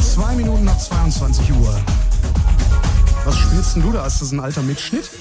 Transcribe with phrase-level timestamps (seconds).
[0.00, 1.78] Zwei Minuten nach 22 Uhr.
[3.24, 4.04] Was spielst denn du da?
[4.06, 5.08] Ist das ein alter Mitschnitt?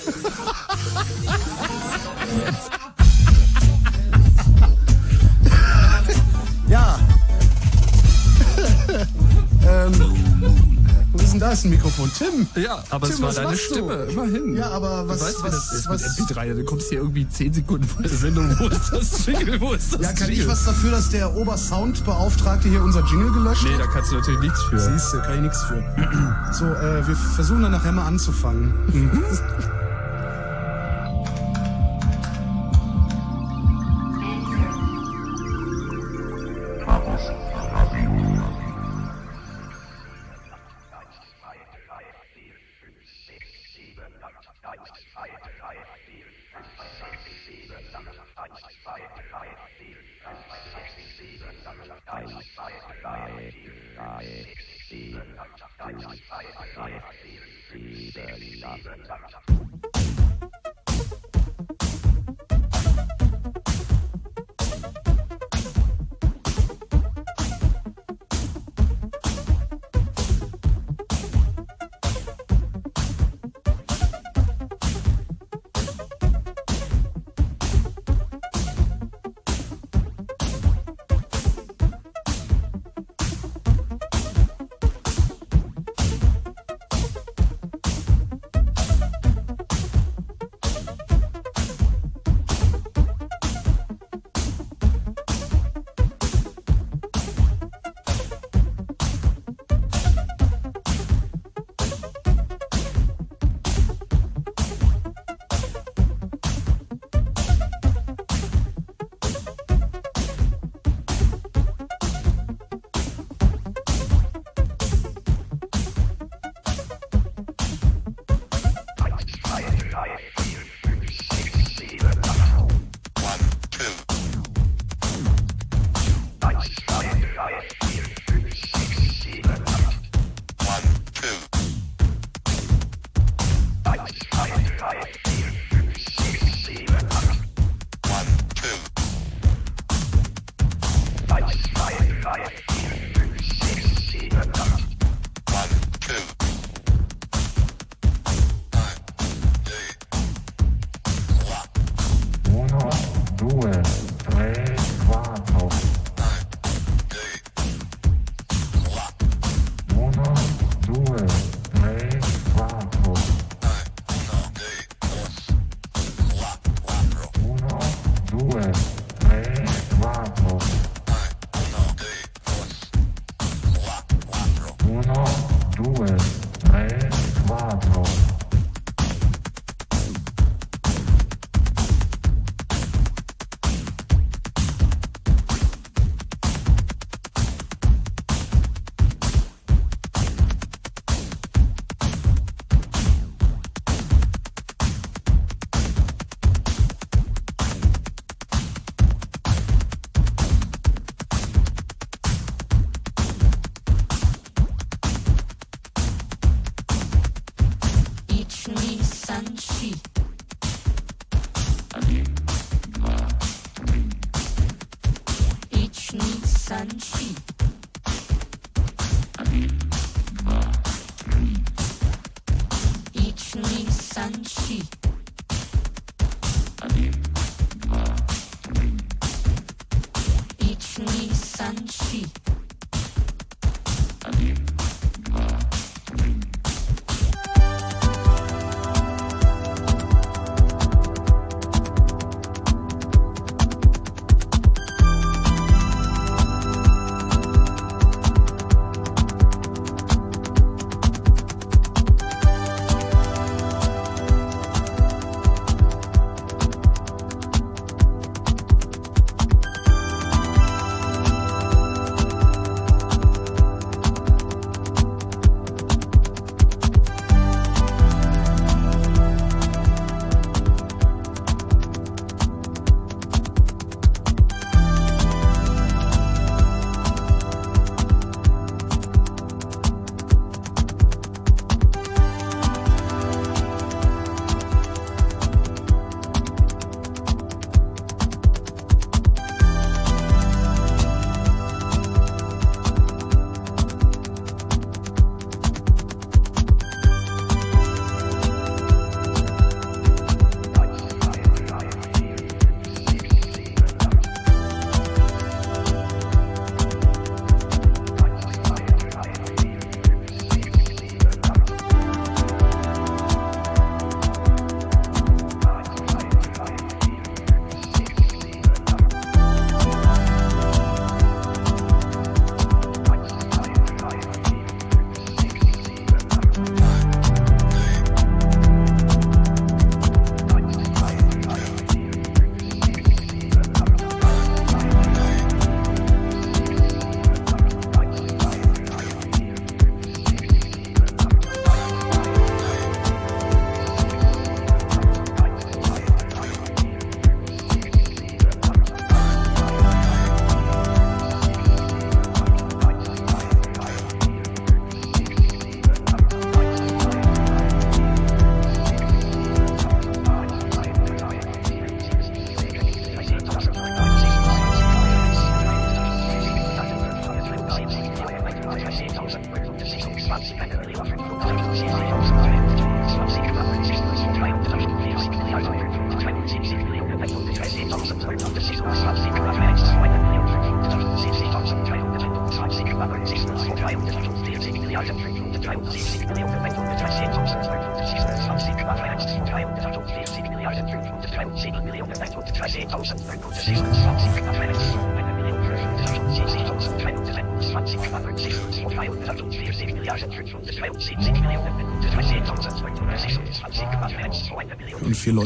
[6.67, 6.97] ja.
[11.35, 12.09] Denn da ist ein Mikrofon?
[12.17, 12.47] Tim.
[12.61, 13.73] Ja, aber Tim, es war deine machst du?
[13.75, 14.55] Stimme, immerhin.
[14.55, 16.53] Ja, aber was, du weißt, was, das ist was, mit MP3.
[16.55, 18.55] Du kommst hier irgendwie 10 Sekunden vor der Sendung.
[18.59, 19.59] Wo ist das Jingle?
[19.61, 20.51] Wo ist das Ja, kann ich Jingle?
[20.51, 23.81] was dafür, dass der Obersoundbeauftragte hier unser Jingle gelöscht Nee, hat?
[23.81, 24.79] da kannst du natürlich nichts für.
[24.79, 25.75] Siehst du, kann ich nichts für.
[26.51, 28.73] So, äh, wir versuchen dann nachher mal anzufangen.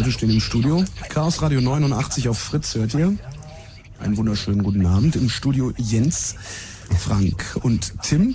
[0.10, 0.84] Leute stehen im Studio.
[1.10, 3.14] Chaos Radio 89 auf Fritz hört ihr.
[4.00, 5.16] Einen wunderschönen guten Abend.
[5.16, 6.34] Im Studio Jens,
[6.98, 8.34] Frank und Tim.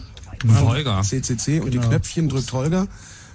[0.61, 1.03] Holger.
[1.03, 2.87] CCC und die Knöpfchen drückt Holger.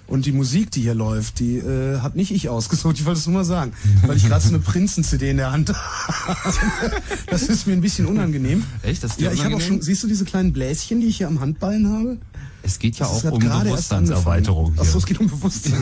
[0.08, 3.28] Und die Musik, die hier läuft, die äh, hat nicht ich ausgesucht, ich wollte es
[3.28, 3.74] nur mal sagen,
[4.08, 6.92] weil ich gerade so eine Prinzen-CD in der Hand habe.
[7.28, 8.64] Das ist mir ein bisschen unangenehm.
[8.84, 9.04] Echt?
[9.04, 9.80] Das ist dir Ja, ich habe auch unangenehm?
[9.80, 12.18] schon, siehst du diese kleinen Bläschen, die ich hier am Handballen habe?
[12.62, 14.74] Es geht ja Das auch um Bewusstseinserweiterung.
[14.78, 15.74] Achso, es geht um Bewusstsein.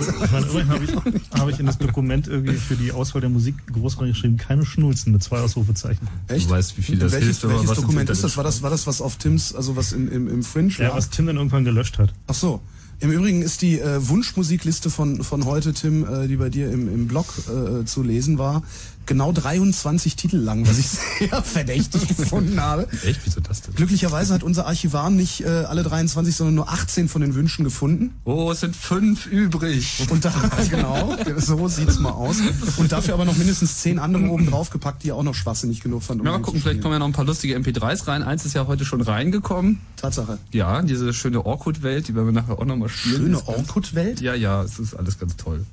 [1.40, 5.12] Habe ich, in das Dokument irgendwie für die Auswahl der Musik groß reingeschrieben, keine Schnulzen
[5.14, 6.08] mit zwei Ausrufezeichen.
[6.28, 6.46] Echt?
[6.46, 8.38] Du weißt, wie viel das welches, hilft, welches Dokument ist das?
[8.38, 8.62] War das?
[8.62, 10.98] War das was auf Tims, also was im, im, im Fringe Ja, war?
[10.98, 12.14] was Tim dann irgendwann gelöscht hat.
[12.28, 12.62] Ach so.
[13.00, 16.92] Im Übrigen ist die äh, Wunschmusikliste von, von heute, Tim, äh, die bei dir im,
[16.92, 18.64] im Blog äh, zu lesen war,
[19.08, 20.88] genau 23 Titel lang, was ich
[21.20, 22.88] sehr verdächtig gefunden habe.
[23.04, 23.22] Echt?
[23.26, 23.74] Wieso das denn?
[23.76, 28.14] Glücklicherweise hat unser Archivar nicht äh, alle 23, sondern nur 18 von den Wünschen gefunden.
[28.26, 30.06] Oh, es sind fünf übrig.
[30.10, 30.34] Und da,
[30.70, 32.38] genau, so sieht's mal aus.
[32.78, 36.04] Und dafür aber noch mindestens 10 andere oben drauf gepackt, die auch noch schwachsinnig genug
[36.04, 36.22] fand.
[36.22, 38.24] um Ja, mal gucken, vielleicht kommen ja noch ein paar lustige MP3s rein.
[38.24, 39.80] Eins ist ja heute schon reingekommen.
[39.96, 40.38] Tatsache.
[40.52, 43.18] Ja, diese schöne Orkut-Welt, die werden wir nachher auch nochmal spielen.
[43.18, 44.22] Schöne Orkut-Welt?
[44.22, 45.66] Ja, ja, es ist alles ganz toll.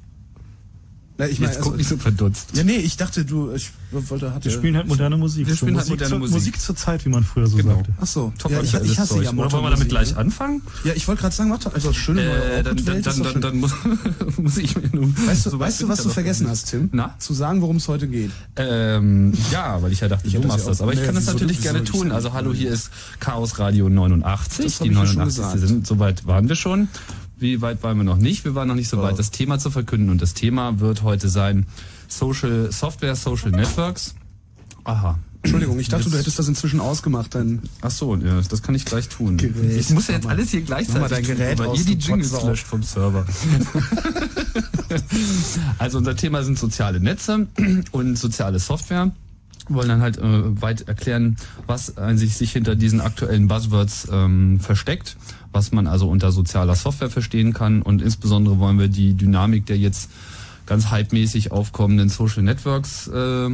[1.16, 2.56] Na, ich meine, Jetzt also, guck nicht so verdutzt.
[2.56, 4.46] ja, nee, ich dachte, du, ich wollte, hatte.
[4.46, 5.46] Wir spielen halt moderne Musik.
[5.46, 6.34] Wir spielen halt Musik, moderne zur, Musik.
[6.34, 7.76] Musik zur Zeit, wie man früher so Genau.
[7.76, 7.92] sagte.
[8.00, 8.32] Ach so.
[8.36, 10.16] Top ja, ich, ich hasse ja Oder wollen wir damit gleich ne?
[10.18, 10.62] anfangen?
[10.82, 13.40] Ja, ich wollte gerade sagen, warte, also schöne neue Äh, dann, dann, dann, dann, schön.
[13.42, 13.72] dann muss,
[14.38, 15.14] muss ich mir nun.
[15.24, 16.88] Weißt du, so weißt du was du vergessen hast, Tim?
[16.90, 17.14] Na?
[17.20, 18.32] Zu sagen, worum es heute geht.
[18.56, 20.80] Ähm, ja, weil ich ja dachte, Ich du machst das.
[20.80, 22.10] Aber ich kann das natürlich gerne tun.
[22.10, 22.90] Also hallo, hier ist
[23.20, 24.64] Chaos Radio 89.
[24.64, 25.26] Das hab Die ich ja schon 89.
[25.52, 25.68] gesagt.
[25.68, 26.88] sind, soweit waren wir schon.
[27.44, 28.46] Wie weit waren wir noch nicht?
[28.46, 29.16] Wir waren noch nicht so weit, Oh.
[29.18, 30.08] das Thema zu verkünden.
[30.08, 31.66] Und das Thema wird heute sein
[32.08, 34.14] Social Software, Social Networks.
[34.84, 35.18] Aha.
[35.42, 38.74] Entschuldigung, ich dachte, Jetzt- du hättest das inzwischen ausgemacht, dein Ach so, ja, das kann
[38.74, 39.36] ich gleich tun.
[39.36, 39.78] Gerät.
[39.78, 41.98] Ich muss ja jetzt alles hier gleichzeitig mal dein tun, Gerät weil aus, ihr die
[42.02, 43.26] Jingles löscht vom Server.
[45.78, 47.46] also unser Thema sind soziale Netze
[47.92, 49.12] und soziale Software.
[49.68, 51.36] Wir wollen dann halt äh, weit erklären,
[51.66, 55.16] was sich, sich hinter diesen aktuellen Buzzwords ähm, versteckt,
[55.54, 57.80] was man also unter sozialer Software verstehen kann.
[57.80, 60.10] Und insbesondere wollen wir die Dynamik der jetzt
[60.66, 63.50] ganz hypemäßig aufkommenden Social Networks äh,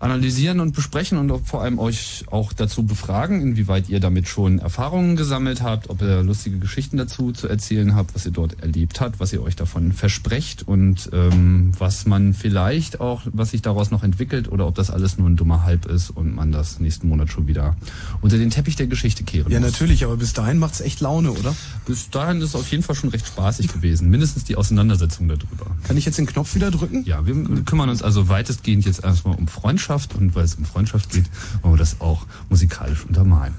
[0.00, 5.16] analysieren und besprechen und vor allem euch auch dazu befragen, inwieweit ihr damit schon Erfahrungen
[5.16, 9.18] gesammelt habt, ob ihr lustige Geschichten dazu zu erzählen habt, was ihr dort erlebt habt,
[9.18, 14.04] was ihr euch davon versprecht und ähm, was man vielleicht auch, was sich daraus noch
[14.04, 17.30] entwickelt oder ob das alles nur ein dummer Hype ist und man das nächsten Monat
[17.30, 17.76] schon wieder
[18.20, 19.72] unter den Teppich der Geschichte kehren Ja, muss.
[19.72, 21.56] natürlich, aber bis dahin macht's echt Laune, oder?
[21.86, 25.66] Bis dahin ist es auf jeden Fall schon recht spaßig gewesen, mindestens die Auseinandersetzung darüber.
[25.82, 27.02] Kann ich jetzt den Knopf wieder drücken?
[27.04, 31.10] Ja, wir kümmern uns also weitestgehend jetzt erstmal um Freundschaft und weil es um Freundschaft
[31.10, 31.24] geht,
[31.62, 33.54] wollen wir das auch musikalisch untermalen.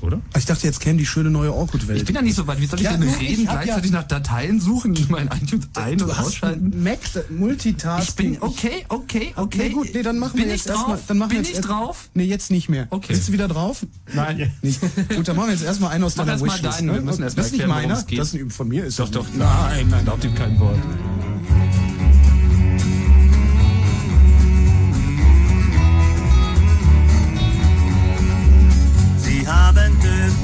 [0.00, 0.20] Oder?
[0.36, 1.96] Ich dachte, jetzt käme die schöne neue Orkut-Welt.
[2.00, 2.60] Ich bin ja nicht so weit.
[2.60, 5.68] Wie soll ich Ja, denn reden, ich gleichzeitig ja- nach Dateien suchen, die mein iTunes
[5.74, 6.82] ein- hast ausschalten?
[6.82, 6.98] Mac,
[7.30, 8.32] Multitasking.
[8.34, 9.58] Ich bin okay, okay, okay.
[9.58, 10.96] Nee, gut, nee, dann machen Bin wir ich jetzt erstmal.
[10.96, 11.04] drauf?
[11.06, 12.08] Dann machen Bin wir jetzt ich erst- drauf?
[12.14, 12.88] Nee, jetzt nicht mehr.
[12.90, 13.12] Okay.
[13.12, 13.86] Bist du wieder drauf?
[14.12, 14.52] Nein.
[14.62, 14.80] Nicht.
[15.14, 16.82] Gut, dann machen wir jetzt erstmal einen aus deiner erst mal Wishlist.
[16.82, 16.94] ne?
[16.94, 18.84] wir müssen erst das ist nicht meiner, das ist ein von mir.
[18.84, 19.26] Ist Doch, doch.
[19.36, 20.04] Nein, nein.
[20.04, 20.78] Glaubt ihm kein Wort.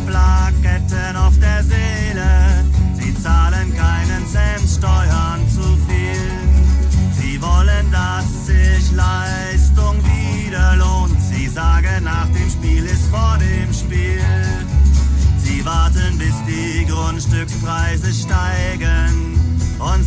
[0.08, 2.64] TÜV-Plaketten auf der Seele.
[2.94, 6.32] Sie zahlen keinen Cent Steuern zu viel.
[7.20, 11.20] Sie wollen, dass sich Leistung wieder lohnt.
[11.20, 14.20] Sie sagen, nach dem Spiel ist vor dem Spiel.
[15.38, 19.34] Sie warten, bis die Grundstückspreise steigen.
[19.78, 20.04] Und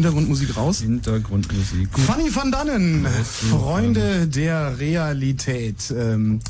[0.00, 0.80] Hintergrundmusik raus.
[0.80, 1.90] Hintergrundmusik.
[1.98, 3.06] Fanny van Dannen,
[3.50, 5.94] Freunde der Realität.
[5.94, 6.40] Ähm,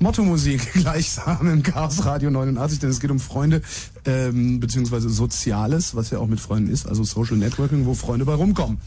[0.00, 3.62] Motto-Musik gleichsam im Chaos Radio 89, denn es geht um Freunde,
[4.06, 8.34] ähm, beziehungsweise Soziales, was ja auch mit Freunden ist, also Social Networking, wo Freunde bei
[8.34, 8.78] rumkommen.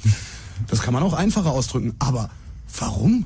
[0.67, 1.95] Das kann man auch einfacher ausdrücken.
[1.99, 2.29] Aber
[2.77, 3.25] warum?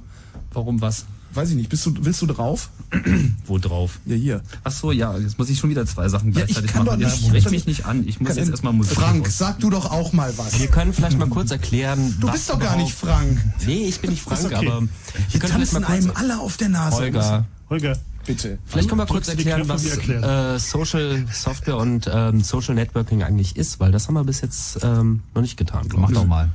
[0.51, 1.05] Warum was?
[1.33, 1.69] Weiß ich nicht.
[1.69, 2.69] Bist du, willst du drauf?
[3.47, 3.99] Wo drauf?
[4.05, 4.41] Ja, hier.
[4.63, 6.99] Ach so, ja, jetzt muss ich schon wieder zwei Sachen Ja, ich gleichzeitig kann machen.
[7.01, 8.07] doch Ja, nicht- mich nicht an.
[8.07, 9.37] Ich muss jetzt erstmal Musik Frank, raus.
[9.37, 10.59] sag du doch auch mal was.
[10.59, 12.15] Wir können vielleicht mal kurz erklären.
[12.19, 13.39] Du bist doch gar nicht Frank.
[13.65, 14.55] Nee, ich bin nicht Frank, okay.
[14.55, 14.87] aber wir
[15.31, 16.97] Wir können tanzen einem alle auf der Nase.
[16.97, 17.45] Holger.
[17.69, 18.57] Holger, Bitte.
[18.65, 23.79] Vielleicht können wir kurz erklären, was äh, Social Software und ähm, Social Networking eigentlich ist,
[23.79, 25.87] weil das haben wir bis jetzt ähm, noch nicht getan.
[25.97, 26.15] Mach ich.
[26.15, 26.49] doch mal.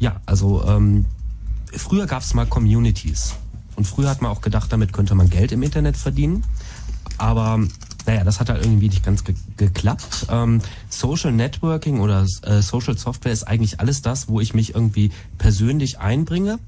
[0.00, 1.04] Ja, also ähm,
[1.76, 3.34] früher gab es mal Communities.
[3.80, 6.44] Und früher hat man auch gedacht, damit könnte man Geld im Internet verdienen.
[7.16, 7.60] Aber
[8.04, 10.26] naja, das hat halt irgendwie nicht ganz ge geklappt.
[10.28, 10.60] Ähm,
[10.90, 15.98] Social Networking oder äh, Social Software ist eigentlich alles das, wo ich mich irgendwie persönlich
[15.98, 16.58] einbringe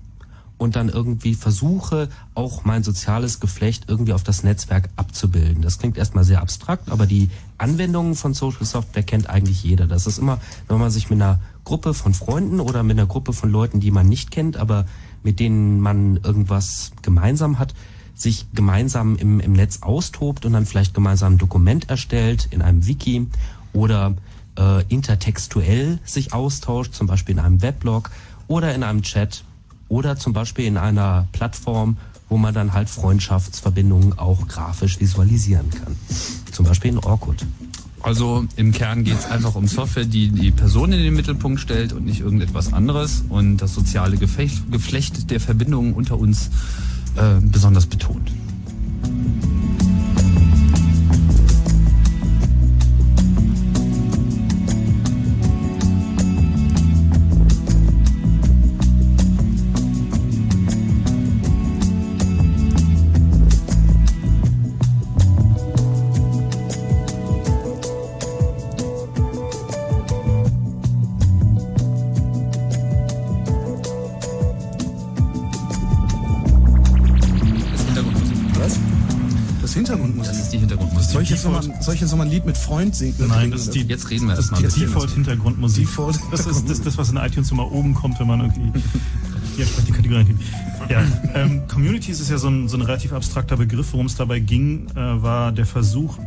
[0.56, 5.60] und dann irgendwie versuche, auch mein soziales Geflecht irgendwie auf das Netzwerk abzubilden.
[5.60, 7.28] Das klingt erstmal sehr abstrakt, aber die
[7.58, 9.86] Anwendungen von Social Software kennt eigentlich jeder.
[9.86, 13.34] Das ist immer, wenn man sich mit einer Gruppe von Freunden oder mit einer Gruppe
[13.34, 14.86] von Leuten, die man nicht kennt, aber
[15.22, 17.74] mit denen man irgendwas gemeinsam hat,
[18.14, 22.86] sich gemeinsam im, im Netz austobt und dann vielleicht gemeinsam ein Dokument erstellt in einem
[22.86, 23.26] Wiki
[23.72, 24.14] oder
[24.58, 28.10] äh, intertextuell sich austauscht, zum Beispiel in einem Weblog
[28.48, 29.44] oder in einem Chat
[29.88, 31.96] oder zum Beispiel in einer Plattform,
[32.28, 35.96] wo man dann halt Freundschaftsverbindungen auch grafisch visualisieren kann.
[36.50, 37.44] Zum Beispiel in Orkut.
[38.02, 41.92] Also im Kern geht es einfach um Software, die die Person in den Mittelpunkt stellt
[41.92, 46.50] und nicht irgendetwas anderes und das soziale Gefecht, Geflecht der Verbindungen unter uns
[47.16, 48.32] äh, besonders betont.
[81.82, 83.14] Soll ich jetzt noch mal ein Lied mit Freund singen?
[83.28, 84.86] Nein, das ist die, Jetzt reden wir das ist erstmal die ein bisschen.
[84.88, 85.86] Default-Hintergrundmusik.
[85.88, 88.80] Default- Das ist das, das, was in iTunes immer oben kommt, wenn man irgendwie
[89.56, 90.42] die entsprechende Kategorie eingibt.
[90.88, 91.02] Ja,
[91.34, 93.92] ähm, Communities ist ja so ein, so ein relativ abstrakter Begriff.
[93.92, 96.18] Worum es dabei ging, äh, war der Versuch,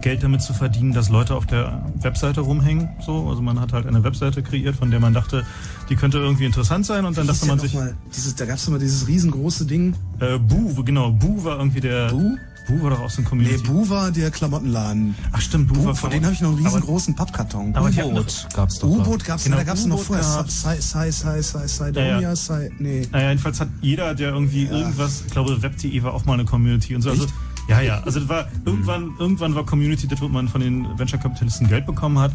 [0.00, 2.88] Geld damit zu verdienen, dass Leute auf der Webseite rumhängen.
[3.04, 5.44] So, also man hat halt eine Webseite kreiert, von der man dachte,
[5.90, 8.44] die könnte irgendwie interessant sein und dann dachte ja man noch sich, mal dieses, da
[8.46, 9.94] gab es immer dieses riesengroße Ding.
[10.20, 12.10] äh, Bu, genau, Bu war irgendwie der.
[12.10, 12.36] Bu?
[12.68, 13.62] Bu war doch auch so ein Nee, Community.
[13.66, 15.14] Bu war der Klamottenladen.
[15.32, 17.74] Ach stimmt, Bu, Bu, war von denen habe ich noch einen aber- riesengroßen Pappkarton.
[17.74, 18.88] Aber U-Boot gab's doch.
[18.88, 20.44] U-Boot gab's, Genau, da gab's noch U-Boot vorher.
[20.48, 22.34] Sai, Sai, Sai, Sai, Sai.
[22.34, 23.06] Sai, nee.
[23.10, 26.94] Naja, jedenfalls hat jeder, der irgendwie irgendwas, ich glaube, Web.de war auch mal eine Community
[26.94, 27.10] und so.
[27.10, 27.26] Also,
[27.68, 28.00] ja, ja.
[28.02, 32.18] Also das war irgendwann, irgendwann war Community das, wo man von den Venture-Kapitalisten Geld bekommen
[32.18, 32.32] hat.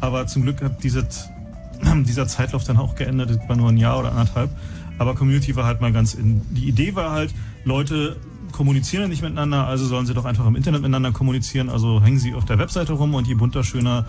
[0.00, 1.06] Aber zum Glück hat diese,
[2.06, 3.30] dieser Zeitlauf dann auch geändert.
[3.30, 4.50] Das war nur ein Jahr oder anderthalb.
[4.98, 6.40] Aber Community war halt mal ganz in.
[6.50, 7.32] Die Idee war halt,
[7.64, 8.16] Leute
[8.56, 11.68] kommunizieren ja nicht miteinander, also sollen sie doch einfach im Internet miteinander kommunizieren.
[11.68, 14.06] Also hängen sie auf der Webseite rum und je bunter, schöner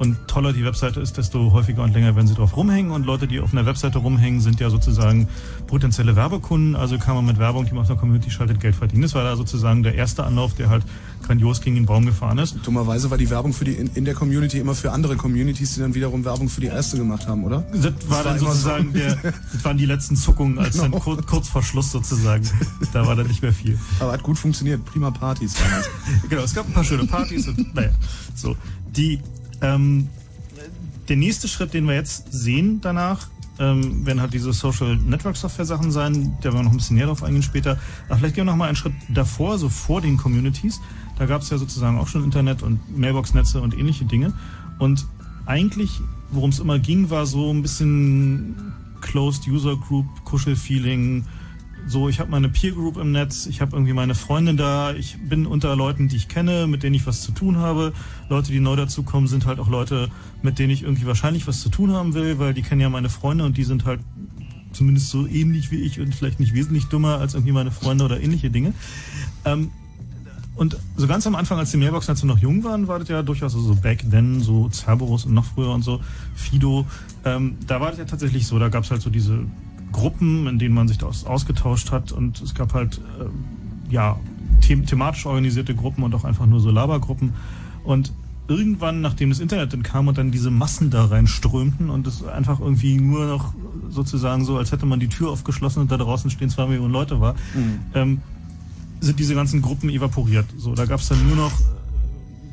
[0.00, 2.90] und toller die Webseite ist, desto häufiger und länger werden sie drauf rumhängen.
[2.90, 5.28] Und Leute, die auf einer Webseite rumhängen, sind ja sozusagen
[5.66, 6.74] potenzielle Werbekunden.
[6.74, 9.02] Also kann man mit Werbung, die man auf einer Community schaltet, Geld verdienen.
[9.02, 10.84] Das war da sozusagen der erste Anlauf, der halt
[11.22, 12.56] grandios gegen den Baum gefahren ist.
[12.64, 15.80] Dummerweise war die Werbung für die in, in der Community immer für andere Communities, die
[15.80, 17.60] dann wiederum Werbung für die erste gemacht haben, oder?
[17.70, 18.98] Das war dann immer sozusagen so.
[18.98, 19.16] der,
[19.52, 21.02] das waren die letzten Zuckungen, als dann Genau.
[21.02, 22.48] kur, kurz vor Schluss sozusagen.
[22.94, 23.78] Da war dann nicht mehr viel.
[23.98, 24.82] Aber hat gut funktioniert.
[24.86, 25.90] Prima Partys damals.
[26.30, 27.90] Genau, es gab ein paar schöne Partys und naja,
[28.34, 28.56] so.
[28.96, 29.20] Die,
[29.62, 30.08] ähm,
[31.08, 35.66] der nächste Schritt, den wir jetzt sehen danach, ähm, werden halt diese Social Network Software
[35.66, 37.78] Sachen sein, da werden wir noch ein bisschen näher drauf eingehen später.
[38.08, 40.80] Aber vielleicht gehen wir noch mal einen Schritt davor, so vor den Communities.
[41.18, 44.32] Da gab es ja sozusagen auch schon Internet und Mailbox-Netze und ähnliche Dinge.
[44.78, 45.06] Und
[45.44, 51.26] eigentlich, worum es immer ging, war so ein bisschen Closed User Group, Kuschelfeeling,
[51.90, 55.18] so, ich habe meine Peer Group im Netz, ich habe irgendwie meine Freunde da, ich
[55.18, 57.92] bin unter Leuten, die ich kenne, mit denen ich was zu tun habe.
[58.28, 60.08] Leute, die neu dazukommen, sind halt auch Leute,
[60.42, 63.10] mit denen ich irgendwie wahrscheinlich was zu tun haben will, weil die kennen ja meine
[63.10, 64.00] Freunde und die sind halt
[64.72, 68.20] zumindest so ähnlich wie ich und vielleicht nicht wesentlich dummer als irgendwie meine Freunde oder
[68.20, 68.72] ähnliche Dinge.
[69.44, 69.72] Ähm,
[70.54, 73.52] und so ganz am Anfang, als die Mailbox-Netze noch jung waren, war das ja durchaus
[73.52, 76.00] so back then, so Cerberus und noch früher und so,
[76.34, 76.86] Fido.
[77.24, 79.44] Ähm, da war das ja tatsächlich so, da gab es halt so diese
[79.92, 83.30] Gruppen, in denen man sich aus, ausgetauscht hat und es gab halt, ähm,
[83.90, 84.18] ja,
[84.66, 87.34] them thematisch organisierte Gruppen und auch einfach nur so Labergruppen.
[87.84, 88.12] Und
[88.48, 92.60] irgendwann, nachdem das Internet dann kam und dann diese Massen da reinströmten und es einfach
[92.60, 93.54] irgendwie nur noch
[93.88, 97.20] sozusagen so, als hätte man die Tür aufgeschlossen und da draußen stehen zwei Millionen Leute
[97.20, 97.36] war,
[97.94, 98.20] ähm,
[99.00, 100.46] sind diese ganzen Gruppen evaporiert.
[100.56, 101.64] So, da gab es dann nur noch äh,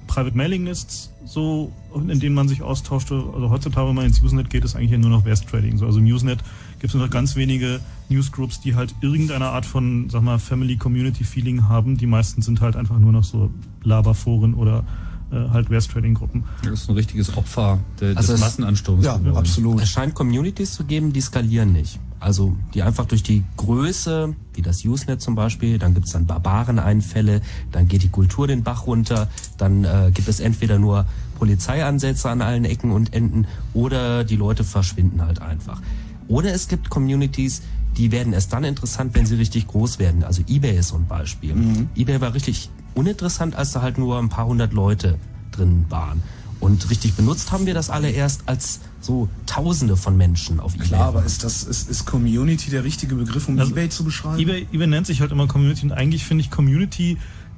[0.07, 3.15] Private Mailing Lists, so, in denen man sich austauschte.
[3.33, 5.77] Also heutzutage, wenn man ins Usenet geht, ist eigentlich ja nur noch West Trading.
[5.77, 6.39] So, also im Usenet
[6.79, 10.77] gibt es nur noch ganz wenige Newsgroups, die halt irgendeine Art von, sag mal, Family
[10.77, 11.97] Community Feeling haben.
[11.97, 13.49] Die meisten sind halt einfach nur noch so
[13.83, 14.83] Laberforen oder
[15.31, 16.43] äh, halt West Trading Gruppen.
[16.63, 19.03] Das ist ein richtiges Opfer de, Also des es- Massenansturms.
[19.03, 19.35] Ja, geworden.
[19.37, 19.81] absolut.
[19.81, 21.99] Es scheint Communities zu geben, die skalieren nicht.
[22.19, 27.41] Also die einfach durch die Größe, wie das Usenet zum Beispiel, dann gibt's dann Barbareneinfälle,
[27.71, 31.05] dann geht die Kultur den Bach runter, dann äh, gibt es entweder nur
[31.37, 35.79] Polizeiansätze an allen Ecken und Enden oder die Leute verschwinden halt einfach.
[36.27, 37.61] Oder es gibt Communities,
[37.97, 40.23] die werden erst dann interessant, wenn sie richtig groß werden.
[40.23, 41.55] Also eBay ist so ein Beispiel.
[41.95, 45.17] eBay war richtig uninteressant, als da halt nur ein paar hundert Leute
[45.51, 46.21] drin waren.
[46.59, 50.87] Und richtig benutzt haben wir das alle erst, als so Tausende von Menschen auf eBay
[50.87, 54.39] Klar, aber ist das ist, ist Community der richtige Begriff, um Also, eBay zu beschreiben?
[54.39, 57.17] eBay, eBay nennt sich halt immer Community und eigentlich finde ich Community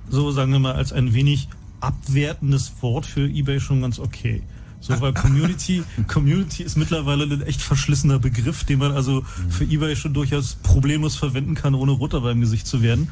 [0.10, 1.47] so, sagen wir mal, als ein wenig
[1.79, 4.41] abwertendes Wort für eBay schon ganz okay.
[4.81, 9.95] So, weil Community, Community ist mittlerweile ein echt verschlissener Begriff, den man also für eBay
[9.95, 13.09] schon durchaus problemlos verwenden kann, ohne roter beim Gesicht zu werden.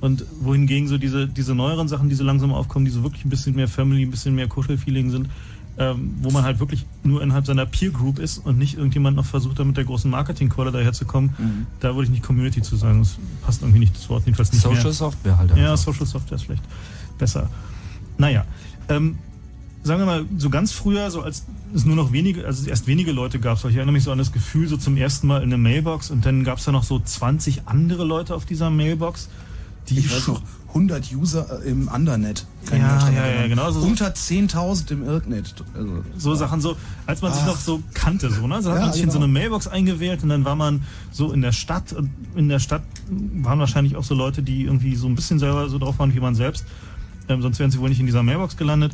[0.00, 3.30] Und wohingegen so diese, diese neueren Sachen, die so langsam aufkommen, die so wirklich ein
[3.30, 5.28] bisschen mehr Family, ein bisschen mehr Kuschelfeeling sind,
[5.78, 9.24] ähm, wo man halt wirklich nur innerhalb seiner Peer Group ist und nicht irgendjemand noch
[9.24, 13.00] versucht, da mit der großen Marketingkeule daherzukommen, da würde ich nicht Community zu sagen.
[13.00, 14.92] Das passt irgendwie nicht, das Wort jedenfalls nicht Social mehr.
[14.92, 15.50] Software halt.
[15.50, 15.78] Ja, einfach.
[15.78, 16.64] Social Software ist vielleicht
[17.18, 17.48] besser.
[18.18, 18.44] Naja,
[18.88, 19.16] ähm,
[19.82, 23.12] sagen wir mal, so ganz früher, so als es nur noch wenige, also erst wenige
[23.12, 25.50] Leute gab, so ich erinnere mich so an das Gefühl, so zum ersten Mal in
[25.50, 29.28] der Mailbox und dann gab es da noch so 20 andere Leute auf dieser Mailbox,
[29.88, 32.46] die ich weiß schon- noch, 100 User äh, im Undernet.
[32.66, 35.52] Kann Ja, ja, ja, genau, so- Unter 10.000 im Irknet.
[35.74, 37.48] Also, so Sachen so, als man sich Ach.
[37.48, 38.62] noch so kannte, so, ne?
[38.62, 39.24] So hat Ja, man sich in so genau.
[39.24, 42.82] eine Mailbox eingewählt und dann war man so in der Stadt und in der Stadt
[43.08, 46.20] waren wahrscheinlich auch so Leute, die irgendwie so ein bisschen selber so drauf waren wie
[46.20, 46.64] man selbst.
[47.28, 48.92] Ähm, sonst wären sie wohl nicht in dieser Mailbox gelandet.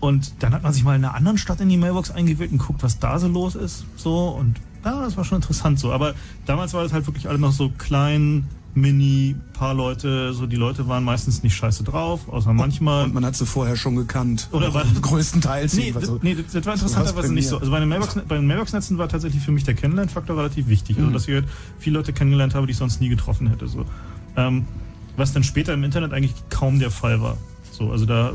[0.00, 2.58] Und dann hat man sich mal in einer anderen Stadt in die Mailbox eingewählt und
[2.58, 5.92] guckt, was da so los ist, so und ja, das war schon interessant so.
[5.92, 6.14] Aber
[6.46, 10.86] damals war es halt wirklich alle noch so klein, mini, paar Leute, so die Leute
[10.86, 13.04] waren meistens nicht scheiße drauf, außer manchmal.
[13.06, 14.48] und man hat sie vorher schon gekannt.
[14.52, 15.74] Oder war- größtenteils.
[15.74, 16.20] Nee, das, so.
[16.22, 17.58] nee, das, das war interessanterweise nicht so.
[17.58, 20.96] Also bei den, Mailbox, bei den Mailbox-Netzen war tatsächlich für mich der Kennenlernfaktor relativ wichtig.
[20.96, 21.04] Mhm.
[21.06, 23.66] Also dass ich halt viele Leute kennengelernt habe, die ich sonst nie getroffen hätte.
[23.66, 23.84] So.
[24.36, 24.66] Ähm,
[25.16, 27.36] was dann später im Internet eigentlich kaum der Fall war.
[27.72, 28.32] So, also da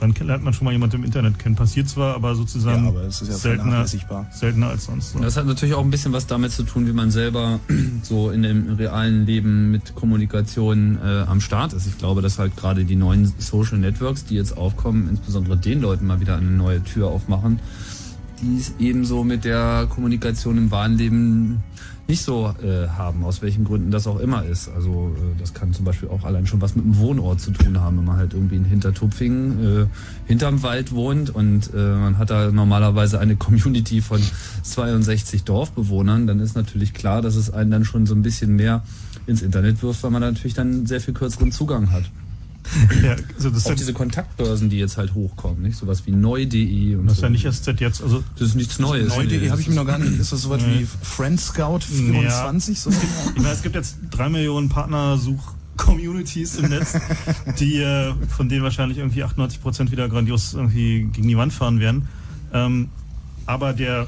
[0.00, 1.54] dann lernt man schon mal jemanden im Internet kennen.
[1.54, 5.12] Passiert zwar, aber sozusagen Ja, aber es ist ja seltener, seltener als sonst.
[5.12, 5.20] So.
[5.20, 7.60] Das hat natürlich auch ein bisschen was damit zu tun, wie man selber
[8.02, 11.86] so in dem realen Leben mit Kommunikation äh, am Start ist.
[11.86, 16.06] Ich glaube, dass halt gerade die neuen Social Networks, die jetzt aufkommen, insbesondere den Leuten
[16.06, 17.60] mal wieder eine neue Tür aufmachen,
[18.42, 21.62] die es ebenso mit der Kommunikation im wahren Leben
[22.08, 24.68] nicht so äh, haben, aus welchen Gründen das auch immer ist.
[24.68, 27.80] Also äh, das kann zum Beispiel auch allein schon was mit dem Wohnort zu tun
[27.80, 29.86] haben, wenn man halt irgendwie in Hintertupfingen äh,
[30.26, 34.20] hinterm Wald wohnt und äh, man hat da normalerweise eine Community von
[34.62, 38.82] 62 Dorfbewohnern, dann ist natürlich klar, dass es einen dann schon so ein bisschen mehr
[39.26, 42.04] ins Internet wirft, weil man natürlich dann sehr viel kürzeren Zugang hat.
[43.02, 45.76] Ja, also das Auch ja, diese Kontaktbörsen, die jetzt halt hochkommen, nicht?
[45.76, 47.26] Sowas wie neu.de und das ist so.
[47.26, 49.08] ja nicht erst seit jetzt, also das ist nichts Neues.
[49.16, 50.18] Neu.de Nee, habe ich mir noch gar nicht.
[50.18, 50.80] Ist das sowas Nee.
[50.80, 52.80] wie Friendscout 24?
[52.80, 52.90] So?
[53.36, 56.98] Ich meine, es gibt jetzt drei Millionen Partnersuch-Communities im Netz,
[57.58, 61.80] die äh, von denen wahrscheinlich irgendwie 98 Prozent wieder grandios irgendwie gegen die Wand fahren
[61.80, 62.08] werden.
[62.52, 62.88] Ähm,
[63.46, 64.06] aber der,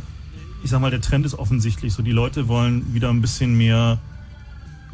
[0.65, 2.03] ich sag mal, der Trend ist offensichtlich so.
[2.03, 3.99] Die Leute wollen wieder ein bisschen mehr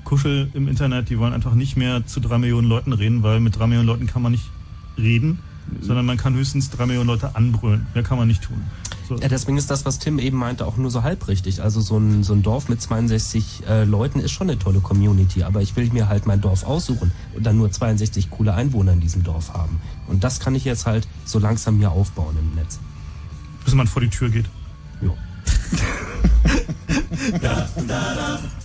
[0.04, 1.10] Kuschel im Internet.
[1.10, 4.06] Die wollen einfach nicht mehr zu drei Millionen Leuten reden, weil mit drei Millionen Leuten
[4.06, 4.44] kann man nicht
[4.96, 5.40] reden,
[5.80, 7.86] sondern man kann höchstens drei Millionen Leute anbrüllen.
[7.94, 8.62] Mehr kann man nicht tun.
[9.08, 9.16] So.
[9.16, 11.62] Ja, deswegen ist das, was Tim eben meinte, auch nur so halb richtig.
[11.62, 15.42] Also so ein, so ein Dorf mit 62 äh, Leuten ist schon eine tolle Community,
[15.42, 19.00] aber ich will mir halt mein Dorf aussuchen und dann nur 62 coole Einwohner in
[19.00, 19.80] diesem Dorf haben.
[20.06, 22.78] Und das kann ich jetzt halt so langsam hier aufbauen im Netz.
[23.64, 24.46] bis man vor die Tür geht.
[25.02, 25.14] Jo.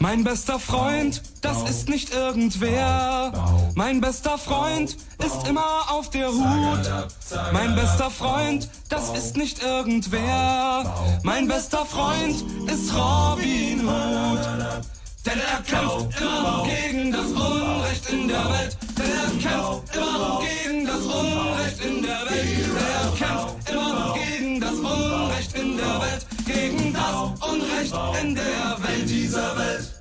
[0.00, 3.32] Mein bester Freund, das ist nicht irgendwer.
[3.74, 7.12] Mein bester Freund ist immer auf der Hut.
[7.52, 10.94] Mein bester Freund, das ist nicht irgendwer.
[11.22, 14.97] Mein bester Freund ist Robin Hood.
[15.28, 18.76] Denn er kämpft immer gegen das Unrecht in der Welt.
[18.96, 22.68] Denn er kämpft immer gegen das Unrecht in der Welt.
[22.94, 26.26] Er kämpft immer gegen das Unrecht in der Welt.
[26.46, 29.98] Gegen das Unrecht in der Welt dieser Welt.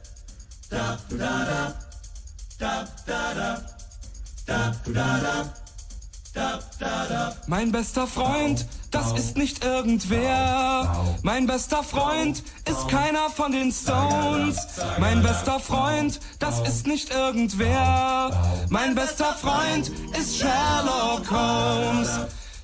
[7.48, 11.06] Mein bester Freund, das ist nicht irgendwer.
[11.24, 14.58] Mein bester Freund ist keiner von den Stones.
[15.00, 18.32] Mein bester Freund, das ist nicht irgendwer.
[18.70, 22.20] Mein bester Freund ist Sherlock Holmes.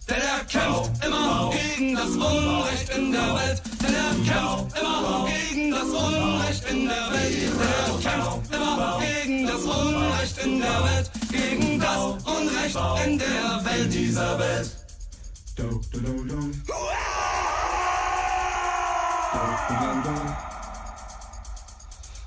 [0.09, 3.61] Denn er kämpft immer gegen das Unrecht in der Welt.
[3.81, 7.53] Denn er kämpft immer gegen das Unrecht in der Welt.
[7.59, 11.11] Denn er kämpft immer gegen das Unrecht in der Welt.
[11.31, 14.82] Gegen das Unrecht in der Welt dieser Welt.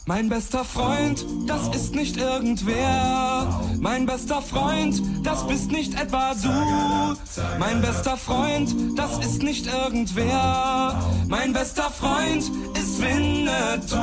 [0.09, 3.61] Mein bester Freund, das ist nicht irgendwer.
[3.81, 7.17] Mein bester Freund, das bist nicht etwa du.
[7.59, 11.03] Mein bester Freund, das ist nicht irgendwer.
[11.27, 13.97] Mein bester Freund ist Winnetou.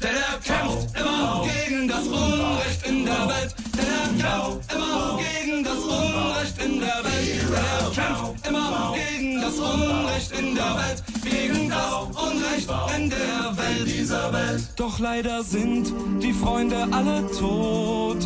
[0.00, 3.54] Denn er kämpft immer gegen das Unrecht in der Welt.
[3.76, 7.42] Denn er kämpft immer gegen das Unrecht in der Welt.
[7.42, 11.02] Denn er kämpft immer gegen das Unrecht in der Welt.
[11.24, 14.62] Gegen das Unrecht in der Welt dieser Welt.
[14.76, 18.24] Doch leider sind die Freunde alle tot.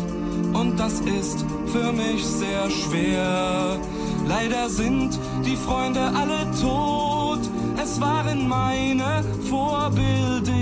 [0.53, 3.79] Und das ist für mich sehr schwer.
[4.27, 7.39] Leider sind die Freunde alle tot.
[7.81, 10.53] Es waren meine Vorbilder.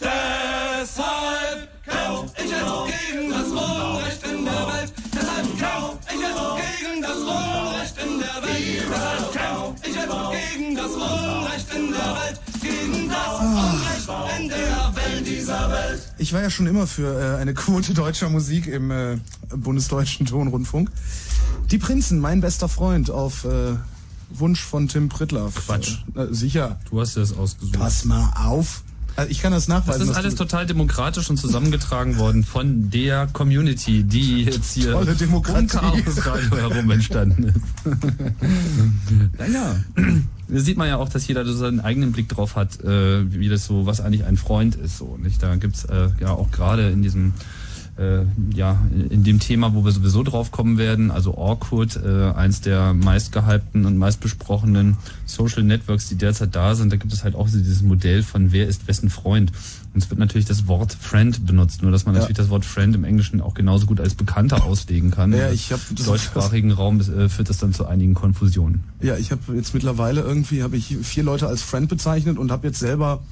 [0.00, 4.92] Deshalb kämpf ich jetzt gegen das Unrecht in der Welt.
[5.12, 8.84] Deshalb kämpf ich jetzt gegen das Unrecht in der Welt.
[8.90, 12.40] Deshalb kämpf ich jetzt gegen das Unrecht in der Welt.
[12.64, 16.02] Gegen das Unrecht in der Welt dieser Welt.
[16.18, 19.18] Ich war ja schon immer für äh, eine Quote deutscher Musik im äh,
[19.54, 20.90] bundesdeutschen Tonrundfunk.
[21.70, 23.74] Die Prinzen, mein bester Freund, auf äh,
[24.30, 25.66] Wunsch von Tim Prittlaff.
[25.66, 25.98] Quatsch.
[26.14, 26.78] Äh, sicher.
[26.90, 27.78] Du hast das ausgesucht.
[27.78, 28.82] Pass mal auf.
[29.16, 30.02] Also ich kann das Das nachweisen.
[30.02, 35.14] ist dass alles total demokratisch und zusammengetragen worden von der Community, die jetzt hier Tolle
[35.14, 35.76] Demokratie.
[35.86, 37.60] um Chaos herum entstanden ist.
[39.38, 39.76] naja,
[40.48, 43.48] da sieht man ja auch, dass jeder so seinen eigenen Blick drauf hat, äh, wie
[43.48, 44.98] das so, was eigentlich ein Freund ist.
[44.98, 45.42] So, nicht?
[45.42, 47.34] Da gibt's äh, ja auch gerade in diesem
[47.96, 52.60] äh, ja, in dem Thema, wo wir sowieso drauf kommen werden, also Orkut, äh, eins
[52.60, 57.48] der meistgehypten und meistbesprochenen Social Networks, die derzeit da sind, da gibt es halt auch
[57.48, 59.52] so dieses Modell von wer ist wessen Freund.
[59.94, 62.20] Und es wird natürlich das Wort Friend benutzt, nur dass man Ja.
[62.22, 65.32] natürlich das Wort Friend im Englischen auch genauso gut als Bekannter auslegen kann.
[65.32, 68.82] Ja, Im ich hab das- deutschsprachigen Raum äh, führt das dann zu einigen Konfusionen.
[69.00, 72.66] Ja, ich habe jetzt mittlerweile irgendwie habe ich vier Leute als Friend bezeichnet und habe
[72.66, 73.22] jetzt selber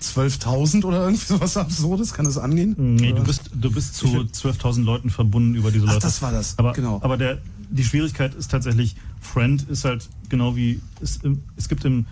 [0.00, 2.12] 12.000 oder irgendwie sowas Absurdes.
[2.12, 2.74] Kann das angehen?
[2.96, 6.02] Nee, du bist, du bist zu 12.000 Leuten verbunden über diese Ach, Leute.
[6.06, 6.58] das war das.
[6.58, 7.00] Aber, Genau.
[7.02, 7.38] aber der,
[7.70, 12.04] die Schwierigkeit ist tatsächlich, Friend ist halt genau wie, es, im- es gibt im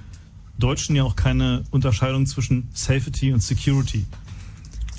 [0.58, 4.06] Deutschen ja auch keine Unterscheidung zwischen Safety und Security.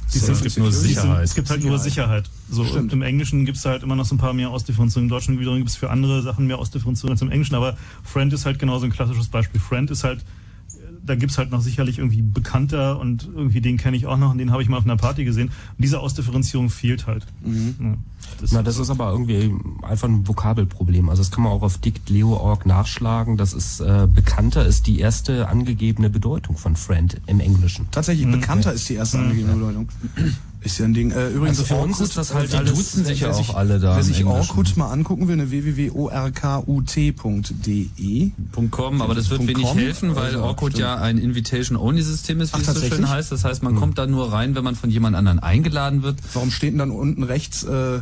[0.07, 1.23] So, es gibt nur Sicherheit.
[1.23, 2.29] Es gibt halt nur Sicherheit.
[2.49, 2.93] So, Stimmt.
[2.93, 5.09] Im Englischen gibt es halt immer noch so ein paar mehr Ausdifferenzierungen.
[5.09, 7.55] Im Deutschen wiederum gibt es für andere Sachen mehr Ausdifferenzierungen als im Englischen.
[7.55, 9.59] Aber Friend ist halt genauso ein klassisches Beispiel.
[9.59, 10.23] Friend ist halt,
[11.05, 14.37] da gibt's halt noch sicherlich irgendwie bekannter und irgendwie den kenne ich auch noch und
[14.37, 15.47] den habe ich mal auf einer Party gesehen.
[15.47, 17.25] Und diese Ausdifferenzierung fehlt halt.
[17.43, 17.97] Ja,
[18.41, 21.09] das Na, das ist aber irgendwie einfach ein Vokabelproblem.
[21.09, 23.37] Also das kann man auch auf dictleo.org nachschlagen.
[23.37, 27.87] Das ist äh, bekannter ist die erste angegebene Bedeutung von Friend im Englischen.
[27.91, 29.89] Tatsächlich, bekannter ist die erste angegebene Bedeutung.
[30.65, 31.11] Ist ja ein Ding.
[31.11, 33.37] Äh, übrigens, Also für uns Orkut, ist das halt Die alles- duzen sich ja auch
[33.37, 33.95] sich- alle da.
[33.97, 34.25] Wer sich.
[34.25, 35.51] Orkut mal angucken will, eine
[36.75, 38.31] www.orkut.de.
[38.71, 40.81] .com, aber das wird wenig helfen, weil Also, Orkut stimmt.
[40.81, 43.31] ja ein Invitation-Only-System ist, wie Ach, es so schön heißt.
[43.31, 46.17] Das heißt, man kommt da nur rein, wenn man von jemand anderen eingeladen wird.
[46.33, 47.99] Warum steht denn dann unten rechts äh,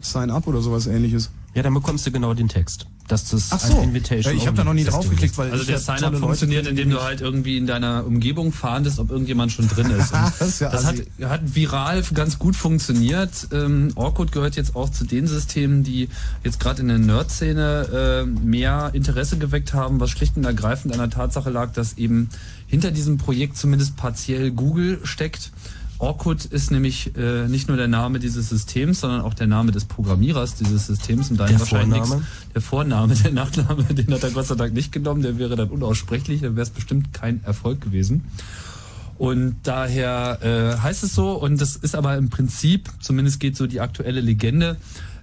[0.00, 1.30] Sign Up oder sowas ähnliches?
[1.54, 2.86] Ja, dann bekommst du genau den Text.
[3.08, 5.52] Dass das Ach so, ein Invitation ja, ich habe da noch nie drauf geklickt, weil
[5.52, 9.68] Also der Sign-up funktioniert, indem du halt irgendwie in deiner Umgebung fahndest, ob irgendjemand schon
[9.68, 10.12] drin ist.
[10.38, 13.48] Das ist ja das hat, hat viral ganz gut funktioniert.
[13.52, 16.08] Ähm, Orkut gehört jetzt auch zu den Systemen, die
[16.42, 20.98] jetzt gerade in der Nerd-Szene äh, mehr Interesse geweckt haben, was schlicht und ergreifend an
[20.98, 22.28] der Tatsache lag, dass eben
[22.66, 25.52] hinter diesem Projekt zumindest partiell Google steckt.
[25.98, 29.84] Orkut ist nämlich äh, nicht nur der Name dieses Systems, sondern auch der Name des
[29.86, 31.30] Programmierers dieses Systems.
[31.30, 32.16] Und da Der wahrscheinlich Vorname?
[32.20, 35.56] nix- der Vorname, der Nachname, den hat er Gott sei Dank nicht genommen, der wäre
[35.56, 38.24] dann unaussprechlich, dann wäre es bestimmt kein Erfolg gewesen.
[39.18, 43.66] Und daher äh, heißt es so, und das ist aber im Prinzip, zumindest geht so
[43.66, 44.76] die aktuelle Legende,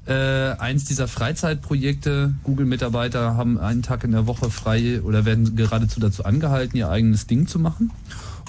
[0.08, 0.14] äh,
[0.58, 2.34] eins dieser Freizeitprojekte.
[2.44, 7.28] Google-Mitarbeiter haben einen Tag in der Woche frei oder werden geradezu dazu angehalten, ihr eigenes
[7.28, 7.92] Ding zu machen.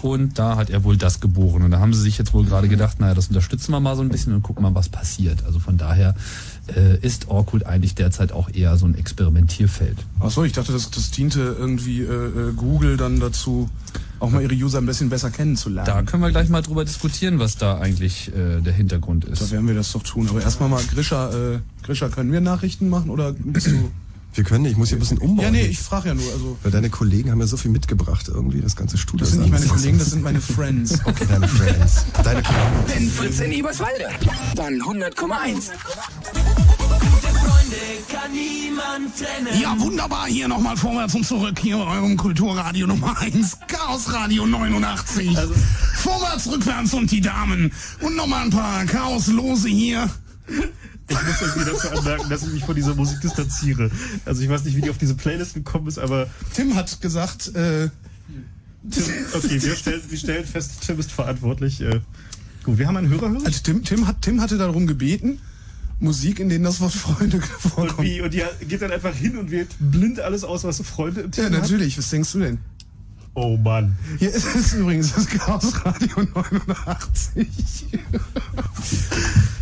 [0.04, 1.62] Und da hat er wohl das geboren.
[1.62, 4.02] Und da haben sie sich jetzt wohl gerade gedacht, naja, das unterstützen wir mal so
[4.02, 5.46] ein bisschen und gucken mal, was passiert.
[5.46, 6.14] Also von daher
[6.76, 9.96] äh, ist Orkut eigentlich derzeit auch eher so ein Experimentierfeld.
[10.20, 12.04] Achso, ich dachte, das, das diente irgendwie äh,
[12.50, 13.70] äh, Google dann dazu,
[14.20, 15.86] auch mal ihre User ein bisschen besser kennenzulernen.
[15.86, 19.52] Da können wir gleich mal drüber diskutieren, was da eigentlich äh, der Hintergrund Da ist.
[19.52, 20.28] werden wir das doch tun.
[20.28, 23.90] Aber erstmal mal, Grisha, äh, Grisha, können wir Nachrichten machen oder bist du...
[24.34, 25.44] Wir können nicht, ich muss hier ein bisschen umbauen.
[25.44, 26.24] Ja, nee, ich frage ja nur.
[26.32, 29.24] Also, Weil deine Kollegen haben ja so viel mitgebracht irgendwie, das ganze Studio.
[29.24, 29.66] das sind nicht meine.
[29.66, 30.98] Kollegen, das sind meine Friends.
[31.04, 32.06] Okay, deine Friends.
[32.24, 32.64] Deine Kollegen.
[32.86, 34.08] Wenn Fritz in Eberswalde,
[34.56, 35.70] dann 100,1.
[39.60, 40.26] Ja, wunderbar.
[40.26, 41.58] Hier nochmal vorwärts und zurück.
[41.60, 43.58] Hier bei eurem Kulturradio Nummer 1.
[43.68, 45.36] Chaos Radio 89.
[45.98, 47.72] vorwärts, rückwärts und die Damen.
[48.00, 50.10] Und nochmal ein paar Chaoslose hier.
[51.08, 53.90] Ich muss irgendwie dazu anmerken, dass ich mich von dieser Musik distanziere.
[54.24, 57.54] Also ich weiß nicht, wie die auf diese Playlist gekommen ist, aber Tim hat gesagt,
[57.54, 57.88] äh,
[58.90, 61.80] Tim, okay, wir stellen, wir stellen fest, Tim ist verantwortlich.
[61.80, 62.00] Äh,
[62.64, 63.44] gut, wir haben einen Hörer, Hörer.
[63.46, 65.40] also Tim, Tim, hat, Tim hatte darum gebeten,
[66.00, 68.02] Musik, in denen das Wort Freunde Und, vorkommt.
[68.02, 71.26] wie, und die geht dann einfach hin und wählt blind alles aus, was Freunde im
[71.26, 71.52] Ja, Team hat.
[71.62, 71.96] natürlich.
[71.98, 72.58] Was denkst du denn?
[73.36, 73.96] Oh Mann.
[74.20, 77.48] Hier ist es übrigens das Chaos Radio 89.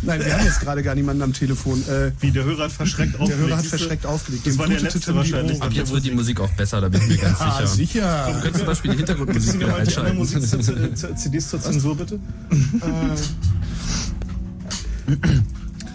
[0.03, 1.81] Nein, wir haben jetzt gerade gar niemanden am Telefon.
[1.87, 3.47] Äh, Wie, der Hörer hat verschreckt der aufgelegt.
[3.47, 3.69] Hörer hat du?
[3.69, 4.45] verschreckt aufgelegt.
[4.45, 5.59] Das Dem war der letzte Tim wahrscheinlich.
[5.59, 7.67] Ab jetzt wird die Musik auch besser, da bin ich mir ganz sicher.
[7.67, 8.27] sicher.
[8.27, 10.17] Wir können zum Beispiel die Hintergrundmusik du wieder einschalten.
[10.17, 12.19] Musik zur, CDs zur Zensur, bitte?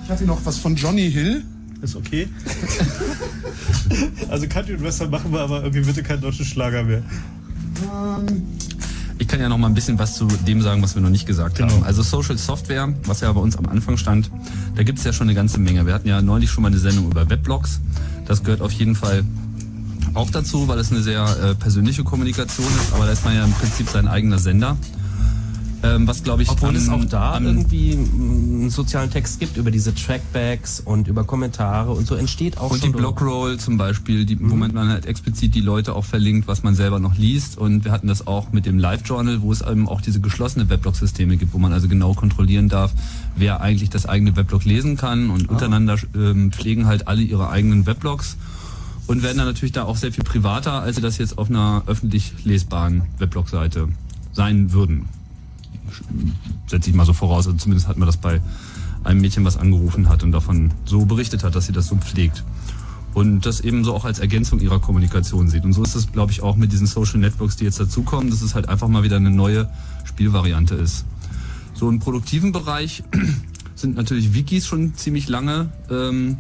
[0.05, 1.45] Ich hatte noch was von Johnny Hill.
[1.81, 2.27] Ist okay.
[4.31, 7.05] also Country und Western machen wir, aber irgendwie bitte keinen deutschen Schlager mehr.
[9.21, 11.27] Ich kann ja noch mal ein bisschen was zu dem sagen, was wir noch nicht
[11.27, 11.73] gesagt Genau.
[11.73, 11.83] haben.
[11.83, 14.31] Also Social Software, was ja bei uns am Anfang stand,
[14.77, 15.85] da gibt es ja schon eine ganze Menge.
[15.87, 17.81] Wir hatten ja neulich schon mal eine Sendung über Weblogs.
[18.27, 19.25] Das gehört auf jeden Fall
[20.15, 23.45] auch dazu, weil es eine sehr äh, persönliche Kommunikation ist, aber da ist man ja
[23.45, 24.77] im Prinzip sein eigener Sender.
[25.83, 29.57] Ähm, was glaube ich Obwohl am- es auch da am- irgendwie einen sozialen Text gibt
[29.57, 33.59] über diese Trackbacks und über Kommentare und so entsteht auch Und die schon so- Blockroll
[33.59, 37.17] zum Beispiel, die, womit man halt explizit die Leute auch verlinkt, was man selber noch
[37.17, 37.59] liest.
[37.59, 41.37] Und wir hatten das auch mit dem Live-Journal, wo es eben auch diese geschlossene Weblog-Systeme
[41.37, 42.93] gibt, wo man also genau kontrollieren darf,
[43.37, 45.31] wer eigentlich das eigene Weblog lesen kann.
[45.31, 48.37] Und untereinander ähm, pflegen halt alle ihre eigenen Weblogs
[49.07, 51.85] und werden dann natürlich da auch sehr viel privater, als sie das jetzt auf einer
[51.87, 53.89] öffentlich lesbaren Weblog-Seite
[54.33, 55.05] sein würden.
[56.67, 57.47] Setze ich mal so voraus.
[57.47, 58.41] Also zumindest hatten wir das bei
[59.05, 62.45] einem Mädchen, was angerufen hat und davon so berichtet hat, dass sie das so pflegt.
[63.15, 65.65] Und das eben so auch als Ergänzung ihrer Kommunikation sieht.
[65.65, 68.43] Und so ist es, glaube ich, auch mit diesen Social Networks, die jetzt dazukommen, dass
[68.43, 69.69] es halt einfach mal wieder eine neue
[70.05, 71.05] Spielvariante ist.
[71.75, 73.03] So im produktiven Bereich
[73.75, 76.39] sind natürlich Wikis schon ziemlich lange ähm,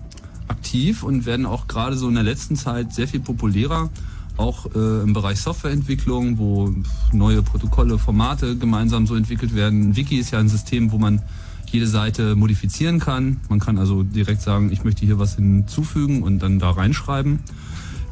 [0.48, 3.90] aktiv und werden auch gerade so in der letzten Zeit sehr viel populärer.
[4.38, 6.72] Auch äh, im Bereich Softwareentwicklung, wo
[7.12, 9.90] neue Protokolle, Formate gemeinsam so entwickelt werden.
[9.90, 11.22] Ein Wiki ist ja ein System, wo man
[11.70, 13.40] jede Seite modifizieren kann.
[13.50, 17.40] Man kann also direkt sagen, ich möchte hier was hinzufügen und dann da reinschreiben.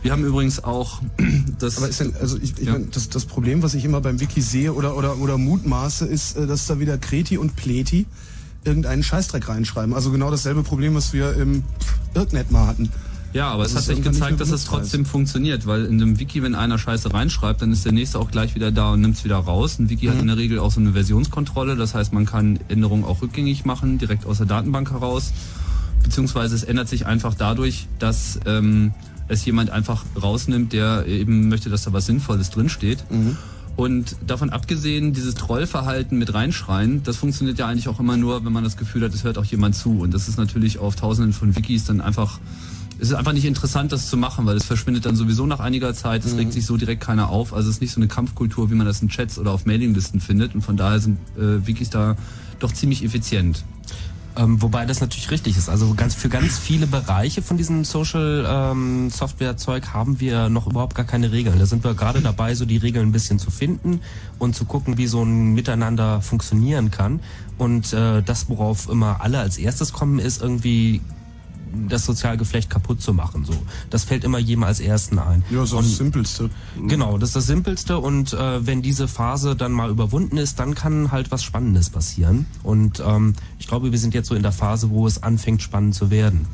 [0.02, 1.00] Wir haben übrigens auch
[1.58, 1.78] das.
[1.78, 2.72] Aber ist denn, also ich, ich Ja.
[2.72, 6.36] mein, das, das Problem, was ich immer beim Wiki sehe oder, oder, oder mutmaße, ist,
[6.36, 8.06] äh, dass da wieder Kreti und Pleti
[8.64, 9.94] irgendeinen Scheißdreck reinschreiben.
[9.94, 11.62] Also genau dasselbe Problem, was wir im
[12.14, 12.90] Irknet mal hatten.
[13.36, 16.18] Ja, aber es Das hat ist sich gezeigt, dass es trotzdem funktioniert, weil in dem
[16.18, 19.16] Wiki, wenn einer Scheiße reinschreibt, dann ist der nächste auch gleich wieder da und nimmt
[19.16, 19.78] es wieder raus.
[19.78, 23.04] Ein Wiki hat in der Regel auch so eine Versionskontrolle, das heißt, man kann Änderungen
[23.04, 25.34] auch rückgängig machen, direkt aus der Datenbank heraus.
[26.02, 28.94] Beziehungsweise es ändert sich einfach dadurch, dass ähm,
[29.28, 33.04] es jemand einfach rausnimmt, der eben möchte, dass da was Sinnvolles drinsteht.
[33.76, 38.52] Und davon abgesehen, dieses Trollverhalten mit reinschreien, das funktioniert ja eigentlich auch immer nur, wenn
[38.52, 40.00] man das Gefühl hat, es hört auch jemand zu.
[40.00, 42.40] Und das ist natürlich auf tausenden von Wikis dann einfach,
[42.98, 45.94] es ist einfach nicht interessant, das zu machen, weil es verschwindet dann sowieso nach einiger
[45.94, 47.52] Zeit, es regt sich so direkt keiner auf.
[47.52, 50.20] Also es ist nicht so eine Kampfkultur, wie man das in Chats oder auf Mailinglisten
[50.20, 50.54] findet.
[50.54, 52.16] Und von daher sind äh, Wikis da
[52.58, 53.64] doch ziemlich effizient.
[54.38, 55.68] Ähm, wobei das natürlich richtig ist.
[55.68, 60.66] Also ganz für ganz viele Bereiche von diesem Social ähm, Software Zeug haben wir noch
[60.66, 61.58] überhaupt gar keine Regeln.
[61.58, 64.00] Da sind wir gerade dabei, so die Regeln ein bisschen zu finden
[64.38, 67.20] und zu gucken, wie so ein Miteinander funktionieren kann.
[67.56, 71.00] Und äh, das, worauf immer alle als erstes kommen, ist irgendwie
[71.88, 73.44] das Sozialgeflecht kaputt zu machen.
[73.44, 73.54] So,
[73.90, 75.44] das fällt immer jedem als ersten ein.
[75.50, 76.50] Ja, so Und- das Simpelste.
[76.86, 80.74] Genau, das ist das Simpelste und äh, wenn diese Phase dann mal überwunden ist, dann
[80.74, 82.46] kann halt was Spannendes passieren.
[82.62, 85.94] Und ähm, ich glaube, wir sind jetzt so in der Phase, wo es anfängt spannend
[85.94, 86.46] zu werden.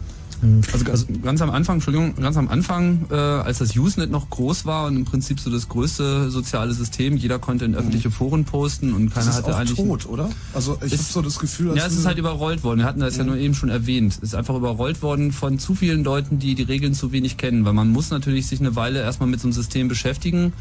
[0.72, 4.64] Also ganz, ganz am Anfang, Entschuldigung, ganz am Anfang, äh, als das Usenet noch groß
[4.66, 8.92] war und im Prinzip so das größte soziale System, jeder konnte in öffentliche Foren posten
[8.92, 9.76] und keiner Das ist hatte auch eigentlich.
[9.76, 10.30] tot, oder?
[10.52, 12.80] Also ich habe so das Gefühl, Ja, es ist halt überrollt worden.
[12.80, 14.14] Wir hatten das ja nur eben schon erwähnt.
[14.14, 17.64] Es ist einfach überrollt worden von zu vielen Leuten, die die Regeln zu wenig kennen.
[17.64, 20.52] Weil man muss natürlich sich eine Weile erstmal mit so einem System beschäftigen,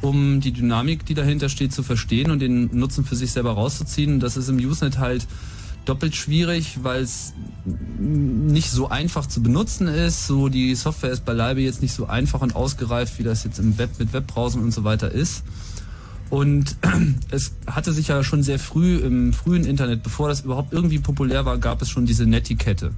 [0.00, 4.14] um die Dynamik, die dahinter steht, zu verstehen und den Nutzen für sich selber rauszuziehen.
[4.14, 5.26] Und das ist im Usenet halt
[5.84, 7.32] doppelt schwierig, weil es
[7.98, 10.26] nicht so einfach zu benutzen ist.
[10.26, 13.78] So die Software ist beileibe jetzt nicht so einfach und ausgereift, wie das jetzt im
[13.78, 15.42] Web mit Webbrowsern und so weiter ist.
[16.30, 16.76] Und
[17.30, 21.44] es hatte sich ja schon sehr früh im frühen Internet, bevor das überhaupt irgendwie populär
[21.44, 22.92] war, gab es schon diese Netiquette,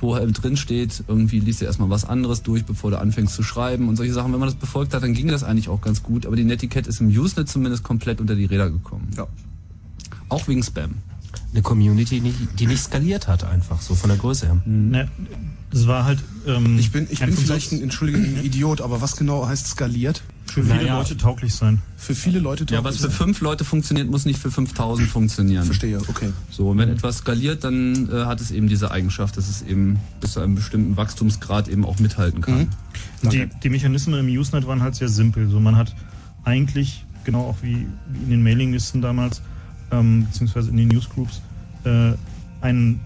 [0.00, 3.42] wo halt drin steht, irgendwie liest du erstmal was anderes durch, bevor du anfängst zu
[3.42, 4.32] schreiben und solche Sachen.
[4.32, 6.26] Wenn man das befolgt hat, dann ging das eigentlich auch ganz gut.
[6.26, 9.08] Aber die Netiquette ist im Usenet zumindest komplett unter die Räder gekommen.
[9.16, 9.26] Ja.
[10.28, 10.94] Auch wegen Spam.
[11.52, 14.56] Eine Community, die, nicht skaliert hat, einfach so von der Größe her.
[14.64, 15.08] Ne,
[15.72, 16.20] das war halt.
[16.46, 20.22] Ähm, Ich bin, ich bin vielleicht ein, entschuldige, ein Idiot, aber was genau heißt skaliert?
[20.50, 20.98] für viele Naja.
[20.98, 21.80] Leute tauglich sein.
[21.96, 25.62] Für viele Leute Ja, was für tauglich fünf Leute funktioniert, muss nicht für 5000 funktionieren.
[25.62, 25.66] sein.
[25.66, 26.32] Verstehe, okay.
[26.50, 30.00] So, und wenn etwas skaliert, dann äh, hat es eben diese Eigenschaft, dass es eben
[30.20, 32.68] bis zu einem bestimmten Wachstumsgrad eben auch mithalten kann.
[33.22, 35.48] Die, die Mechanismen im Usenet waren halt sehr simpel.
[35.48, 35.94] So, man hat
[36.44, 39.42] eigentlich, genau auch wie, wie in den Mailinglisten damals,
[39.90, 41.42] ähm, beziehungsweise in den Newsgroups,
[41.84, 42.12] äh,
[42.60, 43.00] einen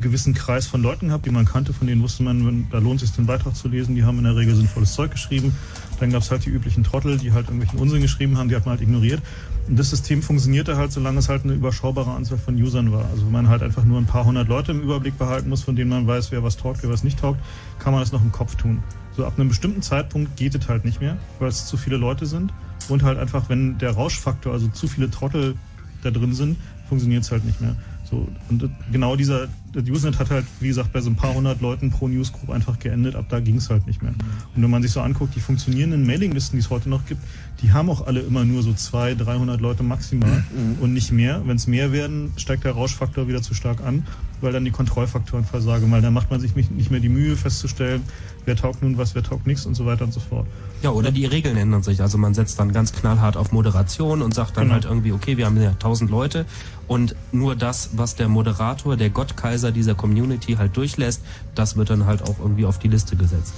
[0.00, 3.02] gewissen Kreis von Leuten gehabt, die man kannte, von denen wusste man, wenn, da lohnt
[3.02, 5.54] es sich den Beitrag zu lesen, die haben in der Regel sinnvolles Zeug geschrieben.
[5.98, 8.64] Dann gab es halt die üblichen Trottel, die halt irgendwelchen Unsinn geschrieben haben, die hat
[8.64, 9.20] man halt ignoriert.
[9.68, 13.04] Und das System funktionierte halt, solange es halt eine überschaubare Anzahl von Usern war.
[13.10, 15.76] Also wenn man halt einfach nur ein paar hundert Leute im Überblick behalten muss, von
[15.76, 17.40] denen man weiß, wer was taugt, wer was nicht taugt,
[17.78, 18.82] kann man das noch im Kopf tun.
[19.16, 22.26] So ab einem bestimmten Zeitpunkt geht es halt nicht mehr, weil es zu viele Leute
[22.26, 22.52] sind.
[22.88, 25.54] Und halt einfach, wenn der Rauschfaktor, also zu viele Trottel
[26.02, 26.56] da drin sind,
[26.88, 27.76] funktioniert es halt nicht mehr.
[28.10, 31.60] So, und genau dieser, das Usenet hat halt, wie gesagt, bei so ein paar hundert
[31.60, 34.12] Leuten pro Newsgroup einfach geendet, ab da ging es halt nicht mehr.
[34.56, 37.22] Und wenn man sich so anguckt, die funktionierenden Mailinglisten, die es heute noch gibt,
[37.62, 40.42] die haben auch alle immer nur so 200, 300 Leute maximal
[40.80, 41.42] und nicht mehr.
[41.46, 44.04] Wenn es mehr werden, steigt der Rauschfaktor wieder zu stark an,
[44.40, 48.02] weil dann die Kontrollfaktoren versagen, weil dann macht man sich nicht mehr die Mühe festzustellen,
[48.50, 50.44] wer taugt nun was, wer taugt nichts und so weiter und so fort.
[50.82, 52.02] Ja, oder die Regeln ändern sich.
[52.02, 54.74] Also man setzt dann ganz knallhart auf Moderation und sagt dann Genau.
[54.74, 56.46] halt irgendwie, okay, wir haben ja tausend Leute
[56.88, 61.22] und nur das, was der Moderator, der Gottkaiser dieser Community halt durchlässt,
[61.54, 63.52] das wird dann halt auch irgendwie auf die Liste gesetzt.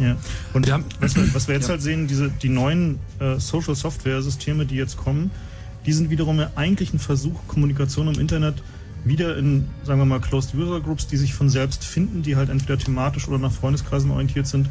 [0.00, 0.16] Ja.
[0.52, 3.76] Und Wir haben- was, wir, was wir jetzt halt sehen, diese, die neuen äh, Social
[3.76, 5.30] Software Systeme, die jetzt kommen,
[5.86, 8.54] die sind wiederum ja eigentlich ein Versuch, Kommunikation im Internet
[9.04, 12.48] wieder in, sagen wir mal, Closed User Groups, die sich von selbst finden, die halt
[12.48, 14.68] entweder thematisch oder nach Freundeskreisen orientiert sind,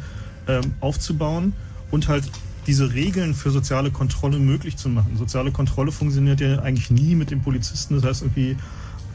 [0.48, 1.52] ähm, aufzubauen
[1.90, 2.24] und halt
[2.66, 5.16] diese Regeln für soziale Kontrolle möglich zu machen.
[5.16, 8.56] Soziale Kontrolle funktioniert ja eigentlich nie mit dem Polizisten, das heißt irgendwie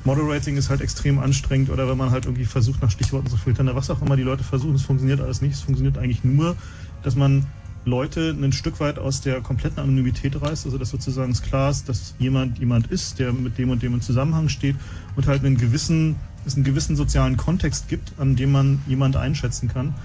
[0.06, 3.70] Moderating ist halt extrem anstrengend oder wenn man halt irgendwie versucht, nach Stichworten zu filtern,
[3.74, 5.54] was auch immer die Leute versuchen, es funktioniert alles nicht.
[5.54, 6.56] Es funktioniert eigentlich nur,
[7.04, 7.46] dass man
[7.86, 11.88] Leute ein Stück weit aus der kompletten Anonymität reißt, also dass sozusagen es klar ist,
[11.90, 14.76] dass jemand jemand ist, der mit dem und dem in Zusammenhang steht
[15.16, 19.70] und halt einen gewissen, es einen gewissen sozialen Kontext gibt, an dem man jemand einschätzen
[19.70, 19.96] kann.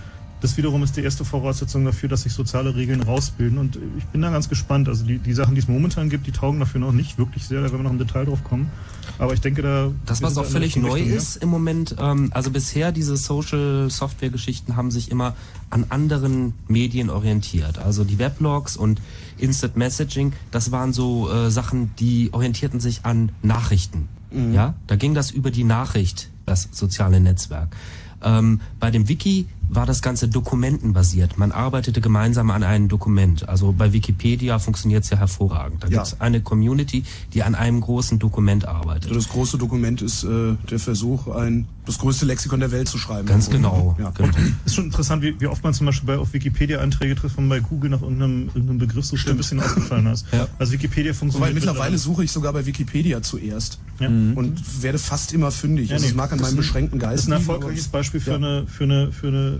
[0.41, 3.57] Das wiederum ist die erste Voraussetzung dafür, dass sich soziale Regeln rausbilden.
[3.57, 4.89] Und ich bin da ganz gespannt.
[4.89, 7.62] Also die, die Sachen, die es momentan gibt, die taugen dafür noch nicht wirklich sehr.
[7.62, 8.70] Da werden wir noch im Detail drauf kommen.
[9.18, 9.90] Aber ich denke, da.
[10.06, 11.16] Das, was auch völlig neu Richtung, ja.
[11.16, 15.34] ist im Moment, ähm, also bisher diese Social Software Geschichten haben sich immer
[15.70, 17.78] an anderen Medien orientiert.
[17.78, 19.00] Also die Weblogs und
[19.38, 24.08] Instant Messaging, das waren so äh, Sachen, die orientierten sich an Nachrichten.
[24.52, 27.76] Ja, da ging das über die Nachricht, das soziale Netzwerk.
[28.20, 31.38] Ähm, bei dem Wiki war das Ganze dokumentenbasiert.
[31.38, 33.48] Man arbeitete gemeinsam an einem Dokument.
[33.48, 35.82] Also bei Wikipedia funktioniert es ja hervorragend.
[35.82, 35.94] Da Ja.
[36.02, 37.02] gibt es eine Community,
[37.32, 39.04] die an einem großen Dokument arbeitet.
[39.10, 42.96] Also das große Dokument ist äh, der Versuch, ein das größte Lexikon der Welt zu
[42.96, 43.26] schreiben.
[43.28, 43.94] Ganz genau.
[43.98, 44.10] Ja.
[44.10, 44.30] genau.
[44.64, 47.60] Ist schon interessant, wie, wie oft man zum Beispiel bei auf Wikipedia-Einträge trifft, wenn man
[47.60, 50.24] bei Google nach irgendeinem, irgendeinem Begriff der ein bisschen ausgefallen ist.
[50.32, 50.46] Ja.
[50.58, 51.50] Also Wikipedia funktioniert.
[51.50, 54.08] Wobei mittlerweile suche ich sogar bei Wikipedia zuerst Ja.
[54.08, 55.90] und werde fast immer fündig.
[55.90, 57.32] Ja, also nee, es mag an das meinem ist ein- beschränkten Das Geist ist ein
[57.32, 58.36] erfolgreiches Beispiel für Ja.
[58.36, 59.58] eine, für eine, für eine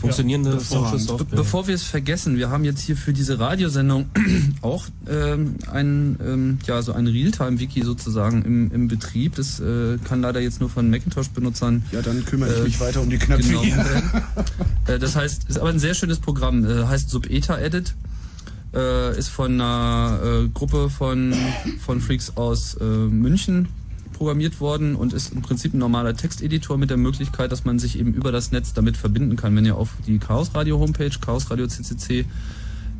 [0.00, 0.52] Funktionierende.
[0.52, 1.26] Be Software.
[1.30, 4.06] bevor wir es vergessen, wir haben jetzt hier für diese Radiosendung
[4.62, 9.36] auch ähm, ein, ähm, ja, so ein Realtime-Wiki sozusagen im, im Betrieb.
[9.36, 13.02] Das äh, kann leider jetzt nur von Macintosh-Benutzern Ja, dann kümmere ich Äh, mich weiter
[13.02, 14.22] um die Knöpfe werden.
[14.86, 16.64] äh, das heißt, ist aber ein sehr schönes Programm.
[16.64, 17.94] Äh, heißt Subeta Edit.
[18.74, 21.32] Äh, ist von einer äh, Gruppe von,
[21.84, 23.68] von Freaks aus äh, München
[24.24, 27.98] programmiert worden und ist im Prinzip ein normaler Texteditor mit der Möglichkeit, dass man sich
[27.98, 29.54] eben über das Netz damit verbinden kann.
[29.54, 32.24] Wenn ihr auf die Chaos Radio Homepage, chaosradio.ccc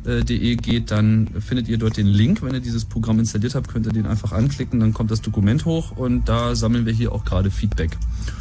[0.05, 2.43] de geht, dann findet ihr dort den Link.
[2.43, 5.65] Wenn ihr dieses Programm installiert habt, könnt ihr den einfach anklicken, dann kommt das Dokument
[5.65, 7.97] hoch und da sammeln wir hier auch gerade Feedback.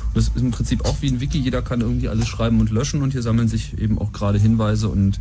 [0.09, 2.71] Und das ist im Prinzip auch wie ein Wiki, jeder kann irgendwie alles schreiben und
[2.71, 5.19] löschen und hier sammeln sich eben auch gerade Hinweise und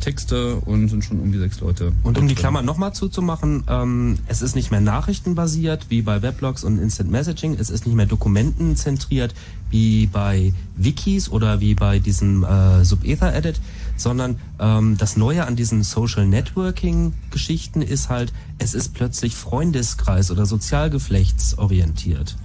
[0.00, 1.92] Texte und sind schon irgendwie sechs Leute.
[2.02, 6.64] Und um die Klammer nochmal zuzumachen, ähm, es ist nicht mehr nachrichtenbasiert wie bei Weblogs
[6.64, 9.34] und Instant Messaging, es ist nicht mehr dokumentenzentriert
[9.70, 13.60] wie bei Wikis oder wie bei diesem äh, Subether-Edit,
[13.96, 20.46] sondern ähm, das Neue an diesen Social Networking-Geschichten ist halt, es ist plötzlich Freundeskreis oder
[20.46, 22.36] sozialgeflechtsorientiert.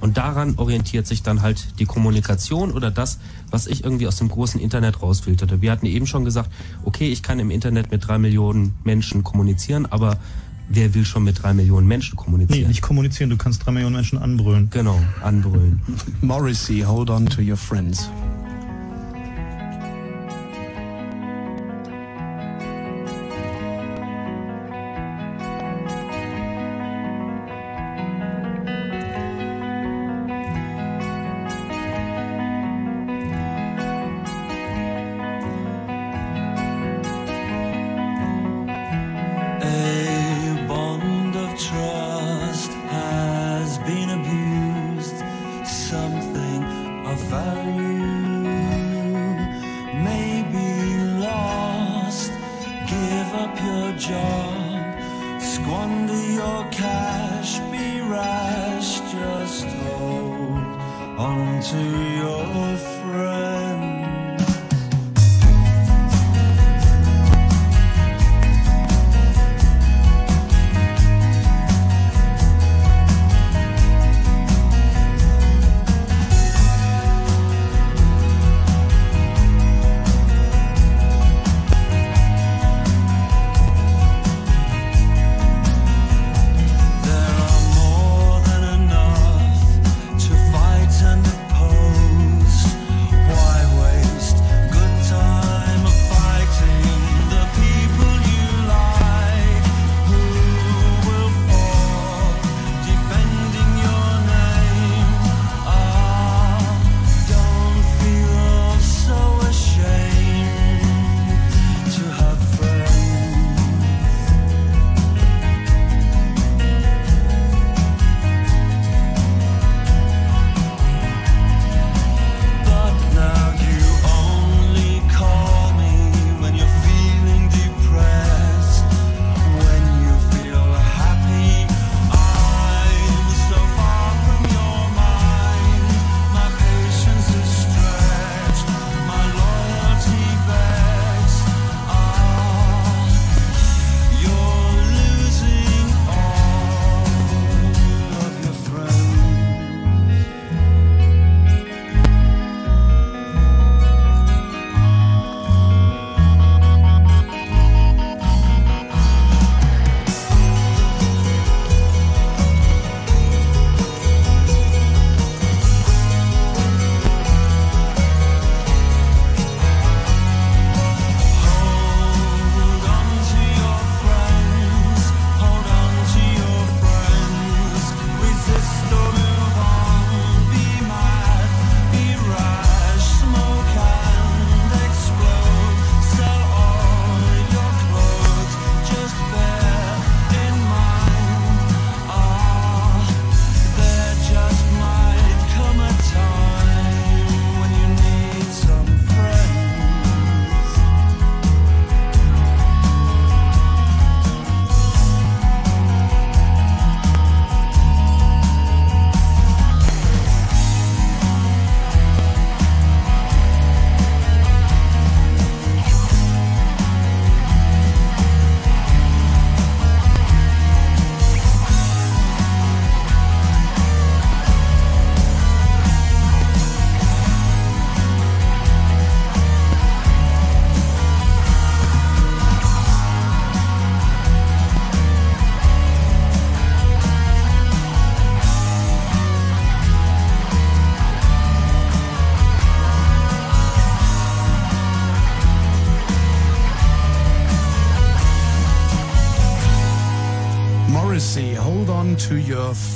[0.00, 3.18] Und daran orientiert sich dann halt die Kommunikation oder das,
[3.50, 5.60] was ich irgendwie aus dem großen Internet rausfilterte.
[5.60, 6.50] Wir hatten eben schon gesagt,
[6.84, 10.16] okay, ich kann im Internet mit drei Millionen Menschen kommunizieren, aber
[10.70, 12.68] wer will schon mit drei Millionen Menschen Nee, kommunizieren?
[12.68, 14.70] nicht kommunizieren, du kannst drei Millionen Menschen anbrüllen.
[14.70, 15.80] Genau, anbrüllen.
[16.22, 18.08] Morrissey, hold on to your friends.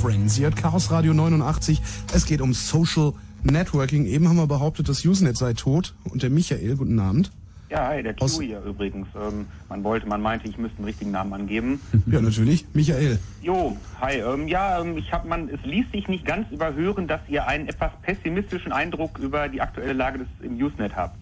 [0.05, 0.39] Friends.
[0.39, 1.81] Ihr hört Chaos Radio 89.
[2.13, 4.05] Es geht um Social Networking.
[4.05, 5.95] Eben haben wir behauptet, das Usenet sei tot.
[6.05, 7.31] Und der Michael, guten Abend.
[7.71, 9.07] Ja, hi, der Aus- Q hier übrigens.
[9.17, 11.81] Ähm, man wollte, man meinte, ich müsste einen richtigen Namen angeben.
[12.07, 12.67] Ja, natürlich.
[12.75, 13.19] Michael.
[13.41, 14.17] Jo, hi.
[14.19, 17.67] Ähm, ja, ähm, ich hab man, es ließ sich nicht ganz überhören, dass ihr einen
[17.69, 21.17] etwas pessimistischen Eindruck über die aktuelle Lage des im Usenet habt.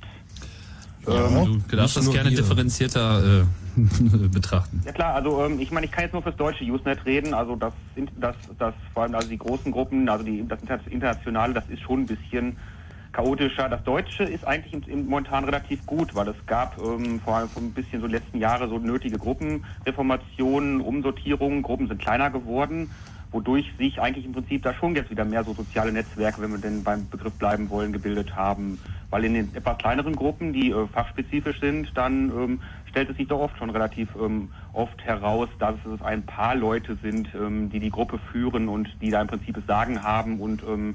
[1.07, 2.37] Ähm, du darfst das gerne wir.
[2.37, 3.45] differenzierter äh,
[4.33, 4.83] betrachten.
[4.85, 7.35] Ja klar, also ähm, ich meine, ich kann jetzt nur fürs deutsche Usenet reden.
[7.35, 7.73] Also das,
[8.17, 11.83] das, das vor allem also die großen Gruppen, also die das Inter- internationale, das ist
[11.83, 12.57] schon ein bisschen
[13.13, 13.69] chaotischer.
[13.69, 17.49] Das Deutsche ist eigentlich im, im momentan relativ gut, weil es gab ähm, vor allem
[17.49, 21.63] vor ein bisschen so letzten Jahre so nötige Gruppenreformationen, Umsortierungen.
[21.63, 22.91] Gruppen sind kleiner geworden,
[23.31, 26.59] wodurch sich eigentlich im Prinzip da schon jetzt wieder mehr so soziale Netzwerke, wenn wir
[26.59, 28.79] denn beim Begriff bleiben wollen, gebildet haben.
[29.11, 32.61] Weil in den etwas kleineren Gruppen, die äh, fachspezifisch sind, dann ähm,
[32.93, 36.97] stellt es sich doch oft schon relativ ähm, oft heraus, dass es ein paar Leute
[37.03, 40.63] sind, ähm, die die Gruppe führen und die da im Prinzip das Sagen haben und
[40.63, 40.95] ähm,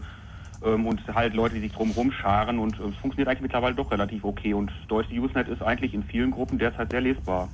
[0.64, 3.92] ähm, und halt Leute, die sich drumherum scharen und äh, es funktioniert eigentlich mittlerweile doch
[3.92, 7.50] relativ okay und deutsche Usenet ist eigentlich in vielen Gruppen derzeit sehr lesbar.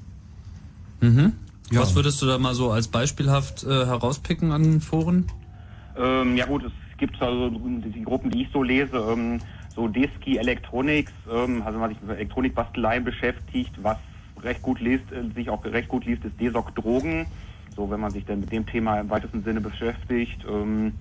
[1.02, 1.34] Mhm.
[1.72, 1.82] Ja.
[1.82, 5.26] Was würdest du da mal so als beispielhaft äh, herauspicken an Foren?
[5.98, 9.40] Ähm, ja gut, es gibt also die Gruppen, die ich so lese, ähm,
[9.76, 13.98] so Deski Electronics, ähm, also man sich mit Elektronikbasteleien beschäftigt, was
[14.44, 17.28] recht gut liest, äh, sich auch recht gut liest, ist Desok Drogen.
[17.76, 20.46] So, wenn man sich dann mit dem Thema im weitesten Sinne beschäftigt.
[20.48, 20.94] Ähm,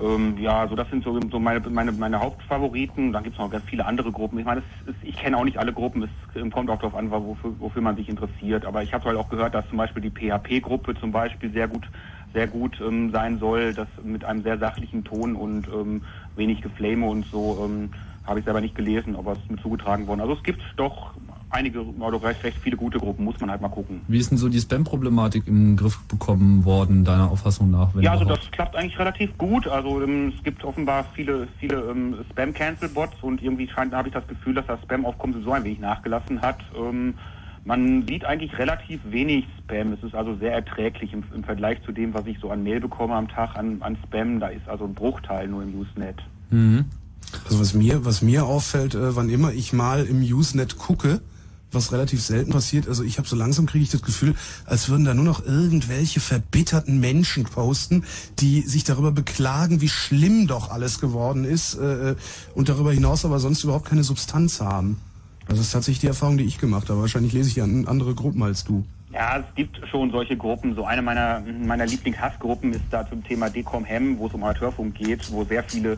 [0.00, 3.12] ähm, ja, so das sind so, so meine, meine, meine Hauptfavoriten.
[3.12, 4.38] Dann gibt es noch ganz viele andere Gruppen.
[4.38, 4.62] Ich meine,
[5.02, 6.02] ich kenne auch nicht alle Gruppen.
[6.02, 8.64] Es kommt auch darauf an, wofür, wofür man sich interessiert.
[8.64, 11.88] Aber ich habe halt auch gehört, dass zum Beispiel die PHP-Gruppe zum Beispiel sehr gut,
[12.32, 13.74] sehr gut ähm, sein soll.
[13.74, 16.02] Das mit einem sehr sachlichen Ton und ähm,
[16.36, 17.90] wenig Geflame und so ähm,
[18.24, 20.20] habe ich selber nicht gelesen, aber es ist mir zugetragen worden.
[20.20, 21.14] Also es gibt doch
[21.50, 23.24] einige oder recht, recht viele gute Gruppen.
[23.24, 24.00] Muss man halt mal gucken.
[24.08, 27.94] Wie ist denn so die Spam-Problematik im Griff bekommen worden, deiner Auffassung nach?
[27.94, 28.44] Wenn Ja, also überhaupt?
[28.44, 29.66] das klappt eigentlich relativ gut.
[29.66, 34.26] Also ähm, es gibt offenbar viele, viele ähm, Spam-Cancel-Bots und irgendwie scheint, habe ich das
[34.26, 36.58] Gefühl, dass das Spam-Aufkommen so ein wenig nachgelassen hat.
[36.76, 37.14] Ähm,
[37.64, 39.92] man sieht eigentlich relativ wenig Spam.
[39.92, 42.80] Es ist also sehr erträglich im, im Vergleich zu dem, was ich so an Mail
[42.80, 44.40] bekomme am Tag an, an Spam.
[44.40, 46.16] Da ist also ein Bruchteil nur im Usenet.
[46.50, 46.86] Mhm.
[47.44, 51.20] Also was mir, was mir auffällt, äh, wann immer ich mal im Usenet gucke,
[51.72, 55.04] was relativ selten passiert, also ich habe so langsam kriege ich das Gefühl, als würden
[55.04, 58.04] da nur noch irgendwelche verbitterten Menschen posten,
[58.38, 62.14] die sich darüber beklagen, wie schlimm doch alles geworden ist äh,
[62.54, 65.00] und darüber hinaus aber sonst überhaupt keine Substanz haben.
[65.48, 67.00] Das ist tatsächlich die Erfahrung, die ich gemacht habe.
[67.00, 68.84] Wahrscheinlich lese ich ja an andere Gruppen als du.
[69.10, 70.74] Ja, es gibt schon solche Gruppen.
[70.74, 74.94] So eine meiner, meiner Lieblingshassgruppen ist da zum Thema Decom Hem, wo es um Amateurfunk
[74.94, 75.96] geht, wo sehr viele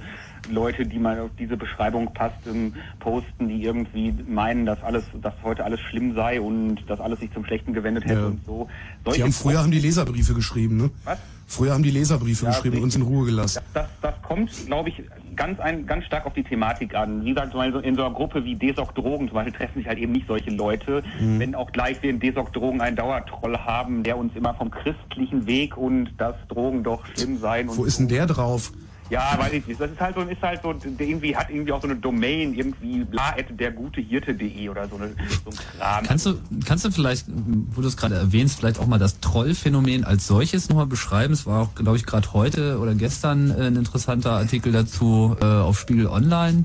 [0.49, 5.35] Leute, die mal auf diese Beschreibung passt, ähm, posten, die irgendwie meinen, dass alles, dass
[5.43, 8.27] heute alles schlimm sei und dass alles sich zum Schlechten gewendet hätte Ja.
[8.27, 8.69] und so.
[9.15, 10.91] Die haben früher haben die Leserbriefe geschrieben, ne?
[11.05, 11.19] Was?
[11.47, 13.61] Früher haben die Leserbriefe Ja, geschrieben und uns in Ruhe gelassen.
[13.75, 15.03] Das, das, das kommt, glaube ich,
[15.35, 17.25] ganz, ein, ganz stark auf die Thematik an.
[17.25, 20.13] Wie gesagt, in so einer Gruppe wie Desok Drogen zum Beispiel treffen sich halt eben
[20.13, 21.03] nicht solche Leute.
[21.21, 21.41] Mhm.
[21.41, 25.47] Wenn auch gleich wir in Desok Drogen einen Dauertroll haben, der uns immer vom christlichen
[25.49, 28.73] Weg und dass Drogen doch schlimm seien und Wo ist denn der drauf?
[29.11, 29.81] Ja, weiß ich nicht.
[29.81, 32.55] Das ist halt so, ist halt so, der irgendwie hat irgendwie auch so eine Domain,
[32.55, 35.09] irgendwie bla dergutehirte.de oder so, eine,
[35.45, 36.05] so ein Kram.
[36.05, 40.05] Kannst du, kannst du vielleicht, wo du es gerade erwähnst, vielleicht auch mal das Trollphänomen
[40.05, 41.33] als solches nochmal beschreiben?
[41.33, 45.45] Es war auch, glaube ich, gerade heute oder gestern äh, ein interessanter Artikel dazu äh,
[45.45, 46.65] auf Spiegel Online.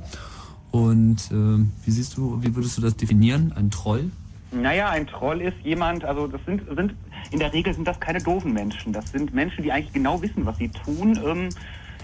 [0.71, 3.53] Und äh, wie siehst du, wie würdest du das definieren?
[3.55, 4.11] Ein Troll?
[4.51, 6.93] Naja, ein Troll ist jemand, also das sind, sind
[7.31, 8.93] in der Regel sind das keine doofen Menschen.
[8.93, 11.49] Das sind Menschen, die eigentlich genau wissen, was sie tun, ähm,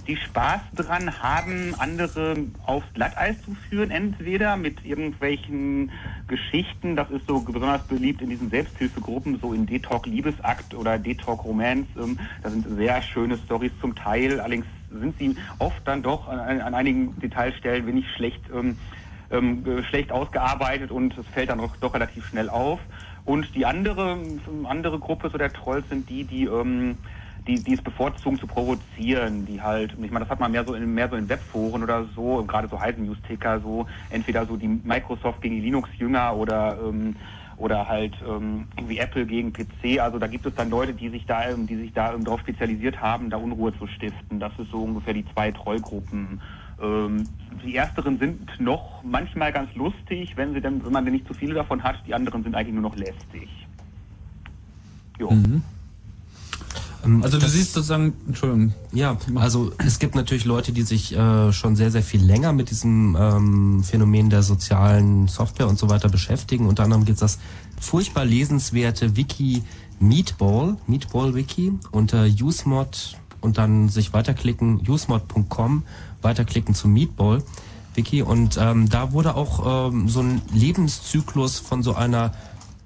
[0.08, 5.92] die Spaß dran haben, andere aufs Glatteis zu führen, entweder mit irgendwelchen
[6.28, 11.44] Geschichten, das ist so besonders beliebt in diesen Selbsthilfegruppen, so in D-Talk Liebesakt oder D-Talk
[11.44, 11.88] Romance.
[11.98, 16.62] Ähm, da sind sehr schöne Stories zum Teil, allerdings sind sie oft dann doch an,
[16.62, 18.78] an einigen Detailstellen wenig schlecht ähm,
[19.32, 22.80] ähm, äh, schlecht ausgearbeitet und es fällt dann doch, doch relativ schnell auf.
[23.24, 24.18] Und die andere,
[24.66, 26.98] andere Gruppe so der Trolls sind die, die, ähm,
[27.48, 30.74] die, die es bevorzugen zu provozieren, die halt, ich meine, das hat man mehr so
[30.74, 34.68] in mehr so in Webforen oder so, gerade so Heisen News-Ticker, so entweder so die
[34.68, 37.16] Microsoft gegen die Linux-Jünger oder ähm,
[37.58, 40.00] oder halt ähm, irgendwie Apple gegen PC.
[40.00, 42.40] Also da gibt es dann Leute, die sich da, ähm, die sich da ähm, darauf
[42.42, 44.40] spezialisiert haben, da Unruhe zu stiften.
[44.40, 46.42] Das ist so ungefähr die zwei Trollgruppen.
[46.82, 47.30] Ähm,
[47.64, 51.36] die ersteren sind noch manchmal ganz lustig, wenn sie denn, wenn man denn nicht zu
[51.36, 52.02] viele davon hat.
[52.08, 53.50] Die anderen sind eigentlich nur noch lästig.
[55.20, 55.30] Jo.
[55.30, 55.62] Mhm.
[57.04, 61.52] Also du Das- siehst sozusagen, Entschuldigung, Ja, also es gibt natürlich Leute, die sich äh,
[61.52, 66.10] schon sehr, sehr viel länger mit diesem ähm, Phänomen der sozialen Software und so weiter
[66.10, 66.68] beschäftigen.
[66.68, 67.40] Unter anderem gibt es das
[67.80, 69.64] furchtbar lesenswerte Wiki
[70.00, 75.84] Meatball, Meatball Wiki unter usemod und dann sich weiterklicken, usemod.com,
[76.22, 77.44] weiterklicken zu Meatball
[77.96, 82.32] Wiki und ähm, da wurde auch ähm, so ein Lebenszyklus von so einer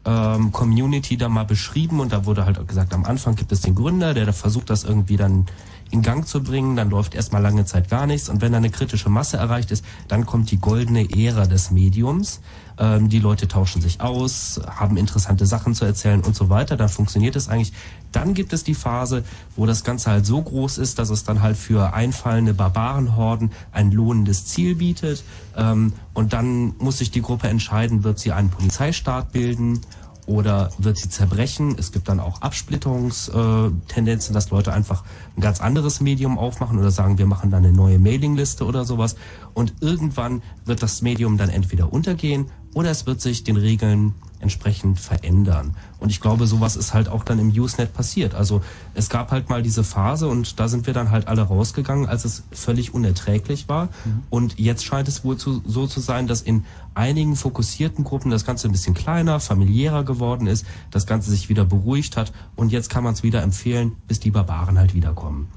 [0.05, 3.75] ähm, Community da mal beschrieben und da wurde halt gesagt, am Anfang gibt es den
[3.75, 5.45] Gründer, der versucht, das irgendwie dann
[5.91, 8.71] in Gang zu bringen, dann läuft erstmal lange Zeit gar nichts und wenn dann eine
[8.71, 12.41] kritische Masse erreicht ist, dann kommt die goldene Ära des Mediums.
[12.77, 16.89] Ähm, die Leute tauschen sich aus, haben interessante Sachen zu erzählen und so weiter, dann
[16.89, 17.73] funktioniert es eigentlich.
[18.11, 19.23] Dann gibt es die Phase,
[19.55, 23.91] wo das Ganze halt so groß ist, dass es dann halt für einfallende Barbarenhorden ein
[23.91, 25.23] lohnendes Ziel bietet.
[25.55, 29.81] Ähm, und dann muss sich die Gruppe entscheiden, wird sie einen Polizeistaat bilden
[30.25, 31.75] oder wird sie zerbrechen.
[31.77, 35.03] Es gibt dann auch Absplitterungstendenzen, dass Leute einfach
[35.37, 39.15] ein ganz anderes Medium aufmachen oder sagen, wir machen dann eine neue Mailingliste oder sowas.
[39.53, 44.99] Und irgendwann wird das Medium dann entweder untergehen oder es wird sich den Regeln entsprechend
[44.99, 45.75] verändern.
[45.99, 48.35] Und ich glaube, sowas ist halt auch dann im Usenet passiert.
[48.35, 48.61] Also
[48.93, 52.25] es gab halt mal diese Phase und da sind wir dann halt alle rausgegangen, als
[52.25, 53.89] es völlig unerträglich war.
[54.29, 58.45] Und jetzt scheint es wohl zu, so zu sein, dass in einigen fokussierten Gruppen das
[58.45, 62.89] Ganze ein bisschen kleiner, familiärer geworden ist, das Ganze sich wieder beruhigt hat und jetzt
[62.89, 65.47] kann man es wieder empfehlen, bis die Barbaren halt wiederkommen.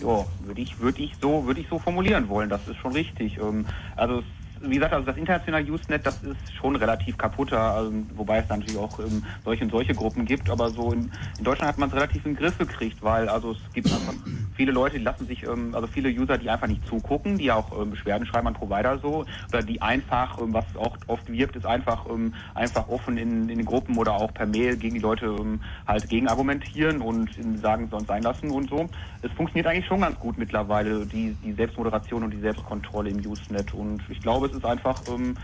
[0.00, 2.50] Ja, würde ich, würde ich so, würde ich so formulieren wollen.
[2.50, 3.38] Das ist schon richtig.
[3.38, 3.64] Ähm,
[3.96, 4.24] also es,
[4.62, 8.60] wie gesagt, also das internationale Usenet, das ist schon relativ kaputter, ähm, wobei es dann
[8.60, 10.48] natürlich auch ähm, solche und solche Gruppen gibt.
[10.50, 13.52] Aber so in, in Deutschland hat man es relativ in den Griff gekriegt, weil also
[13.52, 14.14] es gibt einfach
[14.54, 17.80] viele Leute, die lassen sich, ähm, also viele User, die einfach nicht zugucken, die auch
[17.80, 21.66] ähm, Beschwerden schreiben an Provider so, oder die einfach, ähm, was auch oft wirkt, ist
[21.66, 25.26] einfach ähm, einfach offen in, in den Gruppen oder auch per Mail gegen die Leute
[25.26, 28.86] ähm, halt gegen argumentieren und sagen, sollen sein lassen und so.
[29.22, 33.72] Es funktioniert eigentlich schon ganz gut mittlerweile, die, die Selbstmoderation und die Selbstkontrolle im Usenet.
[33.74, 35.34] Und ich glaube, es ist einfach, ähm,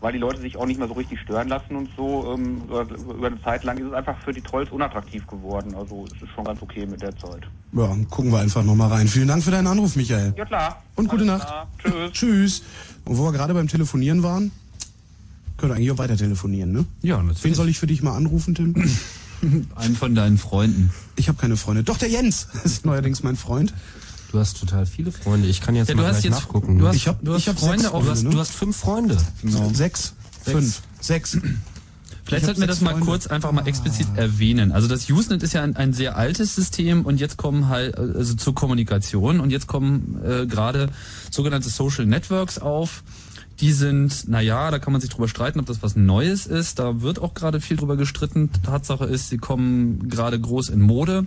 [0.00, 2.82] weil die Leute sich auch nicht mehr so richtig stören lassen und so, ähm, über,
[2.82, 5.74] über eine Zeit lang ist es einfach für die Trolls unattraktiv geworden.
[5.74, 7.44] Also es ist schon ganz okay mit der Zeit.
[7.72, 9.08] Ja, gucken wir einfach nochmal rein.
[9.08, 10.34] Vielen Dank für deinen Anruf, Michael.
[10.36, 10.82] Ja klar.
[10.96, 11.48] Und gute Alles Nacht.
[11.48, 11.68] klar.
[11.82, 12.12] Tschüss.
[12.12, 12.62] Tschüss.
[13.04, 14.50] Und wo wir gerade beim Telefonieren waren,
[15.56, 16.84] können wir eigentlich auch weiter telefonieren, ne?
[17.00, 17.44] Ja, natürlich.
[17.44, 18.74] Wen soll ich für dich mal anrufen, Tim?
[19.76, 20.90] einen von deinen Freunden.
[21.16, 21.82] Ich habe keine Freunde.
[21.82, 23.72] Doch, der Jens ist neuerdings mein Freund.
[24.32, 25.48] Du hast total viele Freunde.
[25.48, 26.78] Ich kann jetzt Ja, du mal hast gleich jetzt- nachgucken.
[26.78, 28.30] du hast- ich habe du hast ich hab Freunde sechs auch- du, hast, ne?
[28.30, 29.16] du hast fünf Freunde.
[29.42, 29.70] Genau.
[29.72, 30.14] Sechs.
[30.44, 30.80] Fünf.
[31.00, 31.30] Sechs.
[31.32, 31.48] Vielleicht
[32.26, 33.06] Ich hab sollten wir das mal Freunde.
[33.06, 34.72] kurz einfach mal explizit erwähnen.
[34.72, 38.34] Also das Usenet ist ja ein, ein sehr altes System und jetzt kommen halt also
[38.34, 40.88] zur Kommunikation und jetzt kommen äh, gerade
[41.30, 43.04] sogenannte Social Networks auf.
[43.60, 46.78] Die sind, naja, da kann man sich drüber streiten, ob das was Neues ist.
[46.78, 48.50] Da wird auch gerade viel drüber gestritten.
[48.64, 51.24] Tatsache ist, sie kommen gerade groß in Mode.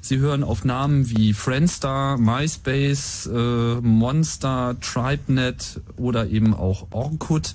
[0.00, 7.54] Sie hören auf Namen wie Friendstar, MySpace, äh, Monster, TribeNet oder eben auch Orkut.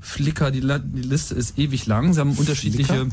[0.00, 2.12] Flickr, die, die Liste ist ewig lang.
[2.12, 3.08] Sie haben unterschiedliche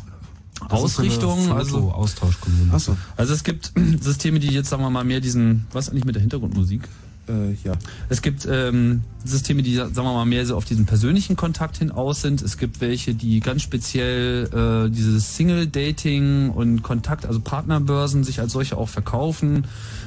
[0.59, 1.51] Ausrichtungen.
[1.51, 2.95] Also, Austauschkommunikation.
[2.95, 2.97] Achso.
[3.15, 6.22] also es gibt Systeme, die jetzt, sagen wir mal, mehr diesen, was eigentlich mit der
[6.22, 6.88] Hintergrundmusik?
[7.30, 7.73] Äh, ja.
[8.09, 11.91] Es gibt ähm, Systeme, die, sagen wir mal, mehr so auf diesen persönlichen Kontakt hin
[11.91, 12.41] aus sind.
[12.41, 18.53] Es gibt welche, die ganz speziell äh, dieses Single-Dating und Kontakt, also Partnerbörsen, sich als
[18.53, 19.65] solche auch verkaufen.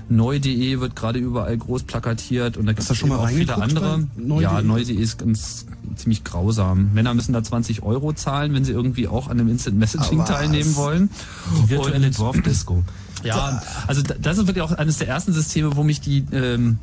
[0.08, 4.06] Neu.de wird gerade überall groß plakatiert und da gibt es schon mal auch viele andere.
[4.16, 4.42] Neu.de?
[4.42, 5.66] Ja, Neu.de ist ganz
[5.96, 6.92] ziemlich grausam.
[6.94, 10.28] Männer müssen da 20 Euro zahlen, wenn sie irgendwie auch an dem Instant Messaging Aber
[10.28, 11.10] teilnehmen wollen.
[11.64, 12.82] Die virtuelle Dorfdisco.
[13.22, 16.78] ja, also da- das ist wirklich auch eines der ersten Systeme, wo mich die ähm,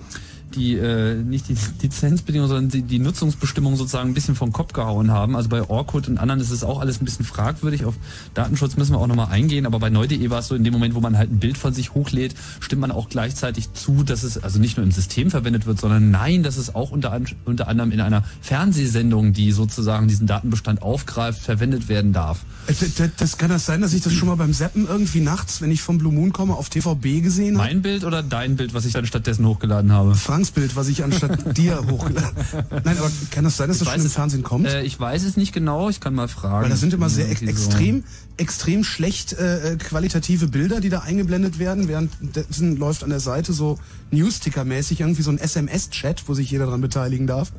[0.56, 5.12] die äh, nicht die Lizenzbedingungen, sondern die, die Nutzungsbestimmungen sozusagen ein bisschen vom Kopf gehauen
[5.12, 5.36] haben.
[5.36, 7.86] Also bei Orkut und anderen ist es auch alles ein bisschen fragwürdig.
[7.86, 7.96] Auf
[8.34, 10.96] Datenschutz müssen wir auch nochmal eingehen, aber bei neu.de war es so, in dem Moment,
[10.96, 14.38] wo man halt ein Bild von sich hochlädt, stimmt man auch gleichzeitig zu, dass es
[14.44, 17.92] also nicht nur im System verwendet wird, sondern nein, dass es auch unter, unter anderem
[17.92, 22.40] in einer Fernsehsendung, die sozusagen diesen Datenbestand aufgreift, verwendet werden darf.
[22.68, 25.22] Äh, d- d- Das kann das sein, dass ich das schon mal beim Zappen irgendwie
[25.22, 27.68] nachts, wenn ich vom Blue Moon komme, auf TVB gesehen habe?
[27.70, 30.16] Mein Bild oder dein Bild, was ich dann stattdessen hochgeladen habe?
[30.16, 32.36] Franks Bild, was ich anstatt dir hochgeladen
[32.84, 34.68] Nein, aber kann das sein, dass das Ich schon weiß im Fernsehen kommt?
[34.68, 36.64] Äh, ich weiß es nicht genau, ich kann mal fragen.
[36.64, 38.04] Weil das sind immer sehr ex extrem,
[38.38, 41.88] extrem schlecht äh, äh, qualitative Bilder, die da eingeblendet werden.
[41.88, 43.80] Währenddessen läuft an der Seite so
[44.12, 47.52] Newsticker-mäßig irgendwie so ein SMS-Chat, wo sich jeder dran beteiligen darf.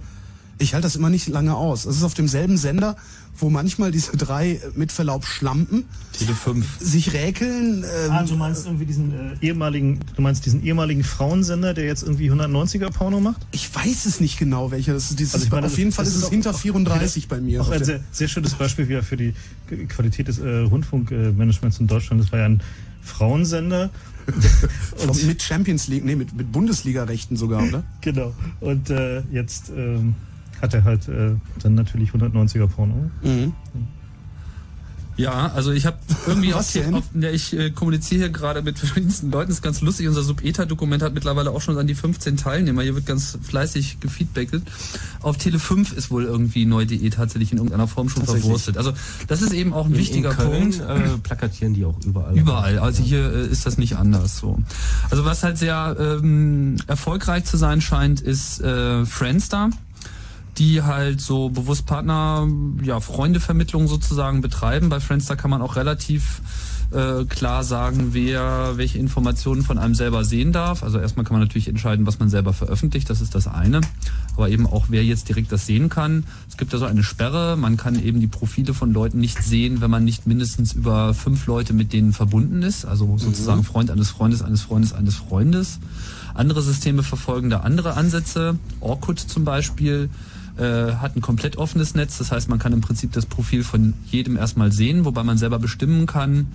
[0.61, 1.85] Ich halte das immer nicht lange aus.
[1.85, 2.97] Das ist auf demselben Sender,
[3.39, 5.85] wo manchmal diese drei äh, mit Verlaub Schlampen
[6.19, 6.67] Tele 5.
[6.81, 7.85] sich räkeln.
[7.85, 12.03] Ähm, Ah, du meinst irgendwie diesen äh, ehemaligen, du meinst diesen ehemaligen Frauensender, der jetzt
[12.03, 13.47] irgendwie 190er Porno macht?
[13.53, 15.21] ich weiß es nicht genau, welcher das ist.
[15.21, 17.41] Dieses, Also ich meine, auf jeden Fall das ist es auch- hinter auch- 34 bei
[17.41, 17.63] mir.
[17.63, 19.35] Auch ein sehr, sehr schönes Beispiel wieder für die
[19.89, 22.21] Qualität des äh, Rundfunkmanagements in Deutschland.
[22.23, 22.61] Das war ja ein
[23.03, 23.91] Frauensender.
[25.07, 27.85] Und mit Champions League, nee, mit, mit Bundesliga-Rechten sogar, oder?
[28.01, 28.35] Genau.
[28.61, 30.15] Und äh, jetzt ähm,
[30.61, 33.11] hat er halt äh, dann natürlich 190er Porno.
[33.23, 33.53] Mhm.
[35.19, 35.97] Ja, also ich habe
[36.29, 40.07] irgendwie auf ja, ich äh, kommuniziere hier gerade mit verschiedensten Leuten, das ist ganz lustig.
[40.07, 42.83] Unser Sub-ETA-Dokument hat mittlerweile auch schon an die 15 Teilnehmer.
[42.83, 44.63] Hier wird ganz fleißig gefeedbacket.
[45.21, 48.77] Auf Tele 5 ist wohl irgendwie neu.de tatsächlich in irgendeiner Form schon verwurstet.
[48.77, 48.93] Also
[49.27, 50.81] das ist eben auch ein In- wichtiger in Köln, Punkt.
[50.89, 52.39] Äh, plakatieren die auch überall.
[52.39, 52.79] Überall.
[52.79, 54.61] Also hier äh, ist das nicht anders so.
[55.11, 59.71] Also was halt sehr ähm, erfolgreich zu sein scheint, ist äh, Friendster
[60.59, 62.49] die halt so bewusst Partner,
[62.83, 64.89] ja, Freundevermittlung sozusagen betreiben.
[64.89, 66.43] Bei Friendster kann man auch relativ
[66.91, 70.83] äh, klar sagen, wer welche Informationen von einem selber sehen darf.
[70.83, 73.83] Also erstmal kann man natürlich entscheiden, was man selber veröffentlicht, das ist das eine.
[74.35, 76.25] Aber eben auch, wer jetzt direkt das sehen kann.
[76.49, 79.81] Es gibt da so eine Sperre, man kann eben die Profile von Leuten nicht sehen,
[79.81, 82.85] wenn man nicht mindestens über fünf Leute mit denen verbunden ist.
[82.85, 85.79] Also sozusagen Freund eines Freundes, eines Freundes, eines Freundes.
[86.35, 88.59] Andere Systeme verfolgen da andere Ansätze.
[88.81, 90.09] Orkut zum Beispiel
[90.59, 92.19] äh, hat ein komplett offenes Netz.
[92.19, 95.59] Das heißt, man kann im Prinzip das Profil von jedem erstmal sehen, wobei man selber
[95.59, 96.49] bestimmen kann,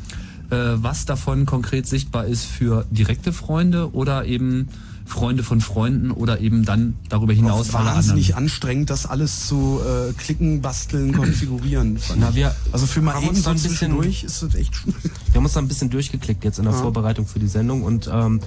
[0.49, 4.67] äh, was davon konkret sichtbar ist für direkte Freunde oder eben
[5.05, 7.95] Freunde von Freunden oder eben dann darüber hinaus Auch alle anderen.
[7.97, 11.97] wahnsinnig anstrengend, das alles zu äh, klicken, basteln, konfigurieren.
[12.17, 14.55] Na, wir also für mal haben eben uns so da ein bisschen- zwischendurch ist das
[14.55, 14.73] echt.
[14.85, 16.79] Wir haben uns da ein bisschen durchgeklickt jetzt in der Ja.
[16.79, 18.39] Vorbereitung für die Sendung und ähm,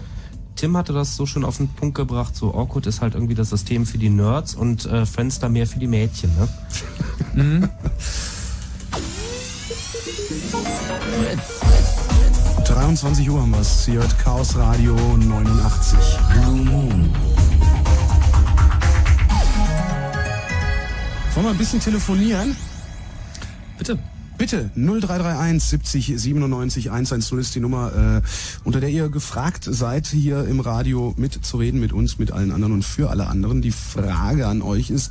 [0.57, 3.51] Tim hatte das so schon auf den Punkt gebracht, so Orkut ist halt irgendwie das
[3.51, 6.31] System für die Nerds und äh, Friendster mehr für die Mädchen,
[7.35, 7.69] ne?
[12.65, 13.85] 23 Uhr haben wir es.
[13.85, 15.99] Hier hört Chaos Radio 89.
[16.33, 17.11] Blue Moon.
[21.35, 22.57] Wollen wir ein bisschen telefonieren?
[23.77, 23.99] Bitte.
[24.39, 28.29] Bitte, 0331 70 97 110 ist die Nummer, äh,
[28.65, 32.85] unter der ihr gefragt seid, hier im Radio mitzureden mit uns, mit allen anderen und
[32.85, 33.63] für alle anderen.
[33.63, 35.11] Die Frage an euch ist,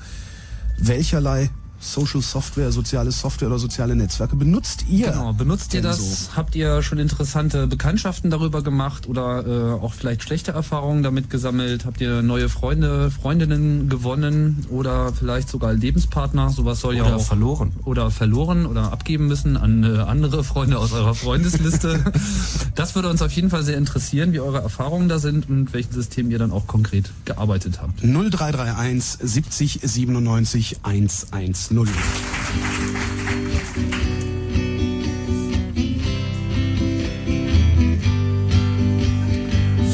[0.78, 1.50] welcherlei
[1.94, 5.12] Social Software, soziale Software oder soziale Netzwerke benutzt ihr?
[5.12, 6.26] Genau, benutzt ihr das?
[6.26, 6.36] so?
[6.36, 11.86] Habt ihr schon interessante Bekanntschaften darüber gemacht oder äh, auch vielleicht schlechte Erfahrungen damit gesammelt?
[11.86, 16.50] Habt ihr neue Freunde, Freundinnen gewonnen oder vielleicht sogar Lebenspartner?
[16.50, 17.74] Sowas soll ja Oder auch verloren.
[17.86, 22.04] oder verloren oder abgeben müssen an äh, andere Freunde aus eurer Freundesliste.
[22.76, 25.94] das würde uns auf jeden Fall sehr interessieren, wie eure Erfahrungen da sind und welchen
[25.94, 28.02] System ihr dann auch konkret gearbeitet habt.
[28.04, 31.75] 0331 70 97 110.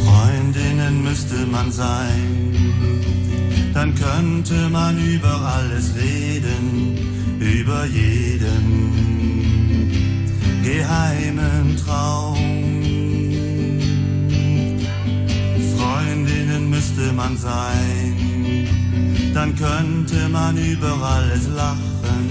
[0.05, 2.63] Freundinnen müsste man sein,
[3.73, 6.97] dann könnte man über alles reden,
[7.39, 9.01] über jeden
[10.63, 12.37] geheimen Traum.
[15.75, 18.10] Freundinnen müsste man sein,
[19.33, 22.29] dann könnte man über alles lachen,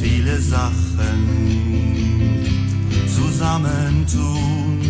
[0.00, 1.44] viele Sachen
[3.14, 4.80] zusammentun.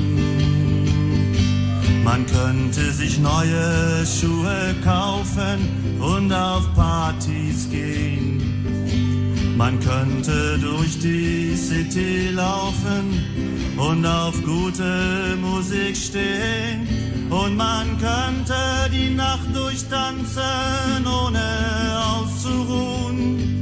[2.02, 8.42] Man könnte sich neue Schuhe kaufen und auf Partys gehen.
[9.56, 16.86] Man könnte durch die City laufen und auf gute Musik stehen.
[17.30, 18.54] Und man könnte
[18.92, 21.40] die Nacht durchtanzen, ohne
[22.06, 23.54] auszuruhen.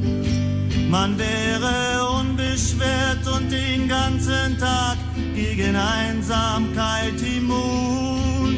[0.90, 4.98] Man wäre unbeschwert und den ganzen Tag
[5.34, 8.54] gegen Einsamkeit immun.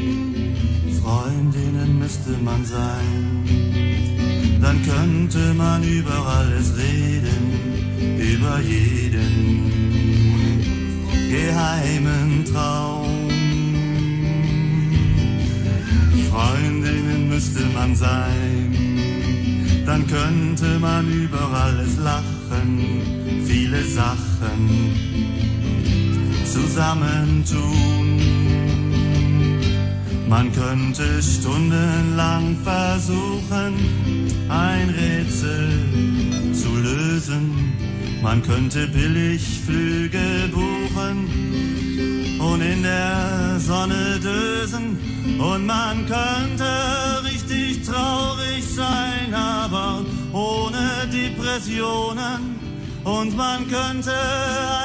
[1.03, 3.45] Freundinnen müsste man sein,
[4.61, 9.74] dann könnte man über alles reden, über jeden
[11.35, 13.29] geheimen Traum.
[16.31, 18.69] Freundinnen müsste man sein,
[19.87, 22.71] dann könnte man über alles lachen,
[23.45, 24.61] viele Sachen
[26.53, 28.21] zusammentun.
[30.29, 33.73] Man könnte stundenlang versuchen,
[34.49, 35.69] ein Rätsel
[36.53, 37.94] zu lösen.
[38.25, 44.97] Man könnte billig Flüge buchen und in der Sonne dösen.
[45.39, 46.65] Und man könnte
[47.23, 52.59] richtig traurig sein, aber ohne Depressionen.
[53.05, 54.15] Und man könnte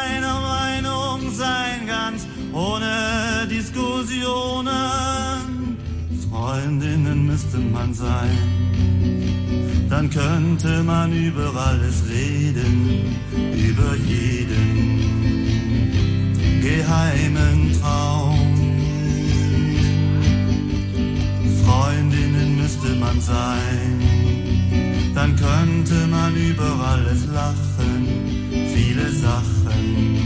[0.03, 4.67] einer Meinung sein, ganz ohne Diskussionen.
[6.29, 8.37] Freundinnen müsste man sein,
[9.89, 13.15] dann könnte man über alles reden,
[13.53, 14.99] über jeden
[16.61, 18.55] geheimen Traum.
[21.65, 23.99] Freundinnen müsste man sein,
[25.15, 28.07] dann könnte man über alles lachen,
[28.73, 30.19] viele Sachen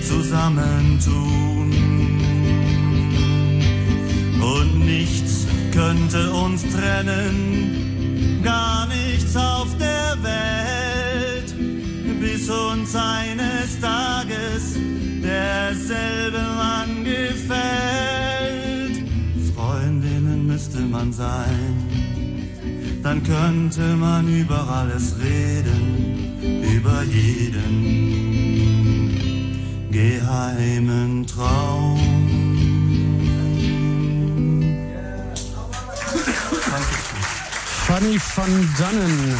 [0.00, 1.72] zusammentun.
[4.40, 7.85] Und nichts könnte uns trennen,
[8.42, 11.54] gar nichts auf der Welt,
[12.20, 14.78] bis uns eines Tages
[15.22, 19.04] derselbe Mann gefällt.
[19.54, 21.76] Freundinnen müsste man sein,
[23.02, 26.38] dann könnte man über alles reden,
[26.76, 27.96] über jeden
[29.90, 32.05] geheimen Traum.
[37.96, 39.34] Fanny van Dannen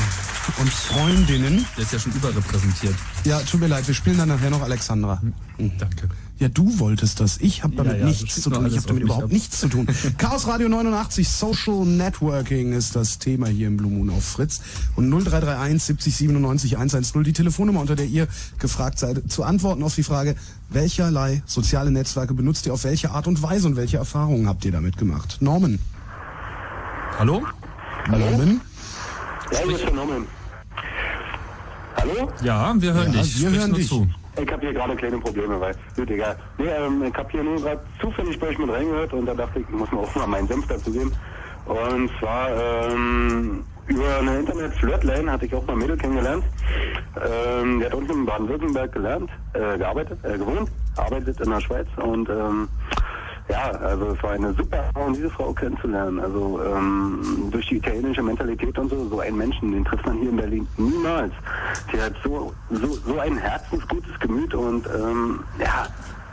[0.59, 1.67] und Freundinnen.
[1.77, 2.95] Der ist ja schon überrepräsentiert.
[3.25, 5.21] Ja, tut mir leid, wir spielen dann nachher noch Alexandra.
[5.59, 6.09] Danke.
[6.39, 7.37] Ja, du wolltest das.
[7.43, 8.65] Ich habe damit Ja, ja, nichts zu tun.
[8.67, 9.31] Ich habe damit überhaupt ab.
[9.31, 9.87] nichts zu tun.
[10.17, 14.63] Chaos Radio 89, Social Networking ist das Thema hier im Blue Moon auf Fritz.
[14.95, 18.27] Und 0331 70 97 110, die Telefonnummer, unter der ihr
[18.59, 20.35] gefragt seid, zu antworten auf die Frage,
[20.71, 24.73] welcherlei soziale Netzwerke benutzt ihr auf welche Art und Weise und welche Erfahrungen habt ihr
[24.73, 25.37] damit gemacht?
[25.41, 25.79] Norman.
[27.19, 27.43] Hallo?
[28.09, 28.61] Norman?
[29.53, 30.27] Ja, ist der Norman.
[31.97, 32.31] Hallo?
[32.43, 33.41] Ja, wir hören Ja, dich.
[33.41, 33.89] wir Sprich hören nur dich.
[33.89, 34.07] zu.
[34.41, 36.37] Ich habe hier gerade kleine Probleme, weil, gut, egal.
[36.59, 39.61] Nee, ähm, ich habe hier nur gerade zufällig bei euch mit reingehört und da dachte
[39.61, 41.13] ich, ich muss mal auch mal meinen Senf dazu geben.
[41.65, 46.45] Und zwar, ähm, über eine Internet-Flirtline hatte ich auch mal ein Mädel kennengelernt.
[47.27, 51.87] Ähm, die hat unten in Baden-Württemberg gelernt, äh, gearbeitet, äh, gewohnt, arbeitet in der Schweiz
[51.97, 52.69] und, ähm,
[53.49, 56.18] ja, also es war eine super Erfahrung, diese Frau kennenzulernen.
[56.18, 60.30] Also ähm, durch die italienische Mentalität und so, so einen Menschen, den trifft man hier
[60.30, 61.32] in Berlin niemals.
[61.92, 65.86] Die hat so, so, so ein herzensgutes Gemüt und ähm, ja,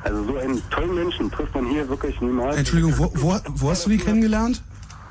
[0.03, 2.57] also so einen tollen Menschen trifft man hier wirklich niemals.
[2.57, 4.63] Entschuldigung, wo, wo, wo hast du die kennengelernt?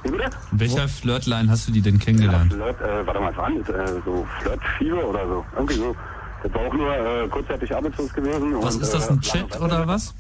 [0.03, 0.31] Bitte?
[0.51, 2.53] Welcher Flirtline hast du die denn kennengelernt?
[2.53, 3.69] Flirt, äh, warte mal, was war das?
[3.69, 5.45] Äh, so Flirt-Fieber oder so.
[5.55, 5.97] Irgendwie so.
[6.43, 8.55] Das war auch nur äh, kurzzeitig arbeitslos gewesen.
[8.61, 10.13] Was und, ist das, äh, ein Chat oder was?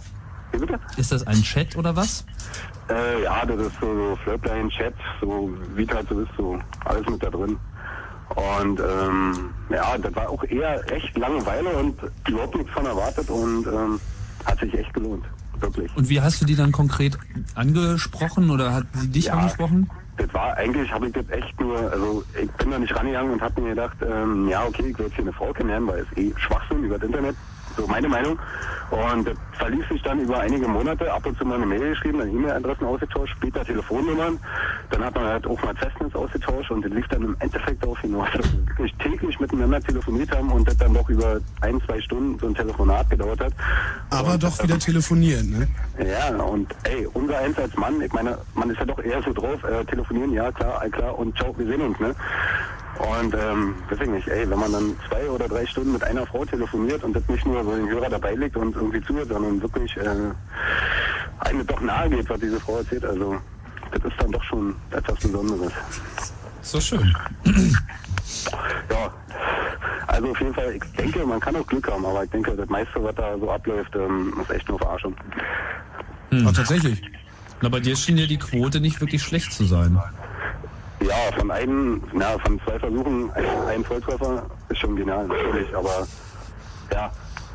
[0.52, 0.78] Wie bitte?
[0.96, 2.24] Ist das ein Chat oder was?
[2.90, 7.06] Äh, ja, das ist so, so Flirtline, Chat, so wie halt so ist, so alles
[7.08, 7.56] mit da drin.
[8.34, 11.98] Und ähm, ja, das war auch eher echt Langeweile und
[12.28, 14.00] überhaupt nichts von erwartet und ähm,
[14.46, 15.24] hat sich echt gelohnt,
[15.60, 15.94] wirklich.
[15.96, 17.18] Und wie hast du die dann konkret
[17.54, 19.34] angesprochen oder hat sie dich Ja.
[19.34, 19.88] angesprochen?
[20.16, 23.42] Das war eigentlich, habe ich das echt nur, also ich bin da nicht rangegangen und
[23.42, 26.16] habe mir gedacht, ähm, ja okay, ich will jetzt hier eine Frau kennenlernen, weil es
[26.18, 27.36] eh Schwachsinn über das Internet,
[27.76, 28.38] so meine Meinung.
[28.90, 32.18] Und das verlief sich dann über einige Monate, ab und zu mal eine Mail geschrieben,
[32.18, 34.36] dann E-Mail-Adressen ausgetauscht, später Telefonnummern,
[34.90, 38.00] dann hat man halt auch mal Festnetz ausgetauscht und das lief dann im Endeffekt darauf
[38.00, 42.00] hinaus, dass wir wirklich täglich miteinander telefoniert haben und das dann doch über ein, zwei
[42.00, 43.52] Stunden so ein Telefonat gedauert hat.
[44.10, 45.68] Aber und, doch wieder telefonieren, ne?
[46.10, 49.32] ja, und ey, unser Eins als Mann, ich meine, man ist ja doch eher so
[49.32, 52.16] drauf, äh, telefonieren, ja klar, all klar und ciao, wir sehen uns, ne?
[52.98, 56.44] Und ähm, deswegen nicht, ey, wenn man dann zwei oder drei Stunden mit einer Frau
[56.44, 59.96] telefoniert und das nicht nur so den Hörer dabei legt und irgendwie zuhört, sondern wirklich
[59.96, 60.32] äh,
[61.40, 63.36] einem doch nahe geht, was diese Frau erzählt, also
[63.90, 65.72] das ist dann doch schon etwas Besonderes.
[66.62, 67.14] So schön.
[68.90, 69.12] Ja,
[70.06, 72.68] also auf jeden Fall, ich denke, man kann auch Glück haben, aber ich denke, das
[72.68, 75.14] meiste, was da so abläuft, ähm, ist echt nur Verarschung.
[76.30, 76.46] Hm.
[76.46, 77.02] Ah, tatsächlich.
[77.60, 79.98] Na, bei dir schien ja die Quote nicht wirklich schlecht zu sein.
[81.00, 86.06] Ja, von einem, na, von zwei Versuchen ein, ein Volltreffer ist schon genial, natürlich, aber
[86.92, 87.10] ja,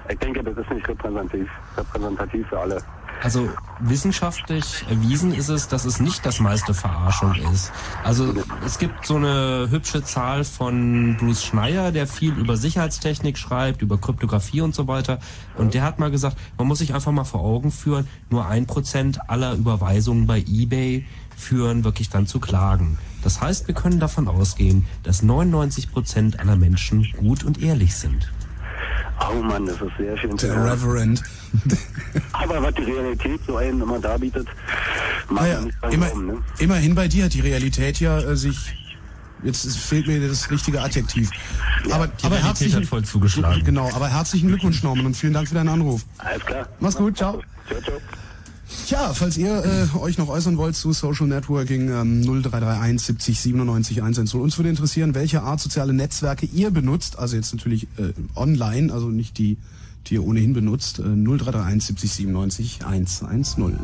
[0.09, 2.81] ich denke, das ist nicht repräsentativ, repräsentativ für alle.
[3.23, 3.49] Also
[3.79, 7.71] wissenschaftlich erwiesen ist es, dass es nicht das meiste Verarschung ist.
[8.03, 8.33] Also
[8.63, 13.97] es gibt so eine hübsche Zahl von Bruce Schneier, der viel über Sicherheitstechnik schreibt, über
[13.97, 15.19] Kryptographie und so weiter.
[15.57, 18.67] Und der hat mal gesagt, man muss sich einfach mal vor Augen führen, nur ein
[18.67, 21.05] Prozent aller Überweisungen bei eBay
[21.35, 22.97] führen wirklich dann zu Klagen.
[23.23, 28.31] Das heißt, wir können davon ausgehen, dass 99 Prozent aller Menschen gut und ehrlich sind.
[29.29, 30.37] Oh Mann, das ist sehr schön.
[30.37, 30.55] Der.
[30.55, 31.23] Reverend.
[32.33, 34.47] Aber was die Realität so einen immer darbietet,
[35.29, 36.37] mag Naja, man nicht immer, glauben, ne?
[36.59, 38.73] immerhin bei dir hat die Realität ja äh, sich.
[39.43, 41.29] Jetzt fehlt mir das richtige Adjektiv.
[41.91, 43.63] aber, Die aber Realität herzlichen, hat voll zugeschlagen.
[43.63, 46.01] Genau, aber herzlichen Glückwunsch, Norman, und vielen Dank für deinen Anruf.
[46.17, 46.67] Alles klar.
[46.79, 47.43] Mach's gut, ciao.
[47.67, 47.97] Ciao, ciao.
[48.85, 54.01] Tja, falls ihr äh, euch noch äußern wollt zu Social Networking, ähm, 0331 70 97
[54.01, 54.41] 110.
[54.41, 57.17] Uns würde interessieren, welche Art soziale Netzwerke ihr benutzt.
[57.17, 59.57] Also jetzt natürlich äh, online, also nicht die,
[60.07, 60.99] die ihr ohnehin benutzt.
[60.99, 63.79] Äh, 0331 70 97 110.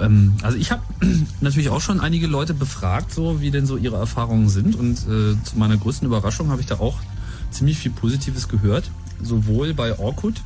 [0.00, 0.82] Ähm, also ich habe
[1.40, 4.76] natürlich auch schon einige Leute befragt, so wie denn so ihre Erfahrungen sind.
[4.76, 6.98] Und äh, zu meiner größten Überraschung habe ich da auch
[7.50, 8.90] ziemlich viel Positives gehört.
[9.22, 10.42] Sowohl bei Orkut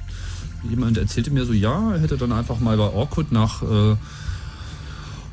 [0.69, 3.97] jemand erzählte mir so, ja, er hätte dann einfach mal bei Orkut nach äh,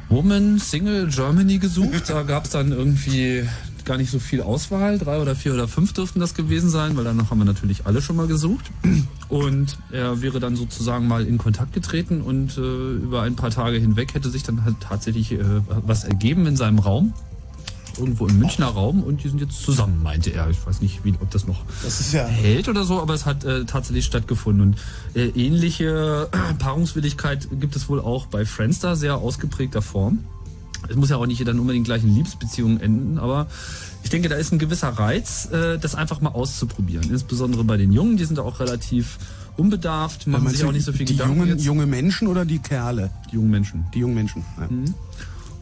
[0.09, 2.09] Woman Single Germany gesucht.
[2.09, 3.43] Da gab es dann irgendwie
[3.85, 4.97] gar nicht so viel Auswahl.
[4.97, 8.01] Drei oder vier oder fünf dürften das gewesen sein, weil danach haben wir natürlich alle
[8.01, 8.71] schon mal gesucht.
[9.29, 13.77] Und er wäre dann sozusagen mal in Kontakt getreten und äh, über ein paar Tage
[13.77, 17.13] hinweg hätte sich dann halt tatsächlich äh, was ergeben in seinem Raum.
[17.97, 20.49] Irgendwo im Münchner Raum und die sind jetzt zusammen, meinte er.
[20.49, 22.25] Ich weiß nicht, wie, ob das noch Das ist ja.
[22.25, 24.61] hält oder so, aber es hat äh, tatsächlich stattgefunden.
[24.61, 24.77] Und
[25.15, 30.25] äh, ähnliche äh, Paarungswilligkeit gibt es wohl auch bei Friendster, sehr ausgeprägter Form.
[30.89, 33.47] Es muss ja auch nicht dann unbedingt gleich in Liebesbeziehungen enden, aber
[34.03, 37.09] ich denke, da ist ein gewisser Reiz, äh, das einfach mal auszuprobieren.
[37.09, 39.17] Insbesondere bei den Jungen, die sind da auch relativ
[39.55, 41.47] unbedarft, machen sich auch nicht so viel die Gedanken.
[41.47, 43.11] jungen, junge Menschen oder die Kerle?
[43.31, 43.85] Die jungen Menschen.
[43.93, 44.43] Die jungen Menschen.
[44.59, 44.67] Ja.
[44.67, 44.93] Mhm.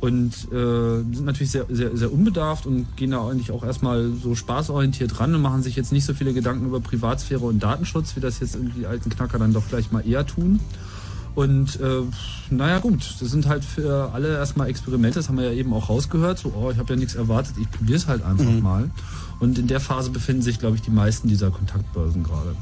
[0.02, 4.34] Und äh, sind natürlich sehr, sehr, sehr unbedarft und gehen da eigentlich auch erstmal so
[4.34, 8.20] spaßorientiert ran und machen sich jetzt nicht so viele Gedanken über Privatsphäre und Datenschutz, wie
[8.20, 10.60] das jetzt irgendwie die alten Knacker dann doch gleich mal eher tun.
[11.36, 12.02] Und äh,
[12.50, 15.88] naja gut, das sind halt für alle erstmal Experimente, das haben wir ja eben auch
[15.88, 18.62] rausgehört, so, oh, ich habe ja nichts erwartet, ich probiere es halt einfach Mhm.
[18.62, 18.90] mal.
[19.40, 22.56] Und in der Phase befinden sich, glaube ich, die meisten dieser Kontaktbörsen gerade.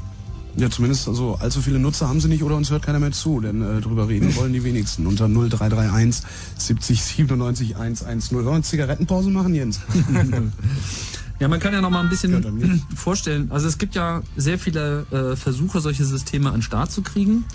[0.56, 3.40] Ja, zumindest also allzu viele Nutzer haben sie nicht oder uns hört keiner mehr zu,
[3.40, 5.06] denn äh, drüber reden wollen die wenigsten.
[5.06, 6.24] Unter 0331
[6.58, 8.36] 70 97 110.
[8.36, 9.80] Wollen wir eine Zigarettenpause machen, Jens?
[11.40, 13.50] Ja, man kann ja noch mal ein bisschen vorstellen.
[13.50, 17.46] Also es gibt ja sehr viele äh, Versuche, solche Systeme an den Start zu kriegen.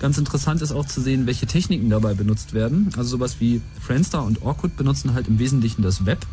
[0.00, 2.88] Ganz interessant ist auch zu sehen, welche Techniken dabei benutzt werden.
[2.96, 6.26] Also sowas wie Friendster und Orkut benutzen halt im Wesentlichen das Web.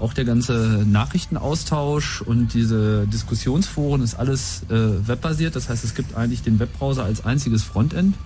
[0.00, 5.56] Auch der ganze Nachrichtenaustausch und diese Diskussionsforen ist alles äh, webbasiert.
[5.56, 8.16] Das heißt, es gibt eigentlich den Webbrowser als einziges Frontend.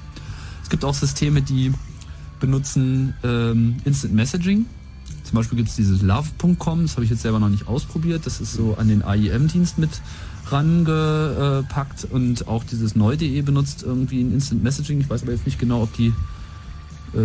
[0.62, 1.72] Es gibt auch Systeme, die
[2.38, 4.66] benutzen ähm, Instant Messaging.
[5.24, 8.24] Zum Beispiel gibt es dieses love.com, das habe ich jetzt selber noch nicht ausprobiert.
[8.24, 9.90] Das ist so an den AIM-Dienst mit
[10.46, 15.00] rangepackt und auch dieses neu.de benutzt irgendwie ein Instant Messaging.
[15.00, 16.12] Ich weiß aber jetzt nicht genau, ob die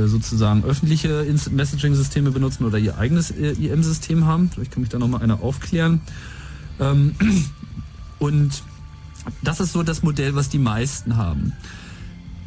[0.08, 4.50] sozusagen öffentliche Instant Messaging Systeme benutzen oder ihr eigenes äh, IM-System haben.
[4.50, 6.02] Vielleicht kann mich da nochmal einer aufklären.
[6.80, 7.16] Ähm,
[8.20, 8.64] und
[9.42, 11.54] das ist so das Modell, was die meisten haben.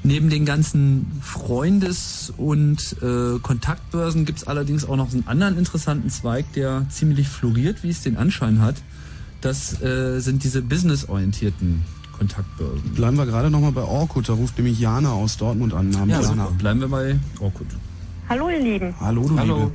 [0.05, 6.11] Neben den ganzen Freundes- und äh, Kontaktbörsen gibt es allerdings auch noch einen anderen interessanten
[6.11, 8.83] Zweig, der ziemlich floriert, wie es den Anschein hat.
[9.41, 11.83] Das äh, sind diese businessorientierten
[12.13, 12.95] Kontaktbörsen.
[12.95, 15.91] Bleiben wir gerade nochmal bei Orkut, da ruft nämlich Jana aus Dortmund an.
[15.91, 16.45] Namens Ja, Jana.
[16.45, 16.57] super.
[16.59, 17.67] Bleiben wir bei Orkut.
[18.29, 18.95] Hallo ihr Lieben.
[19.01, 19.71] Hallo, du Liebe.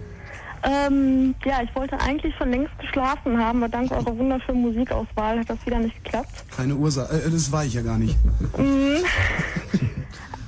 [0.64, 5.50] Ähm, ja, ich wollte eigentlich schon längst geschlafen haben, aber dank eurer wunderschönen Musikauswahl hat
[5.50, 6.46] das wieder nicht geklappt.
[6.56, 8.16] Keine Ursache, äh, das war ich ja gar nicht.
[8.58, 9.04] Mm.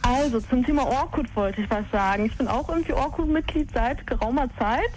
[0.01, 2.25] Also, zum Thema Orkut wollte ich was sagen.
[2.25, 4.89] Ich bin auch irgendwie Orkut-Mitglied seit geraumer Zeit.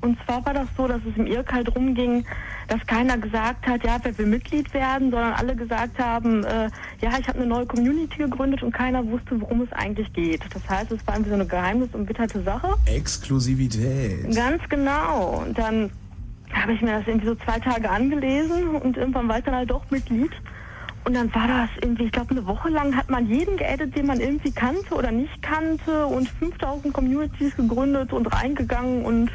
[0.00, 2.24] Und zwar war das so, dass es im IRK halt drum ging,
[2.68, 6.68] dass keiner gesagt hat, ja, wer will Mitglied werden, sondern alle gesagt haben, äh,
[7.00, 10.42] ja, ich habe eine neue Community gegründet und keiner wusste, worum es eigentlich geht.
[10.54, 12.74] Das heißt, es war irgendwie so eine geheimnisumwitterte Sache.
[12.86, 14.34] Exklusivität.
[14.34, 15.42] Ganz genau.
[15.44, 15.90] Und dann
[16.52, 19.70] habe ich mir das irgendwie so zwei Tage angelesen und irgendwann war ich dann halt
[19.70, 20.32] doch Mitglied.
[21.04, 24.06] Und dann war das irgendwie, ich glaube, eine Woche lang hat man jeden geaddet, den
[24.06, 29.30] man irgendwie kannte oder nicht kannte und 5000 Communities gegründet und reingegangen und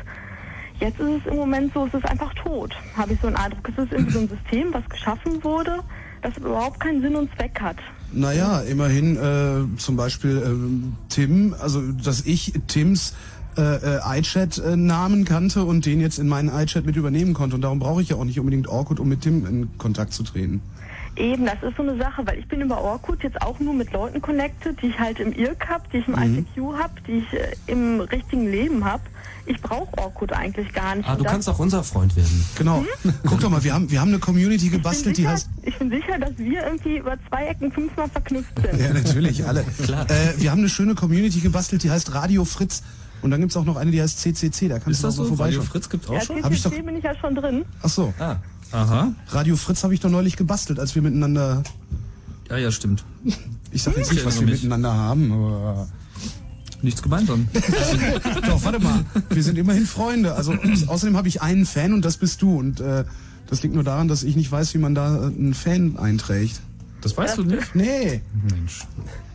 [0.79, 3.69] jetzt ist es im Moment so, es ist einfach tot, habe ich so einen Eindruck.
[3.69, 5.79] Es ist irgendwie so ein System, was geschaffen wurde,
[6.21, 7.77] das überhaupt keinen Sinn und Zweck hat.
[8.11, 13.15] Naja, immerhin äh, zum Beispiel ähm, Tim, also dass ich Tims
[13.57, 17.55] äh, äh, iChat-Namen kannte und den jetzt in meinen iChat mit übernehmen konnte.
[17.55, 20.23] Und darum brauche ich ja auch nicht unbedingt Orkut, um mit Tim in Kontakt zu
[20.23, 20.61] treten.
[21.15, 23.91] Eben, das ist so eine Sache, weil ich bin über Orkut jetzt auch nur mit
[23.93, 26.45] Leuten connected, die ich halt im IRC hab, die ich im Mhm.
[26.55, 29.01] ICQ hab, die ich äh, im richtigen Leben hab.
[29.45, 31.07] Ich brauche Orkut eigentlich gar nicht.
[31.07, 32.45] Ah, du kannst auch unser Freund werden.
[32.57, 32.85] Genau.
[33.25, 35.49] Guck doch mal, wir haben, wir haben eine Community gebastelt, die sicher, heißt...
[35.63, 38.79] ich bin sicher, dass wir irgendwie über zwei Ecken fünfmal verknüpft sind.
[38.79, 39.63] Ja, natürlich, alle.
[39.83, 40.09] Klar.
[40.09, 42.83] Äh, wir haben eine schöne Community gebastelt, die heißt Radio Fritz.
[43.21, 45.23] Und dann gibt's auch noch eine, die heißt CCC, da kannst Ist du das auch
[45.23, 45.43] mal so?
[45.43, 45.67] Radio vorbeischauen.
[45.67, 46.37] Fritz gibt's Ja, auch schon?
[46.37, 47.65] Ich doch, CCC bin ich ja schon drin.
[47.81, 48.13] ach so.
[48.19, 48.35] Ah.
[48.71, 49.13] Aha.
[49.29, 51.63] Radio Fritz habe ich doch neulich gebastelt, als wir miteinander...
[52.49, 53.03] Ja, ja, stimmt.
[53.71, 55.87] Ich sag jetzt Ich nicht, was wir miteinander haben, aber...
[56.83, 57.47] Nichts gemeinsam.
[58.45, 59.05] Doch, warte mal.
[59.29, 60.35] Wir sind immerhin Freunde.
[60.35, 60.53] Also
[60.87, 62.59] außerdem habe ich einen Fan und das bist du.
[62.59, 63.05] Und äh,
[63.49, 66.59] das liegt nur daran, dass ich nicht weiß, wie man da äh, einen Fan einträgt.
[66.99, 67.73] Das weißt du nicht?
[67.73, 68.21] Nee.
[68.51, 68.81] Mensch.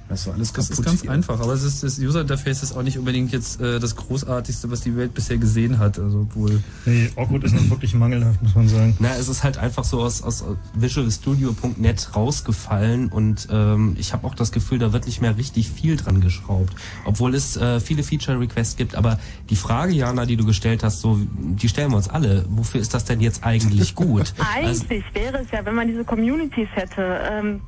[0.09, 0.79] Das war alles Das kaputt.
[0.79, 1.11] ist ganz hier.
[1.11, 4.81] einfach, aber es ist, das User-Interface ist auch nicht unbedingt jetzt äh, das Großartigste, was
[4.81, 5.99] die Welt bisher gesehen hat.
[5.99, 6.63] Also obwohl.
[6.87, 8.97] Nee, Orkut ist noch wirklich mangelhaft, muss man sagen.
[9.01, 10.45] Na, es ist halt einfach so aus, aus
[10.75, 15.97] visualstudio.net rausgefallen und ähm, ich habe auch das Gefühl, da wird nicht mehr richtig viel
[15.97, 16.75] dran geschraubt.
[17.05, 19.19] Obwohl es äh, viele Feature-Requests gibt, aber
[19.51, 22.45] die Frage, Jana, die du gestellt hast, so, die stellen wir uns alle.
[22.49, 24.33] Wofür ist das denn jetzt eigentlich gut?
[24.59, 27.61] Also, Eigentlich wäre es ja, wenn man diese Communities hätte, ähm,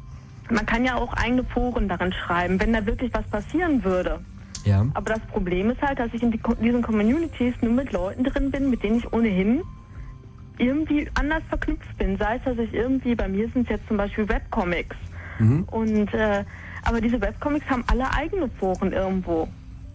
[0.50, 4.20] man kann ja auch eigene Foren darin schreiben, wenn da wirklich was passieren würde.
[4.64, 4.84] Ja.
[4.94, 8.50] Aber das Problem ist halt, dass ich in die, diesen Communities nur mit Leuten drin
[8.50, 9.62] bin, mit denen ich ohnehin
[10.58, 12.18] irgendwie anders verknüpft bin.
[12.18, 14.96] Sei es, dass ich irgendwie, bei mir sind es jetzt zum Beispiel Webcomics.
[15.38, 15.64] Mhm.
[15.70, 16.44] Und äh,
[16.84, 19.48] aber diese Webcomics haben alle eigene Foren irgendwo.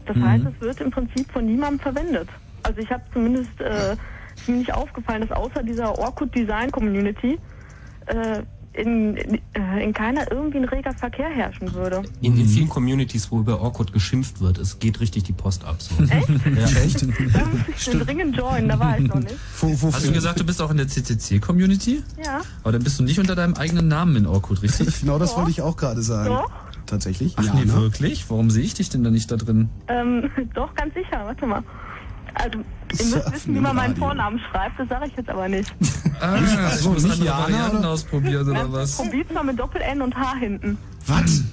[0.05, 0.27] Das Mhm.
[0.29, 2.29] heißt, es wird im Prinzip von niemandem verwendet.
[2.63, 3.93] Also ich habe zumindest äh,
[4.35, 7.39] ist mir nicht aufgefallen, dass außer dieser Orkut Design Community
[8.07, 8.41] äh,
[8.75, 12.03] in, in, äh, in keiner irgendwie ein reger Verkehr herrschen würde.
[12.21, 15.81] In, in vielen Communities, wo über Orkut geschimpft wird, es geht richtig die Post ab.
[15.81, 15.95] So.
[16.03, 16.29] Echt?
[16.29, 16.81] Ja.
[16.81, 17.01] Echt?
[17.01, 19.35] Da muss ich den dringend joinen, da war ich noch nicht.
[19.61, 22.03] Hast du gesagt, du bist auch in der CCC-Community?
[22.23, 22.41] Ja.
[22.63, 24.93] Aber dann bist du nicht unter deinem eigenen Namen in Orkut, richtig?
[25.05, 26.29] Genau das wollte ich auch gerade sagen.
[26.29, 26.51] Doch.
[26.85, 27.33] Tatsächlich?
[27.37, 27.73] Ach ja, nee, ne?
[27.75, 28.29] wirklich?
[28.29, 29.69] Warum sehe ich dich denn da nicht da drin?
[29.87, 31.63] Ähm, doch, ganz sicher, warte mal.
[32.33, 32.59] Also,
[32.99, 33.95] ihr müsst wissen, wie man meinen.
[33.95, 35.73] Vornamen schreibt, das sage ich jetzt aber nicht.
[36.19, 37.89] Ah, ich so, muss nicht andere Jana, Varianten oder?
[37.89, 38.97] ausprobieren oder was?
[38.97, 40.77] Probiert's mal mit Doppel-N und H hinten.
[41.07, 41.43] Was?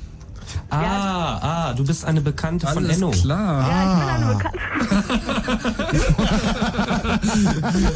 [0.70, 1.38] Ah,
[1.68, 3.11] ah, du bist eine Bekannte von Alles Enno.
[3.11, 3.68] klar.
[3.68, 4.59] Ja, ich bin eine Bekannte.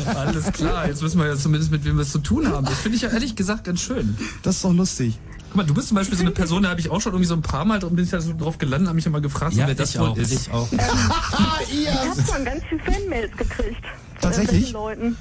[0.18, 2.66] Alles klar, jetzt wissen wir ja zumindest, mit wem wir es zu tun haben.
[2.66, 4.16] Das finde ich ja ehrlich gesagt ganz schön.
[4.42, 5.18] Das ist doch lustig.
[5.56, 7.28] Guck mal, du bist zum Beispiel so eine Person, da habe ich auch schon irgendwie
[7.28, 9.60] so ein paar Mal bin ich da so drauf gelandet, habe mich immer gefragt, so,
[9.60, 10.30] Ja, wer das wohl auch, ist.
[10.30, 10.68] ich auch.
[11.72, 13.82] Ich habe schon ganz viele Fanmails gekriegt.
[13.82, 14.72] Von Tatsächlich?
[14.72, 15.16] Leuten.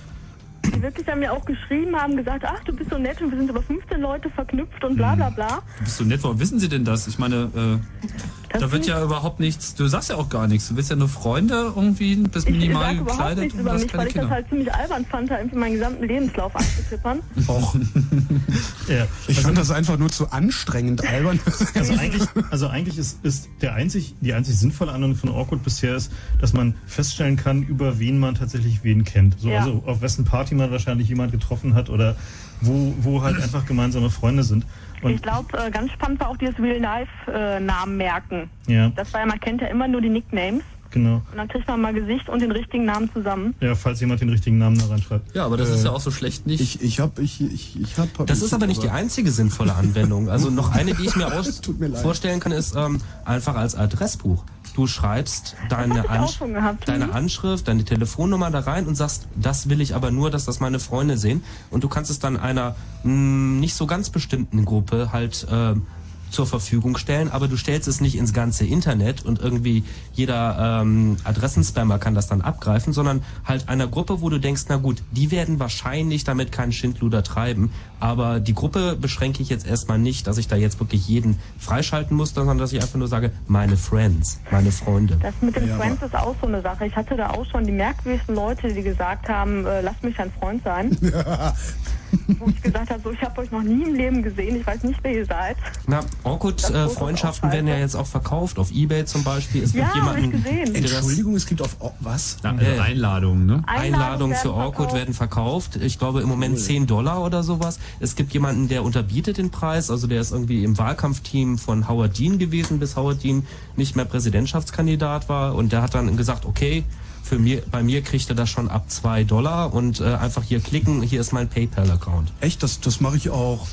[0.66, 3.38] Die wirklich an mir auch geschrieben haben, gesagt, ach, du bist so nett und wir
[3.38, 5.62] sind über 15 Leute verknüpft und bla bla bla.
[5.78, 7.07] Du bist so nett, warum wissen sie denn das?
[7.07, 8.06] Ich meine, äh,
[8.49, 10.67] Das da wird ja überhaupt nichts, du sagst ja auch gar nichts.
[10.69, 13.73] Du bist ja nur Freunde irgendwie, bist Ich minimal sage überhaupt gekleidet nichts und über
[13.73, 14.30] mich, weil ich das Kinder.
[14.30, 17.19] halt ziemlich albern fand, da irgendwie meinen gesamten Lebenslauf anzutippern.
[17.47, 17.76] Och,
[18.88, 19.07] Ja.
[19.27, 21.39] ich fand das einfach nur zu anstrengend albern.
[21.76, 25.95] Also eigentlich, also eigentlich ist, ist der einzig, die einzig sinnvolle Anwendung von Awkward bisher
[25.95, 29.39] ist, dass man feststellen kann, über wen man tatsächlich wen kennt.
[29.39, 29.59] So, Ja.
[29.59, 32.15] Also auf wessen Party man wahrscheinlich jemand getroffen hat oder
[32.61, 34.65] wo, wo halt einfach gemeinsame Freunde sind.
[35.01, 38.49] Und ich glaube, äh, ganz spannend war auch dieses Real-Life-Namen merken.
[38.67, 40.63] ja, Das war ja, man kennt ja immer nur die Nicknames
[40.95, 41.22] genau.
[41.31, 43.53] und dann kriegt man mal Gesicht und den richtigen Namen zusammen.
[43.59, 45.35] Ja, falls jemand den richtigen Namen da reinschreibt.
[45.35, 46.61] Ja, aber das ist ja auch so schlecht nicht.
[46.61, 48.26] Ich, ich hab, ich, ich, ich hab.
[48.26, 50.30] Das ist aber nicht die einzige sinnvolle Anwendung.
[50.30, 54.43] Also noch eine, die ich mir aus mir vorstellen kann, ist ähm, einfach als Adressbuch.
[54.76, 56.88] Du schreibst deine, Ansch gehabt.
[56.89, 57.14] deine Mhm.
[57.14, 60.80] Anschrift, deine Telefonnummer da rein und sagst, das will ich aber nur, dass das meine
[60.80, 61.43] Freunde sehen.
[61.72, 65.88] Und du kannst es dann einer mh, nicht so ganz bestimmten Gruppe halt ähm,
[66.30, 69.84] zur Verfügung stellen, aber du stellst es nicht ins ganze Internet und irgendwie
[70.14, 74.77] jeder ähm, Adressenspammer kann das dann abgreifen, sondern halt einer Gruppe, wo du denkst, na
[74.77, 79.97] gut, die werden wahrscheinlich damit keinen Schindluder treiben, aber die Gruppe beschränke ich jetzt erstmal
[79.97, 83.31] nicht, dass ich da jetzt wirklich jeden freischalten muss, sondern dass ich einfach nur sage,
[83.47, 85.18] meine Friends, meine Freunde.
[85.22, 86.85] Das mit den Ja, Friends ist auch so eine Sache.
[86.85, 90.31] Ich hatte da auch schon die merkwürdigsten Leute, die gesagt haben, äh, lasst mich ein
[90.39, 90.97] Freund sein.
[92.40, 94.84] Wo ich gesagt habe, so, ich habe euch noch nie im Leben gesehen, ich weiß
[94.84, 95.58] nicht, wer ihr seid.
[95.88, 99.64] Na, Orkut-Freundschaften ist werden ja jetzt auch verkauft, auf Ebay zum Beispiel.
[99.64, 100.76] Es Ja, gibt hab ich jemanden, gesehen.
[100.76, 102.38] Entschuldigung, es gibt auf oh, was?
[102.44, 103.64] Na, also Einladungen, ne?
[103.66, 104.96] Einladungen für Orkut verkauft.
[104.96, 105.76] werden verkauft.
[105.78, 107.80] Ich glaube im Moment 10 Dollar oder sowas.
[108.00, 109.90] Es gibt jemanden, der unterbietet den Preis.
[109.90, 114.06] Also der ist irgendwie im Wahlkampfteam von Howard Dean gewesen, bis Howard Dean nicht mehr
[114.06, 115.56] Präsidentschaftskandidat war.
[115.56, 116.84] Und der hat dann gesagt, okay,
[117.26, 120.60] für mir, bei mir kriegt er das schon ab 2 Dollar und äh, einfach hier
[120.60, 122.31] klicken, hier ist mein PayPal-Account.
[122.39, 123.65] Echt, das, das mache ich auch.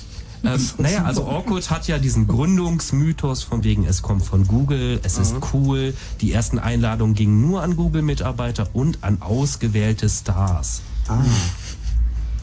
[0.43, 5.19] Ähm, naja, also Orkut hat ja diesen Gründungsmythos von wegen, es kommt von Google, es
[5.19, 5.95] ist cool.
[6.21, 10.81] Die ersten Einladungen gingen nur an Google-Mitarbeiter und an ausgewählte Stars.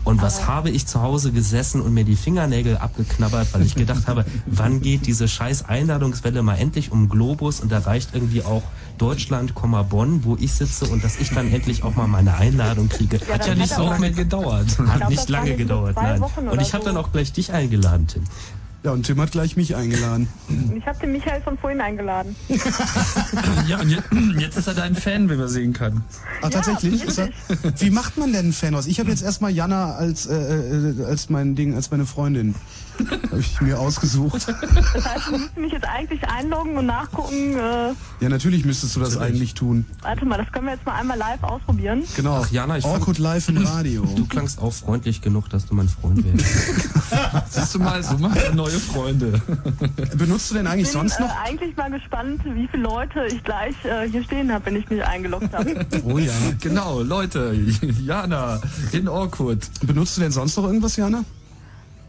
[0.05, 4.07] Und was habe ich zu Hause gesessen und mir die Fingernägel abgeknabbert, weil ich gedacht
[4.07, 8.63] habe, wann geht diese scheiß Einladungswelle mal endlich um Globus und erreicht irgendwie auch
[8.99, 9.53] Deutschland,
[9.89, 13.19] Bonn, wo ich sitze und dass ich dann endlich auch mal meine Einladung kriege.
[13.27, 14.77] Ja, Hat ja nicht hat so lange gedauert.
[14.79, 16.21] Hat glaub, nicht lange gedauert, nein.
[16.21, 16.89] Und ich habe so.
[16.89, 18.23] dann auch gleich dich eingeladen, Tim.
[18.83, 20.29] Ja, und Tim hat gleich mich eingeladen.
[20.77, 22.35] Ich habe den Michael von vorhin eingeladen.
[23.67, 24.07] Ja, und jetzt,
[24.39, 26.03] jetzt ist er dein Fan, wie man sehen kann.
[26.41, 27.03] Ach, tatsächlich?
[27.03, 27.29] Ist er,
[27.77, 28.87] wie macht man denn einen Fan aus?
[28.87, 32.55] Ich habe jetzt erstmal Jana als, äh, äh, als mein Ding, als meine Freundin.
[33.29, 34.47] Habe ich mir ausgesucht.
[34.93, 37.55] Das heißt, du müsstest mich jetzt eigentlich einloggen und nachgucken.
[37.57, 39.85] Äh, Ja, natürlich müsstest du das eigentlich tun.
[40.01, 42.03] warte mal, das können wir jetzt mal einmal live ausprobieren.
[42.15, 42.41] Genau.
[42.43, 44.05] Ach, Jana, ich Orkut live im Radio.
[44.15, 46.45] Du klangst auch freundlich genug, dass du mein Freund wärst.
[47.49, 49.41] Siehst du mal, so macht er neue Freunde.
[50.17, 51.29] Benutzt du denn eigentlich Ich bin sonst noch?
[51.29, 54.89] Äh, eigentlich mal gespannt, wie viele Leute ich gleich äh, hier stehen habe, wenn ich
[54.89, 55.85] mich eingeloggt habe.
[56.05, 56.31] Oh ja.
[56.61, 57.53] Genau, Leute,
[58.03, 58.59] Jana
[58.91, 59.59] in Orkut.
[59.81, 61.23] Benutzt du denn sonst noch irgendwas, Jana?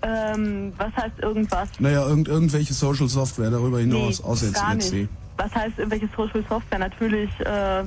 [0.02, 1.68] Ähm, was heißt irgendwas?
[1.78, 5.09] Naja, irgend, irgendwelche Social Software darüber hinaus, Nee, außer jetzt gar Let's nicht.
[5.36, 6.78] Was heißt irgendwelche Social Software?
[6.78, 7.85] Natürlich, äh,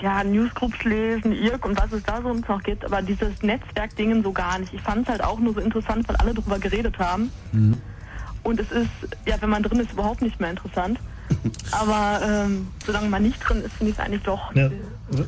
[0.00, 4.32] ja, Newsgroups lesen, IRC und was es da sonst noch gibt, aber dieses Netzwerk-Dingen so
[4.32, 4.72] gar nicht.
[4.72, 7.32] Ich fand es halt auch nur so interessant, weil alle darüber geredet haben.
[8.44, 8.90] Und es ist,
[9.26, 10.98] ja, wenn man drin ist, überhaupt nicht mehr interessant.
[11.72, 14.54] Aber ähm, solange man nicht drin ist, finde ich es eigentlich doch.
[14.54, 14.70] Ja,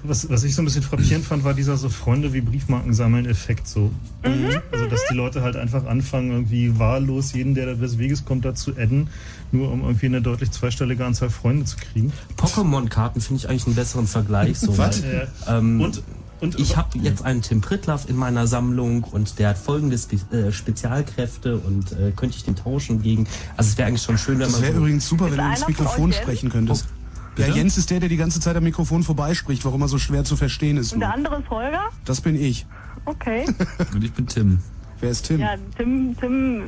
[0.02, 3.26] was, was ich so ein bisschen frappierend fand, war dieser so Freunde wie Briefmarken sammeln
[3.26, 3.90] Effekt so.
[4.22, 8.54] Also dass die Leute halt einfach anfangen, irgendwie wahllos jeden, der des Weges kommt, da
[8.54, 9.08] zu adden,
[9.52, 12.12] nur um irgendwie eine deutlich zweistellige Anzahl Freunde zu kriegen.
[12.36, 14.58] Pokémon-Karten finde ich eigentlich einen besseren Vergleich.
[14.58, 15.02] So, Was?
[15.02, 16.02] weil, ähm, Und-
[16.40, 20.16] und- ich habe jetzt einen Tim Pritlaff in meiner Sammlung und der hat folgende Spe
[20.36, 23.26] äh, Spezialkräfte und äh, könnte ich den tauschen gegen.
[23.56, 24.62] Also es wäre eigentlich schon schön, wenn Das man.
[24.62, 26.84] wäre so übrigens super, wenn du ins Mikrofon sprechen könntest.
[26.84, 26.90] ja,
[27.34, 27.50] bitte?
[27.52, 30.36] Jens ist der, der die ganze Zeit am Mikrofon vorbeispricht, warum er so schwer zu
[30.36, 30.92] verstehen ist.
[30.92, 31.90] Und der andere ist Holger?
[32.04, 32.66] Das bin ich.
[33.04, 33.46] Okay.
[33.94, 34.58] Und ich bin Tim.
[35.00, 35.40] Wer ist Tim?
[35.40, 36.62] Ja, Tim, Tim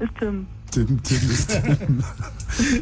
[0.00, 0.46] ist Tim.
[0.72, 2.02] Tim, Tim ist Tim.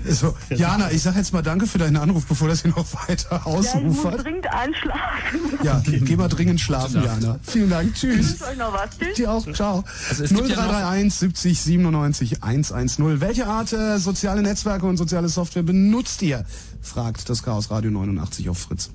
[0.13, 3.43] so, Jana, ich sag jetzt mal danke für deinen Anruf, bevor das hier noch weiter
[3.45, 5.41] Ja, ich muss dringend einschlafen.
[5.63, 7.05] Ja, geh mal dringend schlafen.
[7.05, 7.39] Jana.
[7.43, 8.31] Vielen Dank, Ich tschüss.
[8.41, 8.99] wünsche euch noch was.
[8.99, 9.15] Tschüss.
[9.17, 9.85] Dir auch, ciao.
[10.09, 13.21] Also es gibt ja noch- 0331 70 97 110.
[13.21, 16.45] Welche Art äh, soziale Netzwerke und soziale Software benutzt ihr?
[16.85, 18.91] Fragt das Chaos Radio 89 auf Fritz.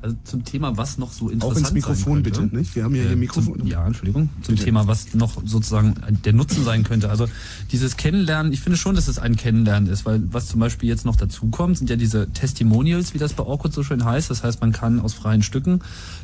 [0.00, 2.74] Also zum Thema, was noch so interessant Auch ins Mikrofon bitte, nicht?
[2.76, 3.58] Wir haben ja hier Äh, Mikrofon.
[3.58, 4.28] Zum, ja, Entschuldigung.
[4.42, 4.64] Zum Bitte.
[4.64, 5.94] Thema, was noch sozusagen
[6.24, 7.10] der Nutzen sein könnte.
[7.10, 7.26] Also
[7.72, 11.04] dieses Kennenlernen, ich finde schon, dass es ein Kennenlernen ist, weil was zum Beispiel jetzt
[11.04, 14.30] noch dazu kommt, sind ja diese Testimonials, wie das bei Orkut so schön heißt.
[14.30, 15.80] Das heißt, man kann aus freien Stücken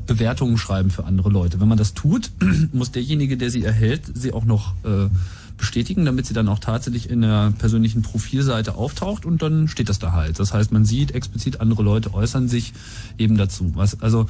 [0.07, 1.61] Bewertungen schreiben für andere Leute.
[1.61, 2.31] Wenn man das tut,
[2.73, 5.09] muss derjenige, der sie erhält, sie auch noch äh,
[5.57, 9.99] bestätigen, damit sie dann auch tatsächlich in der persönlichen Profilseite auftaucht und dann steht das
[9.99, 10.39] da halt.
[10.39, 12.73] Das heißt, man sieht explizit andere Leute äußern sich
[13.19, 13.73] eben dazu.
[13.75, 14.27] Was, also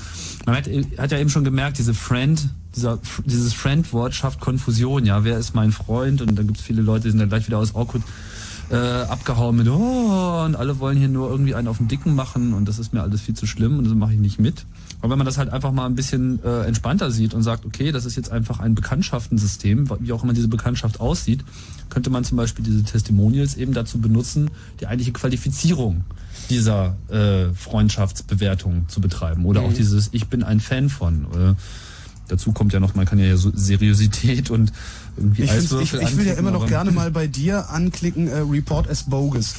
[0.46, 0.68] man hat,
[0.98, 5.06] hat ja eben schon gemerkt, diese Friend, dieser, dieses Friend-Wort schafft Konfusion.
[5.06, 6.20] Ja, wer ist mein Freund?
[6.20, 8.02] Und dann gibt es viele Leute, die sind dann gleich wieder aus Orkut
[8.70, 12.54] äh, abgehauen mit oh, und alle wollen hier nur irgendwie einen auf den Dicken machen
[12.54, 14.64] und das ist mir alles viel zu schlimm und das mache ich nicht mit.
[15.04, 17.92] Aber wenn man das halt einfach mal ein bisschen äh, entspannter sieht und sagt, okay,
[17.92, 21.44] das ist jetzt einfach ein Bekanntschaftensystem, wie auch immer diese Bekanntschaft aussieht,
[21.90, 24.50] könnte man zum Beispiel diese Testimonials eben dazu benutzen,
[24.80, 26.04] die eigentliche Qualifizierung
[26.48, 29.44] dieser äh, Freundschaftsbewertung zu betreiben.
[29.44, 29.74] Oder auch Mhm.
[29.74, 31.24] dieses Ich bin ein Fan von.
[31.34, 31.54] Äh,
[32.28, 34.72] dazu kommt ja noch, man kann ja so Seriosität und
[35.16, 38.38] irgendwie Ich, ich, Eiswürfel ich will ja immer noch gerne mal bei dir anklicken, äh,
[38.38, 39.54] Report as bogus.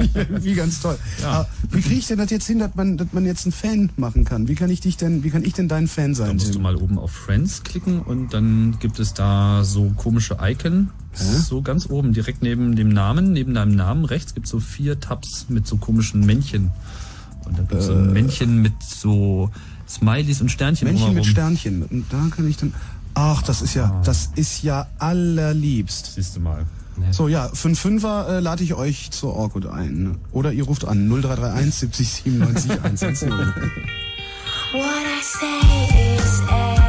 [0.00, 0.98] Ich irgendwie ganz toll.
[1.24, 3.90] Aber wie kriege ich denn das jetzt hin, dass man, dass man jetzt einen Fan
[3.96, 4.48] machen kann?
[4.48, 6.36] Wie kann ich dich denn, wie kann ich denn dein Fan Da sein?
[6.36, 10.90] musst du mal oben auf Friends klicken und dann gibt es da so komische Icon.
[11.14, 15.00] So ganz oben, direkt neben dem Namen, neben deinem Namen rechts gibt es so vier
[15.00, 16.70] Tabs mit so komischen Männchen.
[17.44, 19.50] Und dann gibt es so ein Männchen mit so
[19.88, 21.26] Smileys und Sternchen Männchen mit.
[21.26, 21.82] Sternchen.
[21.82, 22.72] Und da kann ich dann.
[23.14, 26.14] Ach, das ist ja, das ist ja allerliebst.
[26.14, 26.66] Siehst du mal.
[27.12, 30.02] So, ja, für einen Fünfer äh, lade ich euch zur Orkut ein.
[30.02, 30.14] ne?
[30.32, 33.30] Oder ihr ruft an 0331 70 97 110.
[33.30, 36.87] What I say is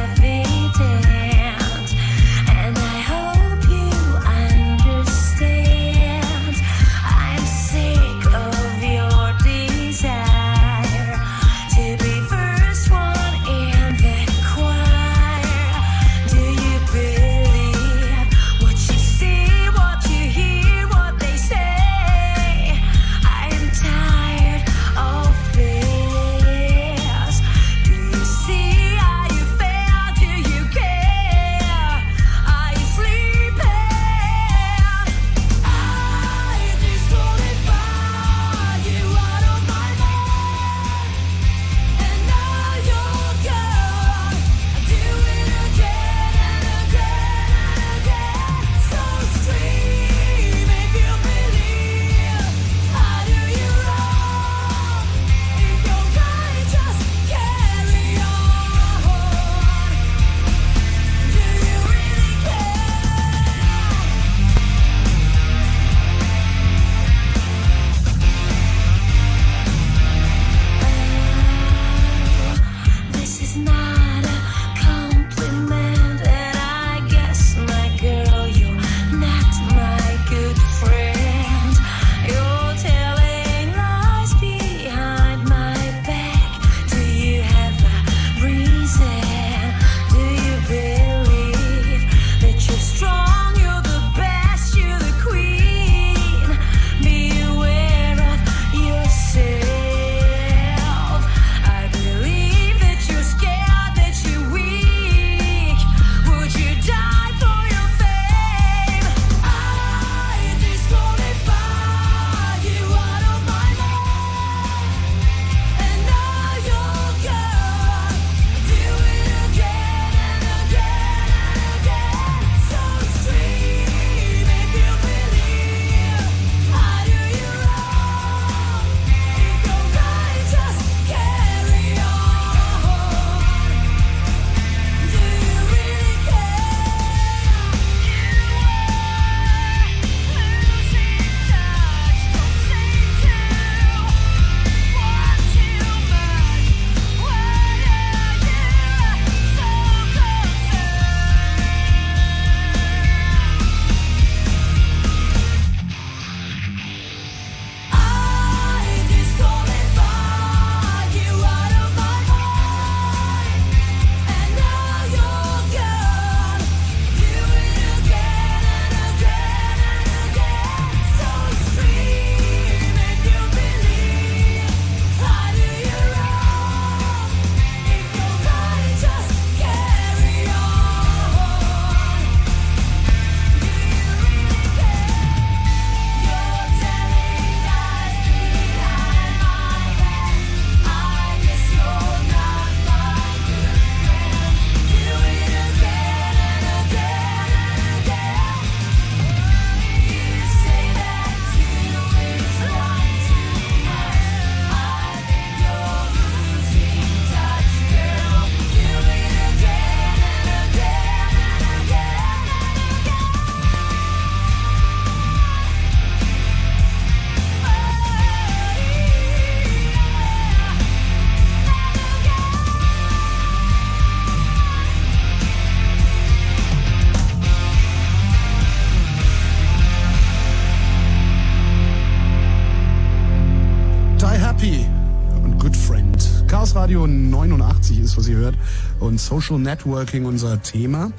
[238.20, 238.54] was ihr hört.
[239.00, 241.10] Und Social Networking unser Thema.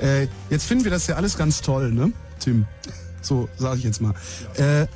[0.00, 2.66] Äh, jetzt finden wir das ja alles ganz toll, ne, Tim?
[3.20, 4.14] So sage ich jetzt mal.
[4.56, 4.86] Äh,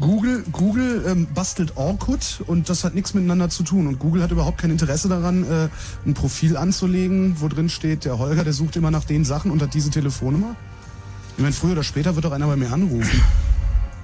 [0.00, 3.88] Google, Google ähm, bastelt Orkut und das hat nichts miteinander zu tun.
[3.88, 5.68] Und Google hat überhaupt kein Interesse daran, äh,
[6.06, 9.60] ein Profil anzulegen, wo drin steht, der Holger, der sucht immer nach den Sachen und
[9.60, 10.54] hat diese Telefonnummer.
[11.36, 13.22] Ich meine, früher oder später wird doch einer bei mir anrufen.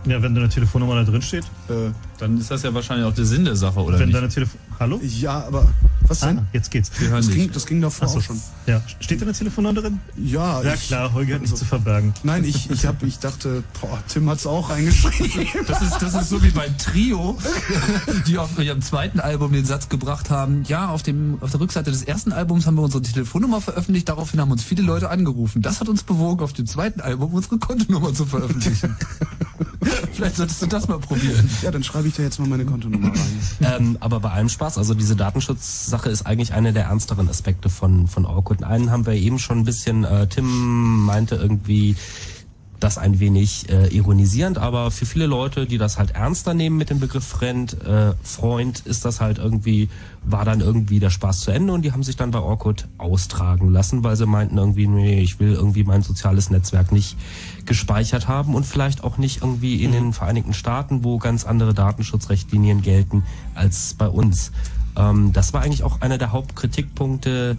[0.07, 1.45] Ja, wenn deine Telefonnummer da drin steht.
[1.69, 4.17] Äh, Dann ist das ja wahrscheinlich auch der Sinn der Sache, oder wenn nicht?
[4.17, 4.61] deine Telefon.
[4.79, 5.01] Hallo?
[5.03, 5.67] Ja, aber
[6.09, 6.39] was denn?
[6.39, 6.91] Ah, jetzt geht's.
[6.99, 8.19] Wir hören Das ging, das ging davor so.
[8.19, 8.41] auch schon.
[8.67, 8.83] Ja.
[9.01, 10.01] Steht deine Telefonnummer drin?
[10.17, 12.13] Ja, Ja ich, klar, Holger hat nichts also- zu verbergen.
[12.23, 15.47] Nein, ich, ich, hab, ich dachte, boah, Tim hat's auch reingeschrieben.
[15.67, 17.39] Das ist, das ist so wie beim Trio,
[18.27, 21.91] die auf ihrem zweiten Album den Satz gebracht haben, ja, auf, dem, auf der Rückseite
[21.91, 25.63] des ersten Albums haben wir unsere Telefonnummer veröffentlicht, daraufhin haben uns viele Leute angerufen.
[25.63, 28.97] Das hat uns bewogen, auf dem zweiten Album unsere Kontonummer zu veröffentlichen.
[30.13, 31.49] Vielleicht solltest du das mal probieren.
[31.63, 33.41] Ja, dann schreibe ich da jetzt mal meine Kontonummer rein.
[33.63, 38.07] Ähm, aber bei allem Spaß, also diese Datenschutzsache ist eigentlich einer der ernsteren Aspekte von,
[38.07, 38.63] von Orkut.
[38.63, 41.97] Einen haben wir eben schon ein bisschen, äh, Tim meinte irgendwie,
[42.85, 46.91] das ein wenig äh, ironisierend, aber für viele Leute, die das halt ernster nehmen mit
[46.91, 49.89] dem Begriff Friend, äh, Freund, ist das halt irgendwie,
[50.23, 53.71] war dann irgendwie der Spaß zu Ende und die haben sich dann bei Orkut austragen
[53.71, 57.17] lassen, weil sie meinten irgendwie, nee, ich will irgendwie mein soziales Netzwerk nicht
[57.65, 62.83] gespeichert haben und vielleicht auch nicht irgendwie in den Vereinigten Staaten, wo ganz andere Datenschutzrichtlinien
[62.83, 63.23] gelten
[63.55, 64.53] als bei uns.
[64.95, 67.57] Ähm, das war eigentlich auch einer der Hauptkritikpunkte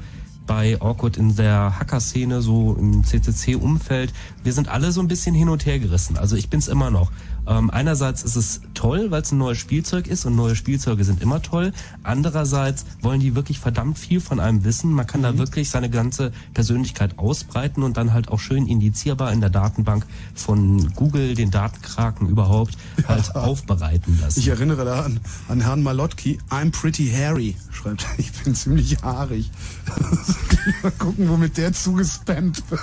[0.48, 4.14] bei Orkut in der Hacker-Szene, so im CCC-Umfeld.
[4.44, 6.18] Wir sind alle so ein bisschen hin und her gerissen.
[6.18, 7.12] Also ich bin's immer noch.
[7.48, 11.22] Ähm, einerseits ist es toll, weil es ein neues Spielzeug ist und neue Spielzeuge sind
[11.22, 11.74] immer toll.
[12.04, 14.92] Andererseits wollen die wirklich verdammt viel von einem wissen.
[14.92, 19.42] Man kann da wirklich seine ganze Persönlichkeit ausbreiten und dann halt auch schön indizierbar in
[19.42, 22.78] der Datenbank von Google, den Datenkraken überhaupt,
[23.08, 24.40] halt aufbereiten lassen.
[24.40, 26.40] Ich erinnere da an, an Herrn Malotki.
[26.50, 28.20] I'm pretty hairy, schreibt er.
[28.20, 29.52] Ich bin ziemlich haarig.
[30.84, 32.82] mal gucken, womit der zugespammt wird.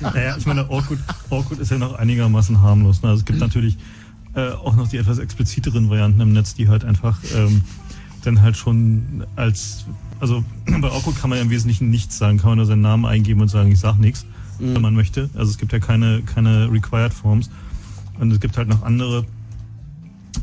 [0.00, 0.98] Naja, ich meine, Orkut,
[1.30, 3.02] Orkut ist ja noch einigermaßen harmlos.
[3.02, 3.10] Ne?
[3.10, 3.76] Also es gibt natürlich
[4.34, 7.62] äh, auch noch die etwas expliziteren Varianten im Netz, die halt einfach ähm,
[8.22, 9.86] dann halt schon als,
[10.20, 10.44] also
[10.80, 13.40] bei Orkut kann man ja im Wesentlichen nichts sagen, kann man nur seinen Namen eingeben
[13.40, 14.26] und sagen, ich sag nichts,
[14.58, 15.30] wenn man möchte.
[15.34, 17.50] Also es gibt ja keine, keine Required Forms.
[18.18, 19.26] Und es gibt halt noch andere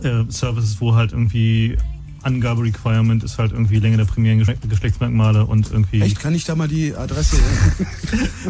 [0.03, 1.77] äh, Services, wo halt irgendwie
[2.23, 6.01] Angabe-Requirement ist halt irgendwie Länge der primären Geschle- Geschlechtsmerkmale und irgendwie.
[6.01, 7.37] Echt, kann ich da mal die Adresse?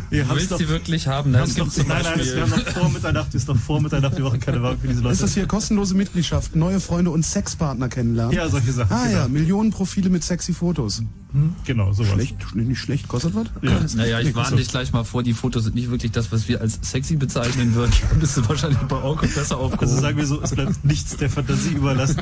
[0.09, 1.43] Wir willst doch- sie wirklich haben, ne?
[1.57, 4.39] doch, zum nein, nein, wir haben noch vor Mitternacht, ist doch vor Mitternacht, wir machen
[4.39, 5.13] keine Werbung für diese Leute.
[5.13, 8.33] Ist das hier kostenlose Mitgliedschaft, neue Freunde und Sexpartner kennenlernen?
[8.35, 9.17] Ja, solche Sachen, Ah genau.
[9.19, 11.01] ja, Millionen Profile mit sexy Fotos.
[11.33, 12.11] Hm, Genau, sowas.
[12.11, 13.47] Schlecht, nicht schlecht, kostet was?
[13.63, 13.71] Ja.
[13.95, 16.31] Naja, Nee, ich warne kostet- dich gleich mal vor, die Fotos sind nicht wirklich das,
[16.31, 17.91] was wir als sexy bezeichnen würden.
[18.11, 19.89] Da bist du wahrscheinlich bei Orkut besser aufgehoben.
[19.89, 22.19] Also sagen wir so, es bleibt nichts der Fantasie überlassen.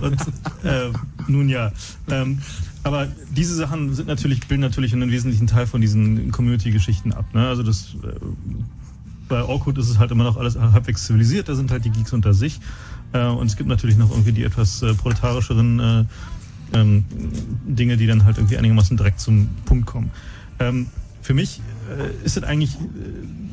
[0.00, 0.20] Und
[0.64, 0.91] äh,
[1.28, 1.72] nun ja.
[2.10, 2.38] Ähm,
[2.84, 7.26] aber diese Sachen sind natürlich, bilden natürlich einen wesentlichen Teil von diesen Community-Geschichten ab.
[7.32, 7.46] Ne?
[7.46, 8.18] Also das äh,
[9.28, 12.12] bei Orkut ist es halt immer noch alles halbwegs zivilisiert, da sind halt die Geeks
[12.12, 12.60] unter sich.
[13.12, 16.04] Äh, und es gibt natürlich noch irgendwie die etwas äh, proletarischeren äh,
[16.74, 17.04] ähm,
[17.66, 20.10] Dinge, die dann halt irgendwie einigermaßen direkt zum Punkt kommen.
[20.58, 20.86] Ähm,
[21.22, 21.60] für mich
[21.90, 22.78] äh, ist es eigentlich äh,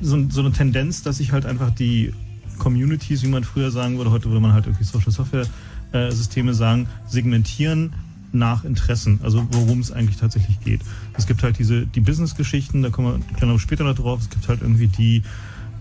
[0.02, 2.14] so, so eine Tendenz, dass ich halt einfach die
[2.57, 5.45] Communities, wie man früher sagen würde, heute würde man halt irgendwie Social Software
[5.91, 7.94] äh, Systeme sagen, segmentieren
[8.32, 10.82] nach Interessen, also worum es eigentlich tatsächlich geht.
[11.18, 14.22] Es gibt halt diese die Business-Geschichten, da kommen wir noch später noch drauf.
[14.22, 15.24] Es gibt halt irgendwie die,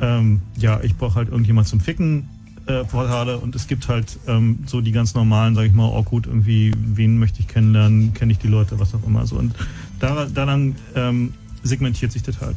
[0.00, 2.28] ähm, ja, ich brauche halt irgendjemand zum Ficken
[2.66, 6.02] äh, Portale und es gibt halt ähm, so die ganz normalen, sage ich mal, oh
[6.02, 9.36] gut, irgendwie, wen möchte ich kennenlernen, kenne ich die Leute, was auch immer so.
[9.36, 9.54] Und
[10.00, 12.56] da, daran ähm, segmentiert sich das halt.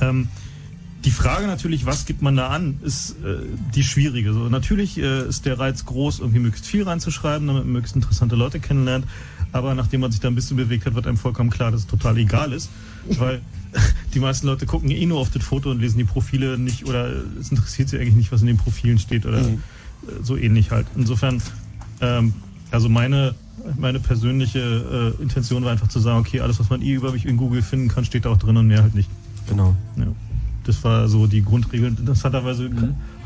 [0.00, 0.28] Ähm,
[1.04, 3.38] die Frage natürlich, was gibt man da an, ist äh,
[3.74, 4.32] die schwierige.
[4.32, 8.36] So, natürlich äh, ist der Reiz groß, irgendwie möglichst viel reinzuschreiben, damit man möglichst interessante
[8.36, 9.06] Leute kennenlernt.
[9.52, 11.86] Aber nachdem man sich da ein bisschen bewegt hat, wird einem vollkommen klar, dass es
[11.86, 12.70] total egal ist.
[13.18, 13.40] Weil
[14.14, 17.10] die meisten Leute gucken eh nur auf das Foto und lesen die Profile nicht oder
[17.40, 19.54] es interessiert sie eigentlich nicht, was in den Profilen steht oder Mhm.
[20.06, 20.86] äh, so ähnlich halt.
[20.94, 21.42] Insofern,
[22.00, 22.32] ähm,
[22.70, 23.34] also meine,
[23.78, 27.26] meine persönliche äh, Intention war einfach zu sagen, okay, alles, was man eh über mich
[27.26, 29.10] in Google finden kann, steht da auch drin und mehr halt nicht.
[29.48, 29.76] Genau.
[29.96, 30.06] Ja.
[30.64, 31.88] Das war so die Grundregel.
[31.88, 32.70] Interessanterweise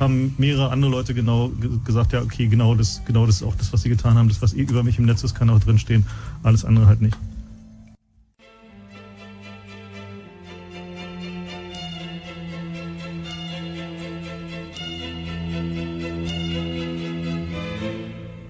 [0.01, 3.55] haben mehrere andere Leute genau ge- gesagt, ja, okay, genau das, genau das ist auch
[3.57, 4.29] das, was sie getan haben.
[4.29, 6.07] Das, was über mich im Netz ist, kann auch drinstehen.
[6.43, 7.17] Alles andere halt nicht.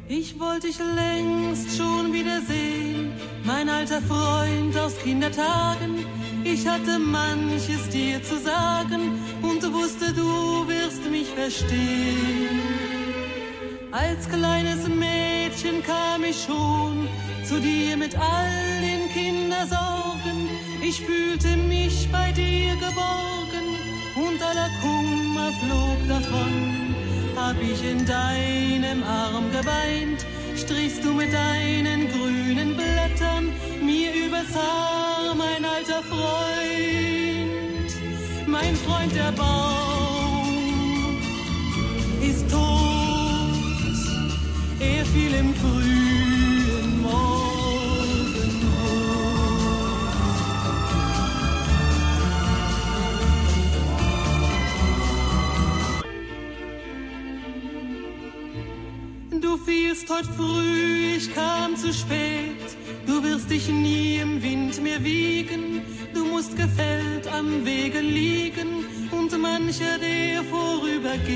[0.08, 2.95] Ich wollte dich längst schon wiedersehen,
[3.46, 6.04] mein alter Freund aus Kindertagen.
[6.42, 12.60] Ich hatte manches dir zu sagen und wusste, du wirst mich verstehen.
[13.92, 17.08] Als kleines Mädchen kam ich schon
[17.44, 20.48] zu dir mit all den Kindersorgen.
[20.82, 23.66] Ich fühlte mich bei dir geborgen
[24.16, 26.94] und aller Kummer flog davon.
[27.36, 30.26] Hab ich in deinem Arm geweint,
[30.66, 37.92] strichst du mit deinen grünen Blättern mir übers Haar, mein alter Freund,
[38.46, 41.18] mein Freund der Baum
[42.20, 42.60] ist tot,
[44.80, 46.05] er fiel im frühen
[60.06, 62.76] Du fielst heut früh, ich kam zu spät.
[63.06, 65.82] Du wirst dich nie im Wind mehr wiegen.
[66.14, 71.26] Du musst gefällt am Wege liegen und mancher, der vorübergeht,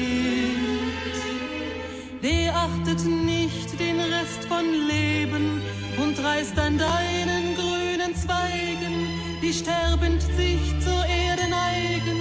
[2.22, 5.62] der achtet nicht den Rest von Leben
[6.02, 9.08] und reißt an deinen grünen Zweigen,
[9.42, 12.18] die sterbend sich zur Erde neigen.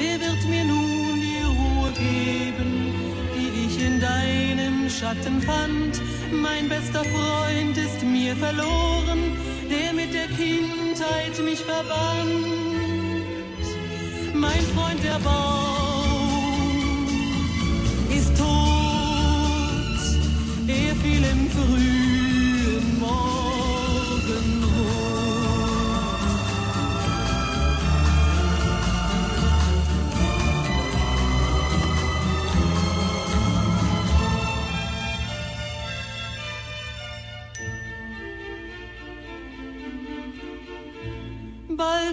[0.00, 2.94] Er wird mir nun die Ruhe geben,
[3.36, 4.57] die ich in deinem
[4.98, 6.00] Schatten fand.
[6.32, 9.36] Mein bester Freund ist mir verloren,
[9.70, 12.44] der mit der Kindheit mich verband.
[14.34, 17.06] Mein Freund der Baum
[18.10, 18.46] ist tot,
[20.66, 22.07] er fiel im frühen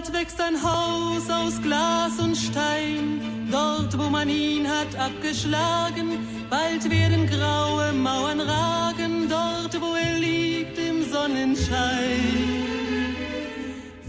[0.06, 6.18] Bald wächst ein Haus aus Glas und Stein, dort wo man ihn hat abgeschlagen.
[6.48, 12.20] Bald werden graue Mauern ragen, dort wo er liegt im Sonnenschein.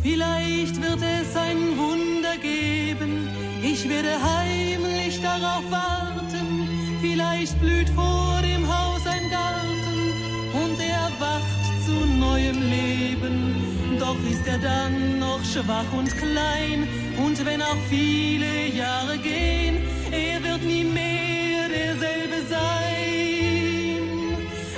[0.03, 3.29] Vielleicht wird es ein Wunder geben,
[3.63, 6.69] ich werde heimlich darauf warten.
[7.01, 10.13] Vielleicht blüht vor dem Haus ein Garten
[10.53, 13.56] und er erwacht zu neuem Leben.
[13.99, 16.87] Doch ist er dann noch schwach und klein
[17.17, 19.77] und wenn auch viele Jahre gehen,
[20.11, 23.67] er wird nie mehr derselbe sein.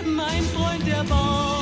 [0.06, 1.59] Mein Freund der Baum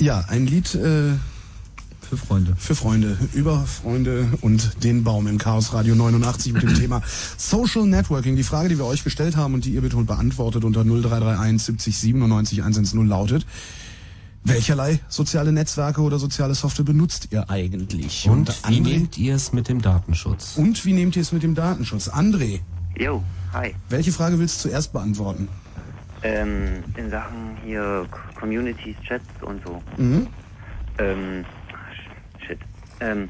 [0.00, 1.12] Ja, ein Lied äh,
[2.00, 2.54] für Freunde.
[2.58, 7.02] Für Freunde, über Freunde und den Baum im Chaos Radio 89 mit dem Thema
[7.36, 8.34] Social Networking.
[8.34, 11.98] Die Frage, die wir euch gestellt haben und die ihr betont beantwortet unter 0331 70
[11.98, 13.46] 97 110 lautet,
[14.42, 18.26] welcherlei soziale Netzwerke oder soziale Software benutzt ihr eigentlich?
[18.28, 20.54] Und wie André- nehmt ihr es mit dem Datenschutz?
[20.56, 22.08] Und wie nehmt ihr es mit dem Datenschutz?
[22.08, 22.60] André,
[22.98, 23.22] Jo,
[23.52, 23.74] hi.
[23.90, 25.46] welche Frage willst du zuerst beantworten?
[26.22, 28.06] Ähm, in Sachen hier
[28.38, 29.82] Communities, Chats und so.
[29.96, 30.26] Mhm.
[30.98, 31.44] Ähm,
[31.90, 32.58] sh- shit.
[33.00, 33.28] Ähm,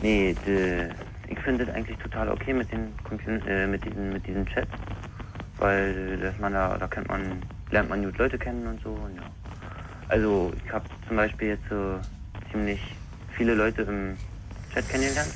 [0.00, 0.88] nee, de,
[1.28, 2.92] ich finde das eigentlich total okay mit den
[3.46, 4.70] äh, mit diesen mit diesen Chats,
[5.58, 9.16] weil dass man da da kennt man lernt man gut Leute kennen und so und
[9.16, 9.22] ja.
[10.08, 12.00] Also ich habe zum Beispiel jetzt so
[12.52, 12.80] ziemlich
[13.36, 14.16] viele Leute im
[14.72, 15.34] Chat kennengelernt,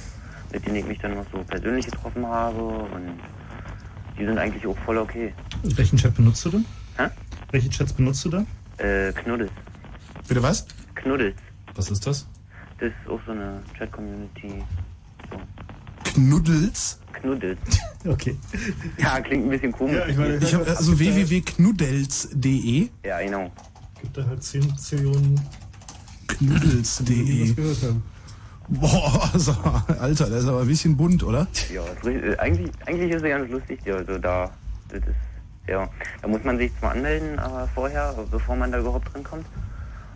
[0.53, 3.21] mit denen ich mich dann noch so persönlich getroffen habe und
[4.21, 5.33] die sind eigentlich auch voll okay.
[5.63, 6.67] Welchen Chat benutzt du denn?
[6.99, 7.07] Hä?
[7.51, 8.45] Welche Chats benutzt du da?
[8.77, 9.51] Äh, Knuddels.
[10.29, 10.67] Bitte was?
[10.95, 11.37] Knuddels.
[11.75, 12.27] Was ist das?
[12.79, 14.63] Das ist auch so eine Chat-Community.
[16.05, 17.01] Knuddels?
[17.13, 17.59] Knuddels.
[18.07, 18.35] Okay.
[18.97, 19.95] Ja, klingt ein bisschen komisch.
[19.95, 22.89] Ja, ich meine, Ich habe also www.knuddels.de.
[23.05, 23.53] Ja, genau.
[24.01, 25.39] Gibt da halt 10 Zillionen
[26.29, 27.55] Knuddels.de.
[28.71, 29.53] Boah, also,
[29.99, 31.47] Alter, das ist aber ein bisschen bunt, oder?
[31.75, 33.81] Ja, ist äh, eigentlich, eigentlich ist es ganz lustig.
[33.85, 34.51] ja, Also da,
[34.89, 35.09] das ist,
[35.69, 35.89] ja,
[36.23, 39.47] da muss man sich zwar anmelden, aber vorher, bevor man da überhaupt drin kommt.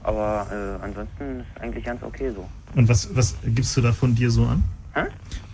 [0.04, 2.46] Aber äh, ansonsten ist eigentlich ganz okay so.
[2.76, 4.62] Und was, was gibst du da von dir so an?
[4.94, 5.04] Hä?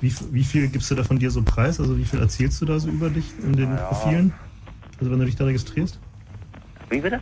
[0.00, 1.80] Wie, wie viel gibst du da von dir so preis?
[1.80, 3.76] Also wie viel erzählst du da so über dich in den Ja.
[3.76, 4.32] Profilen?
[4.98, 5.98] Also wenn du dich da registrierst?
[6.90, 7.20] Wie bitte?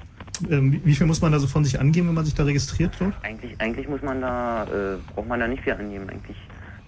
[0.51, 2.95] Ähm, wie, viel muss man da so von sich angeben, wenn man sich da registriert
[2.99, 3.15] dort?
[3.23, 6.09] Eigentlich, eigentlich muss man da, äh, braucht man da nicht viel angeben.
[6.09, 6.37] Eigentlich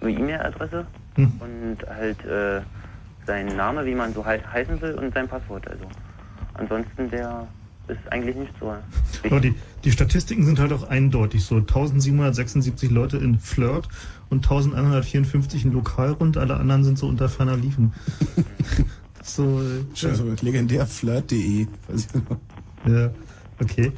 [0.01, 1.31] nur E-Mail-Adresse Hm.
[1.39, 2.61] und halt äh,
[3.27, 5.67] sein Name, wie man so hei heißen will und sein Passwort.
[5.67, 5.83] Also
[6.53, 7.47] ansonsten der
[7.87, 8.73] ist eigentlich nicht so.
[9.25, 9.53] Aber die,
[9.83, 11.57] die Statistiken sind halt auch eindeutig so.
[11.57, 13.89] 1776 Leute in Flirt
[14.29, 17.93] und 1154 in Lokalrund, alle anderen sind so unter ferner Liefen.
[19.23, 21.67] so, äh, Also legendär flirt.de.
[22.87, 23.11] Ja,
[23.61, 23.91] okay.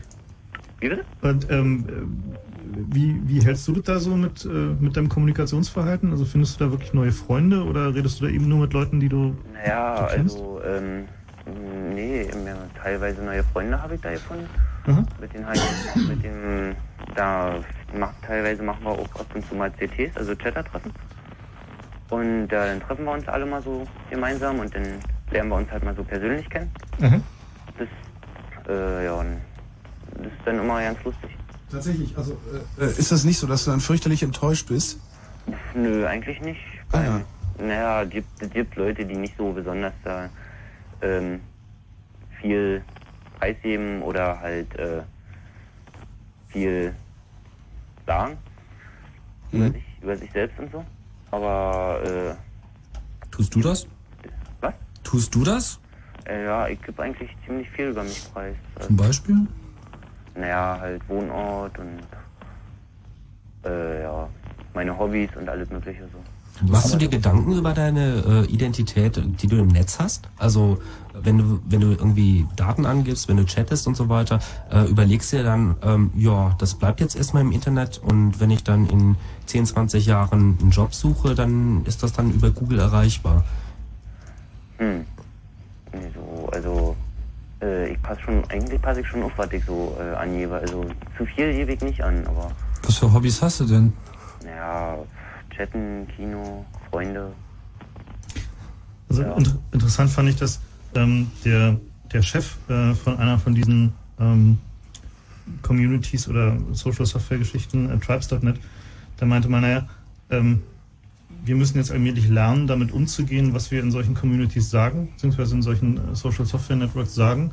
[0.80, 1.04] Wie bitte?
[1.22, 6.12] Und ähm, äh, wie, wie hältst du das da so mit, äh, mit deinem Kommunikationsverhalten?
[6.12, 9.00] Also findest du da wirklich neue Freunde oder redest du da eben nur mit Leuten,
[9.00, 10.36] die du Naja, du kennst?
[10.38, 11.06] also ähm,
[11.94, 12.28] nee,
[12.82, 14.48] teilweise neue Freunde habe ich da gefunden.
[14.86, 15.04] Aha.
[15.22, 15.62] Mit den halt,
[16.10, 16.76] mit dem,
[17.16, 17.56] da
[17.98, 20.92] macht, teilweise machen wir auch ab und zu mal CTs, also Chatter-Treffen.
[22.10, 24.84] Und äh, dann treffen wir uns alle mal so gemeinsam und dann
[25.32, 26.70] lernen wir uns halt mal so persönlich kennen.
[27.00, 27.24] Mhm.
[27.78, 27.88] Das,
[28.68, 29.38] äh, ja, und
[30.18, 31.30] das ist dann immer ganz lustig.
[31.72, 32.38] Tatsächlich, also
[32.80, 35.00] äh, ist das nicht so, dass du dann fürchterlich enttäuscht bist?
[35.74, 36.62] Nö, eigentlich nicht.
[36.92, 37.22] Ah, ja.
[37.58, 40.30] Naja, es gibt, es gibt Leute, die nicht so besonders da
[41.02, 41.42] ähm,
[42.42, 42.84] viel
[43.40, 45.02] preisgeben oder halt äh,
[46.50, 46.94] viel
[48.06, 48.38] sagen
[49.52, 50.86] über, sich, über sich selbst und so.
[51.32, 52.36] Aber äh,
[53.32, 53.88] Tust du das?
[54.62, 54.74] Was?
[55.04, 55.80] Tust du das?
[56.26, 58.56] äh, ja, ich gebe eigentlich ziemlich viel über mich preis.
[58.80, 59.48] Zum Beispiel?
[60.36, 62.00] Naja, halt Wohnort und
[63.66, 64.28] äh, ja,
[64.74, 66.20] meine Hobbys und alles mögliche so.
[66.68, 70.30] Machst du dir Gedanken über deine äh, Identität, die du im Netz hast?
[70.38, 70.78] Also
[71.14, 74.40] wenn du wenn du irgendwie Daten angibst, wenn du chattest und so weiter,
[74.72, 78.52] äh, überlegst du dir dann, ähm, ja, das bleibt jetzt erstmal im Internet und wenn
[78.52, 79.16] ich dann in
[79.48, 83.44] 10, 20 Jahren einen Job suche, dann ist das dann über Google erreichbar.
[84.78, 85.06] Hm.
[85.92, 86.96] Nee, so, also
[87.64, 90.56] äh, ich passe schon, eigentlich passe ich schon auf, was ich so äh, angebe.
[90.56, 90.86] Also
[91.18, 92.52] zu viel gebe ich nicht an, aber
[92.84, 93.94] Was für Hobbys hast du denn?
[94.44, 94.98] naja,
[95.56, 97.32] Chatten, Kino, Freunde.
[99.10, 100.60] Also inter interessant fand ich, dass
[100.96, 101.80] ähm, der,
[102.12, 104.58] der Chef äh, von einer von diesen ähm,
[105.62, 108.60] Communities oder Social Software Geschichten, äh, Tribes.net,
[109.18, 109.88] da meinte man, naja,
[110.30, 110.64] ähm,
[111.46, 115.62] wir müssen jetzt allmählich lernen, damit umzugehen, was wir in solchen Communities sagen, beziehungsweise in
[115.62, 117.52] solchen äh, Social Software Networks sagen.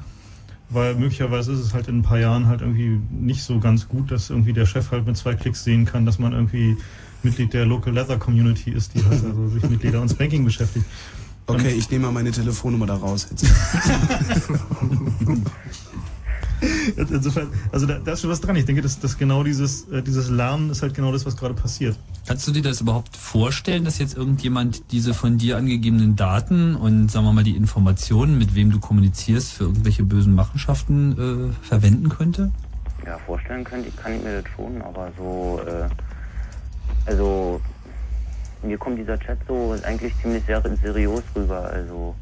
[0.73, 4.13] Weil möglicherweise ist es halt in ein paar Jahren halt irgendwie nicht so ganz gut,
[4.13, 6.77] dass irgendwie der Chef halt mit zwei Klicks sehen kann, dass man irgendwie
[7.25, 10.87] Mitglied der Local Leather Community ist, die halt also sich mit Leder und Spanking beschäftigt.
[11.47, 13.45] Okay, ich nehme mal meine Telefonnummer da raus jetzt.
[16.97, 18.57] Insofern, also da, da ist schon was dran.
[18.57, 21.55] Ich denke, dass, dass genau dieses, äh, dieses Lernen ist halt genau das, was gerade
[21.55, 21.97] passiert.
[22.27, 27.11] Kannst du dir das überhaupt vorstellen, dass jetzt irgendjemand diese von dir angegebenen Daten und
[27.11, 32.09] sagen wir mal die Informationen, mit wem du kommunizierst, für irgendwelche bösen Machenschaften äh, verwenden
[32.09, 32.51] könnte?
[33.07, 35.89] Ja, vorstellen könnte ich, kann ich mir das schon, aber so, äh,
[37.07, 37.61] also
[38.63, 41.71] mir kommt dieser Chat so eigentlich ziemlich sehr seriös rüber.
[41.73, 42.15] Also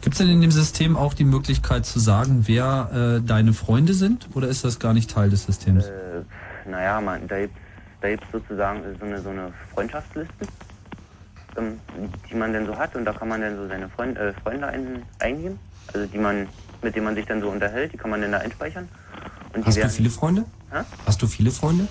[0.00, 3.92] Gibt es denn in dem System auch die Möglichkeit zu sagen, wer äh, deine Freunde
[3.94, 4.28] sind?
[4.34, 5.84] Oder ist das gar nicht Teil des Systems?
[5.86, 6.22] Äh,
[6.68, 7.54] naja, man, da gibt
[8.00, 10.46] da gibt's sozusagen so eine, so eine Freundschaftsliste,
[11.58, 11.78] ähm,
[12.30, 14.66] die man dann so hat und da kann man dann so seine Freund, äh, Freunde
[14.68, 15.58] ein, eingeben,
[15.92, 16.48] also die man,
[16.80, 18.88] mit denen man sich dann so unterhält, die kann man dann da einspeichern.
[19.54, 20.44] Und Hast du werden- viele Freunde?
[20.70, 20.78] Hä?
[21.04, 21.88] Hast du viele Freunde?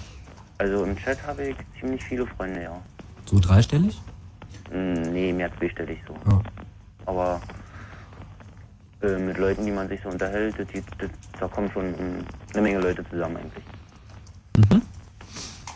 [0.57, 2.81] Also im Chat habe ich ziemlich viele Freunde, ja.
[3.25, 4.01] So dreistellig?
[4.71, 6.15] Hm, nee, mehr zweistellig so.
[6.27, 6.41] Ja.
[7.05, 7.39] Aber
[9.01, 10.67] äh, mit Leuten, die man sich so unterhält, das,
[10.97, 11.09] das,
[11.39, 11.93] da kommen schon
[12.53, 13.63] eine Menge Leute zusammen eigentlich.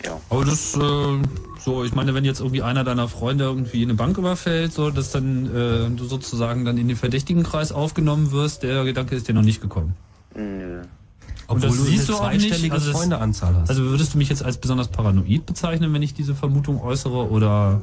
[0.05, 0.19] Ja.
[0.29, 1.21] Aber das, äh,
[1.59, 5.11] so, ich meine, wenn jetzt irgendwie einer deiner Freunde irgendwie eine Bank überfällt, so, dass
[5.11, 9.33] dann äh, du sozusagen dann in den verdächtigen Kreis aufgenommen wirst, der Gedanke ist dir
[9.33, 9.95] noch nicht gekommen.
[10.35, 10.81] Nö.
[10.81, 12.41] Und Obwohl das du siehst eine du auch nicht.
[12.47, 13.69] zweistellige Also, das, Freundeanzahl hast.
[13.69, 17.81] also würdest du mich jetzt als besonders paranoid bezeichnen, wenn ich diese Vermutung äußere, oder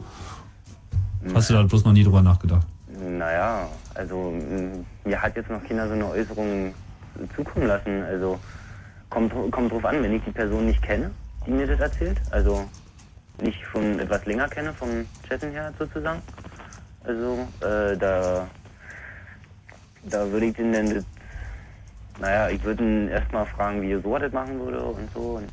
[1.35, 2.67] hast du da bloß noch nie drüber nachgedacht?
[3.03, 3.67] Naja,
[4.01, 6.75] also mh, mir hat jetzt noch keiner so eine Äußerung
[7.37, 8.03] zukommen lassen.
[8.05, 8.41] Also
[9.11, 11.11] kommt, kommt drauf an, wenn ich die Person nicht kenne,
[11.47, 12.19] die mir das erzählt.
[12.31, 12.65] Also
[13.39, 16.23] nicht schon etwas länger kenne, vom Chatten her sozusagen.
[17.05, 18.49] Also äh, da,
[20.05, 21.05] da würde ich den dann, das,
[22.19, 25.49] naja, ich würde ihn erstmal fragen, wie er so das machen würde und so und,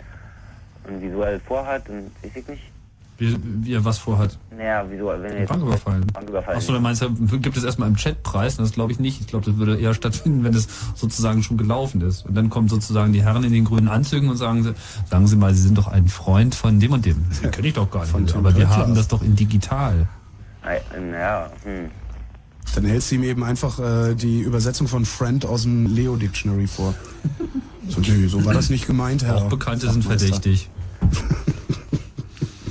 [0.85, 2.71] und wieso er das vorhat und weiß ich nicht.
[3.17, 4.37] Wie, wie er was vorhat?
[4.55, 6.05] Naja, wieso, wenn er jetzt Bank überfallen.
[6.13, 6.57] Bank überfallen.
[6.57, 8.57] Achso, dann meinst du, gibt es erstmal im Chat Preis?
[8.57, 9.21] Das glaube ich nicht.
[9.21, 12.27] Ich glaube, das würde eher stattfinden, wenn es sozusagen schon gelaufen ist.
[12.27, 14.75] Und dann kommen sozusagen die Herren in den grünen Anzügen und sagen, sie,
[15.09, 17.25] sagen Sie mal, Sie sind doch ein Freund von dem und dem.
[17.41, 18.27] Den kenne ich doch gar nicht.
[18.27, 20.07] Tim aber wir haben das doch in digital.
[20.63, 21.89] Naja, hm.
[22.75, 26.67] Dann hältst du ihm eben einfach äh, die Übersetzung von Friend aus dem Leo Dictionary
[26.67, 26.93] vor.
[27.89, 29.37] So, nee, so war das nicht gemeint, Herr.
[29.37, 30.69] Auch Bekannte sind verdächtig.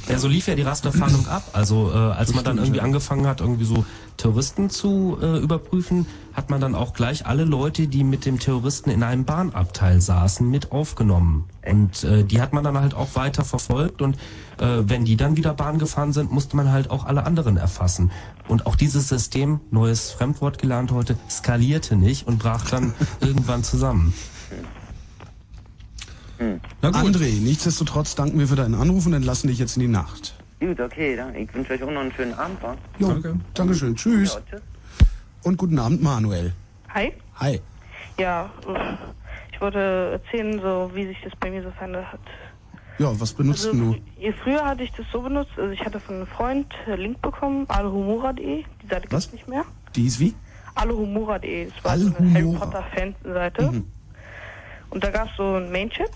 [0.09, 1.43] Ja, so lief ja die Rasterfahndung ab.
[1.53, 3.85] Also äh, als man dann irgendwie angefangen hat, irgendwie so
[4.17, 8.91] Terroristen zu äh, überprüfen, hat man dann auch gleich alle Leute, die mit dem Terroristen
[8.91, 11.45] in einem Bahnabteil saßen, mit aufgenommen.
[11.67, 14.17] Und äh, die hat man dann halt auch weiter verfolgt und
[14.59, 18.13] äh, wenn die dann wieder Bahn gefahren sind, musste man halt auch alle anderen erfassen.
[18.47, 24.15] Und auch dieses System, neues Fremdwort gelernt heute, skalierte nicht und brach dann irgendwann zusammen.
[26.39, 26.97] Na gut.
[27.17, 30.35] André, nichtsdestotrotz danken wir für deinen Anruf und entlassen dich jetzt in die Nacht.
[30.61, 31.35] Gut, okay, dann.
[31.35, 32.77] Ich wünsche euch auch noch einen schönen Abend, wa?
[32.99, 33.37] Jo, Danke.
[33.55, 33.95] Dankeschön.
[33.97, 34.35] Tschüss.
[34.35, 34.63] Ja, tschüss.
[35.45, 36.53] Und guten Abend, Manuel.
[36.95, 37.13] Hi.
[37.37, 37.61] Hi.
[38.19, 38.51] Ja,
[39.53, 39.79] ich wollte
[40.23, 42.21] erzählen, so wie sich das bei mir so verändert hat.
[42.99, 43.93] Ja, was benutzt also, du?
[43.93, 47.21] fr- Früher hatte ich das so benutzt, also ich hatte von einem Freund einen Link
[47.21, 49.65] bekommen, alehumora.de, die Seite gibt's nicht mehr.
[49.95, 50.35] Die ist wie?
[50.75, 53.83] Alehumora.de, das war so eine Harry Potter Fanseite.
[54.91, 56.11] Und da gab es so einen Main-Chat.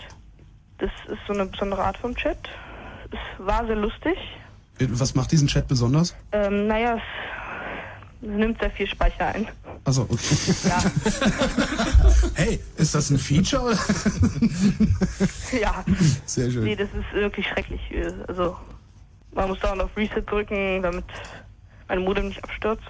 [0.79, 2.39] Das ist so eine besondere Art von Chat.
[3.11, 4.17] Es war sehr lustig.
[4.79, 6.15] Äh, Was macht diesen Chat besonders?
[6.33, 7.03] Ähm, naja, es,
[8.23, 9.49] nimmt sehr viel Speicher ein.
[9.85, 10.37] Also, okay.
[12.35, 13.63] hey, ist das ein Feature?
[13.63, 13.79] Oder?
[15.61, 15.85] ja.
[16.27, 16.65] Sehr schön.
[16.65, 17.81] Nee, das ist wirklich schrecklich.
[18.29, 18.57] Also,
[19.33, 21.05] man muss dauernd auf Reset drücken, damit
[21.89, 22.85] mein Modem nicht abstürzt.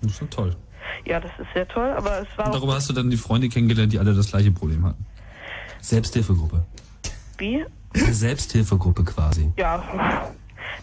[0.00, 0.56] Das ist doch toll.
[1.04, 3.48] Ja, das ist sehr toll, aber es war Und darüber hast du dann die Freunde
[3.48, 5.04] kennengelernt, die alle das gleiche Problem hatten.
[5.80, 6.64] Selbsthilfegruppe.
[7.38, 7.64] wie?
[7.94, 9.52] Eine Selbsthilfegruppe quasi.
[9.56, 9.82] Ja,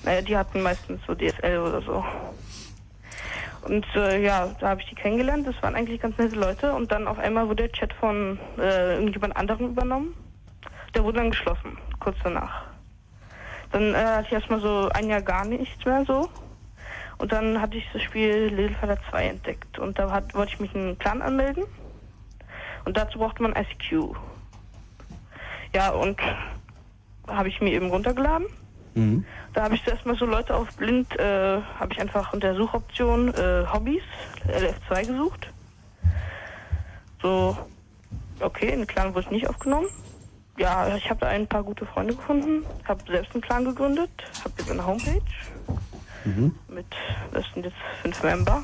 [0.03, 2.03] naja, die hatten meistens so DSL oder so.
[3.61, 5.47] Und äh, ja, da habe ich die kennengelernt.
[5.47, 6.73] Das waren eigentlich ganz nette Leute.
[6.73, 10.13] Und dann auf einmal wurde der Chat von äh, irgendjemand anderem übernommen.
[10.93, 12.63] Der wurde dann geschlossen, kurz danach.
[13.71, 16.29] Dann äh, hatte ich erstmal so ein Jahr gar nichts mehr so.
[17.19, 19.77] Und dann hatte ich das Spiel Little Fighter 2 entdeckt.
[19.77, 21.65] Und da hat, wollte ich mich in einen Clan anmelden.
[22.85, 24.15] Und dazu brauchte man ICQ.
[25.75, 26.17] Ja, und
[27.27, 28.47] habe ich mir eben runtergeladen.
[28.95, 29.25] Mhm.
[29.53, 33.33] Da habe ich zuerst mal so Leute auf blind, äh, habe ich einfach unter Suchoption
[33.33, 34.01] äh, Hobbys,
[34.47, 35.51] LF2 gesucht.
[37.21, 37.57] So,
[38.39, 39.87] okay, in den Clan wurde ich nicht aufgenommen.
[40.57, 44.09] Ja, ich habe da ein paar gute Freunde gefunden, habe selbst einen Clan gegründet,
[44.43, 45.21] habe jetzt eine Homepage
[46.25, 46.55] Mhm.
[46.67, 46.85] mit,
[47.31, 48.63] das sind jetzt fünf Member.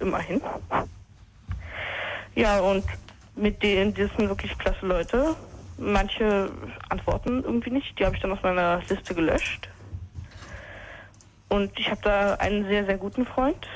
[0.00, 0.40] Immerhin.
[2.34, 2.84] Ja, und
[3.34, 5.34] mit denen, das sind wirklich klasse Leute.
[5.78, 6.50] Manche
[6.88, 9.68] antworten irgendwie nicht, die habe ich dann aus meiner Liste gelöscht.
[11.48, 13.66] Und ich habe da einen sehr, sehr guten Freund.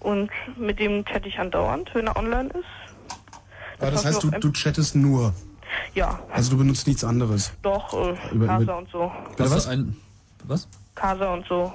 [0.00, 2.64] Und mit dem chatte ich andauernd, wenn er online ist.
[3.78, 5.34] Das war heißt, für du, du chattest nur.
[5.94, 7.52] Ja, Also du benutzt nichts anderes.
[7.62, 9.12] doch, äh, Über- Casa über- und so.
[9.38, 9.66] Was?
[9.66, 9.96] Ein,
[10.44, 10.68] was?
[10.96, 11.72] Casa und so.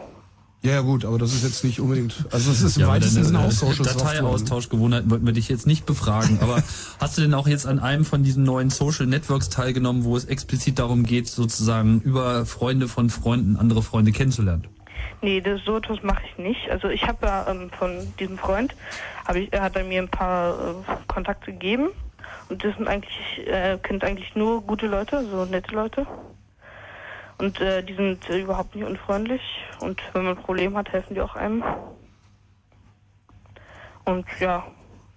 [0.63, 2.25] Ja, ja, gut, aber das ist jetzt nicht unbedingt.
[2.31, 3.93] Also es ist im Ja, weitesten Sinne auch äh, Social Software.
[4.13, 6.61] Dateiaustauschgewohnheiten wollten wir dich jetzt nicht befragen, aber
[6.99, 10.25] hast du denn auch jetzt an einem von diesen neuen Social Networks teilgenommen, wo es
[10.25, 14.67] explizit darum geht, sozusagen über Freunde von Freunden andere Freunde kennenzulernen?
[15.23, 16.69] Nee, das, so etwas mache ich nicht.
[16.69, 18.75] Also ich habe ja ähm, von diesem Freund,
[19.25, 20.73] hab ich, er hat er mir ein paar äh,
[21.07, 21.87] Kontakte gegeben
[22.49, 26.05] und das sind eigentlich, er kennt eigentlich nur gute Leute, so nette Leute.
[27.41, 29.41] Und äh, die sind äh, überhaupt nicht unfreundlich
[29.79, 31.63] und wenn man ein Problem hat, helfen die auch einem.
[34.03, 34.63] Und ja,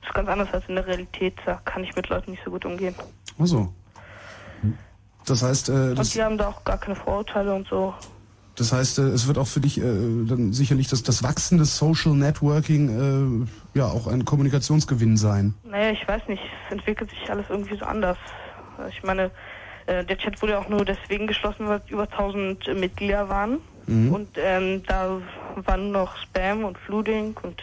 [0.01, 2.51] das ist ganz anders als in der Realität, da kann ich mit Leuten nicht so
[2.51, 2.95] gut umgehen.
[3.39, 3.69] Ach so.
[5.27, 7.93] Das heißt, äh, Und das, die haben da auch gar keine Vorurteile und so.
[8.57, 11.77] das heißt, äh, es wird auch für dich äh, dann sicherlich das, das Wachsen des
[11.77, 13.45] Social Networking
[13.75, 15.53] äh, ja auch ein Kommunikationsgewinn sein.
[15.65, 18.17] Naja, ich weiß nicht, es entwickelt sich alles irgendwie so anders.
[18.89, 19.31] Ich meine,
[19.87, 23.59] äh, der Chat wurde ja auch nur deswegen geschlossen, weil es über 1000 Mitglieder waren.
[23.87, 24.13] Mhm.
[24.13, 25.21] Und ähm, da
[25.57, 27.63] war nur noch Spam und Flooding und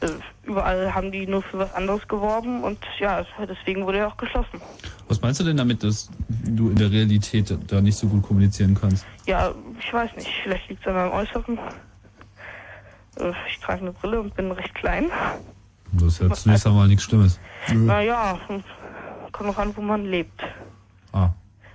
[0.00, 0.08] äh,
[0.44, 4.60] überall haben die nur für was anderes geworben und ja, deswegen wurde er auch geschlossen.
[5.08, 8.76] Was meinst du denn damit, dass du in der Realität da nicht so gut kommunizieren
[8.78, 9.06] kannst?
[9.26, 11.58] Ja, ich weiß nicht, vielleicht liegt es an meinem Äußeren.
[13.18, 15.10] Äh, Ich trage eine Brille und bin recht klein.
[15.92, 17.40] Das ist ja zunächst einmal nichts Schlimmes.
[17.72, 18.38] Naja,
[19.32, 20.42] kommt noch an, wo man lebt.
[21.16, 21.30] Ah.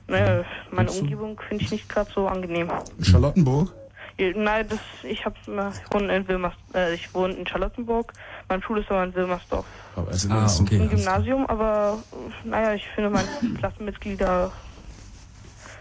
[0.08, 1.00] Naja, meine du?
[1.00, 2.70] Umgebung finde ich nicht gerade so angenehm.
[3.02, 3.74] Charlottenburg?
[4.18, 8.14] Ja, Nein, das, ich hab, ich wohne in Wilmers, äh, ich wohne in Charlottenburg.
[8.50, 9.66] Meine Schule ist aber in Wilmersdorf.
[9.96, 10.80] Aber also Ah, okay.
[10.82, 13.28] Ein Gymnasium, aber äh, naja, ich finde meine
[13.58, 14.52] Klassenmitglieder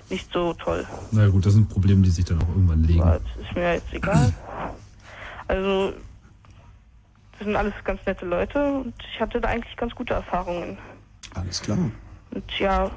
[0.08, 0.86] nicht so toll.
[1.10, 3.02] Na gut, das sind Probleme, die sich dann auch irgendwann legen.
[3.02, 4.32] Aber das ist mir jetzt egal.
[5.48, 5.92] Also,
[7.32, 10.78] das sind alles ganz nette Leute und ich hatte da eigentlich ganz gute Erfahrungen.
[11.34, 11.78] Alles klar.
[12.32, 12.90] Und ja,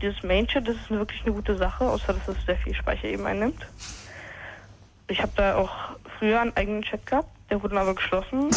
[0.00, 3.26] dieses Mainchat, das ist wirklich eine gute Sache, außer dass es sehr viel Speicher eben
[3.26, 3.66] einnimmt.
[5.08, 8.50] Ich habe da auch früher einen eigenen Chat gehabt, der wurde aber geschlossen.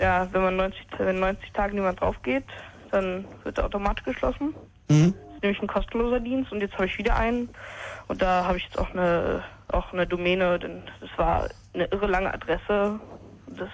[0.00, 2.44] Ja, wenn man 90, wenn 90 Tage niemand drauf geht,
[2.90, 4.54] dann wird er automatisch geschlossen.
[4.88, 5.14] Mhm.
[5.14, 7.48] Das ist nämlich ein kostenloser Dienst und jetzt habe ich wieder einen.
[8.08, 12.06] Und da habe ich jetzt auch eine, auch eine Domäne, denn das war eine irre
[12.06, 12.98] lange Adresse.
[13.46, 13.68] Das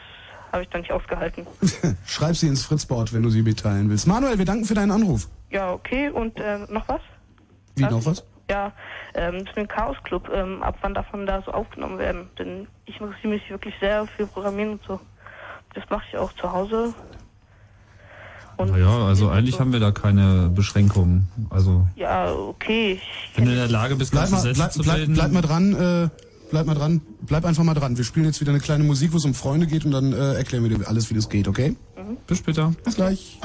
[0.53, 1.47] habe ich dann nicht ausgehalten.
[2.07, 4.07] Schreib sie ins Fritzboard, wenn du sie mitteilen willst.
[4.07, 5.29] Manuel, wir danken für deinen Anruf.
[5.51, 6.11] Ja, okay.
[6.11, 7.01] Und äh, noch was?
[7.77, 7.91] Wie Was?
[7.91, 8.25] noch was?
[8.51, 8.73] Ja,
[9.15, 10.31] ähm, zu dem Chaos Club.
[10.33, 12.29] Ähm, ab wann davon da so aufgenommen werden?
[12.39, 15.01] Denn ich interessiere mich wirklich sehr für Programmieren und so.
[15.75, 16.95] Das mache ich auch zu Hause.
[18.59, 21.29] Naja, also eigentlich haben wir da keine Beschränkungen.
[21.51, 23.01] Also Ja, okay.
[23.01, 25.75] Ich wenn du in der Lage bist, Bleib mal, bleib, zu bleib, bleib mal dran,
[25.75, 26.09] äh,
[26.51, 27.97] bleib mal dran, bleib einfach mal dran.
[27.97, 30.35] Wir spielen jetzt wieder eine kleine Musik, wo es um Freunde geht und dann äh,
[30.35, 31.77] erklären wir dir alles, wie das geht, okay?
[32.27, 32.75] Bis später.
[32.85, 33.39] Bis gleich.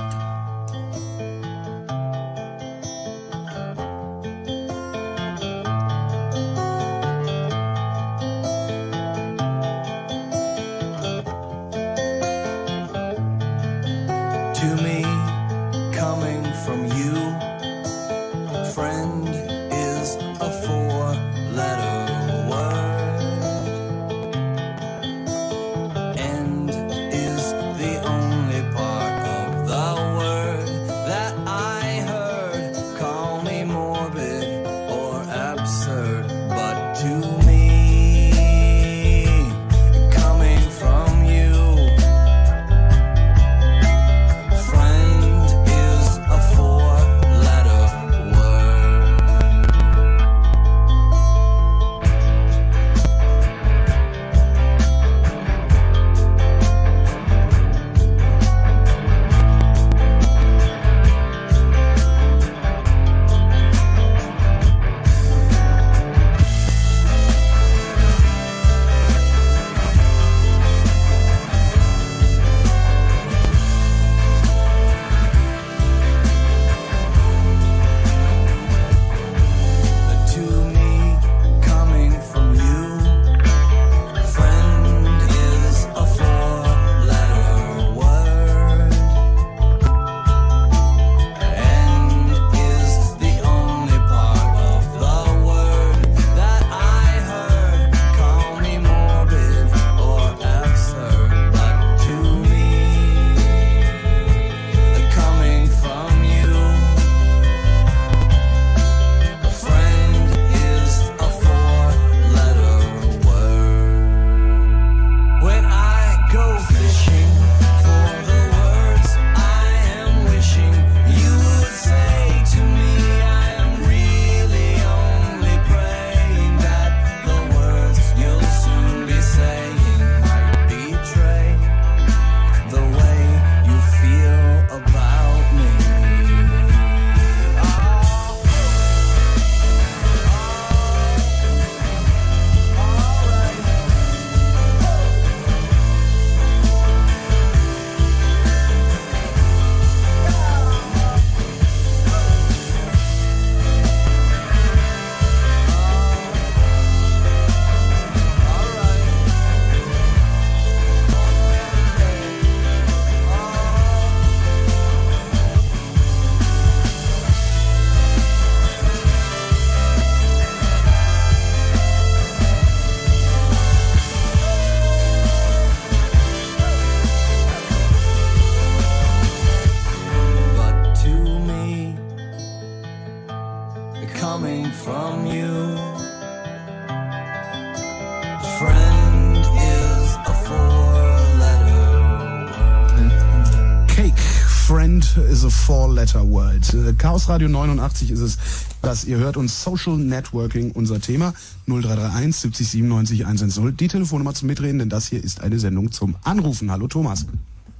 [196.73, 198.37] Äh, Chaos Radio 89 ist es,
[198.81, 201.33] das ihr hört uns Social Networking unser Thema
[201.67, 203.77] 0331 70 97 110.
[203.77, 206.71] Die Telefonnummer zum Mitreden, denn das hier ist eine Sendung zum Anrufen.
[206.71, 207.25] Hallo Thomas.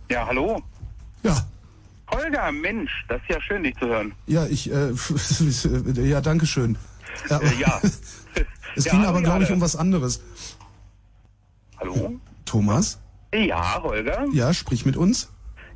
[0.10, 0.62] Ja, hallo.
[1.24, 1.46] Ja.
[2.12, 4.14] Holger, Mensch, das ist ja schön, dich zu hören.
[4.28, 4.92] Ja, ich, äh,
[6.04, 6.78] ja, danke schön.
[7.30, 7.82] Ja, Äh, ja.
[8.76, 10.22] es Ja, ging aber, glaube ich, um was anderes.
[11.80, 12.20] Hallo?
[12.46, 13.00] Thomas?
[13.34, 14.26] Ja, Holger.
[14.32, 15.30] Ja, sprich mit uns.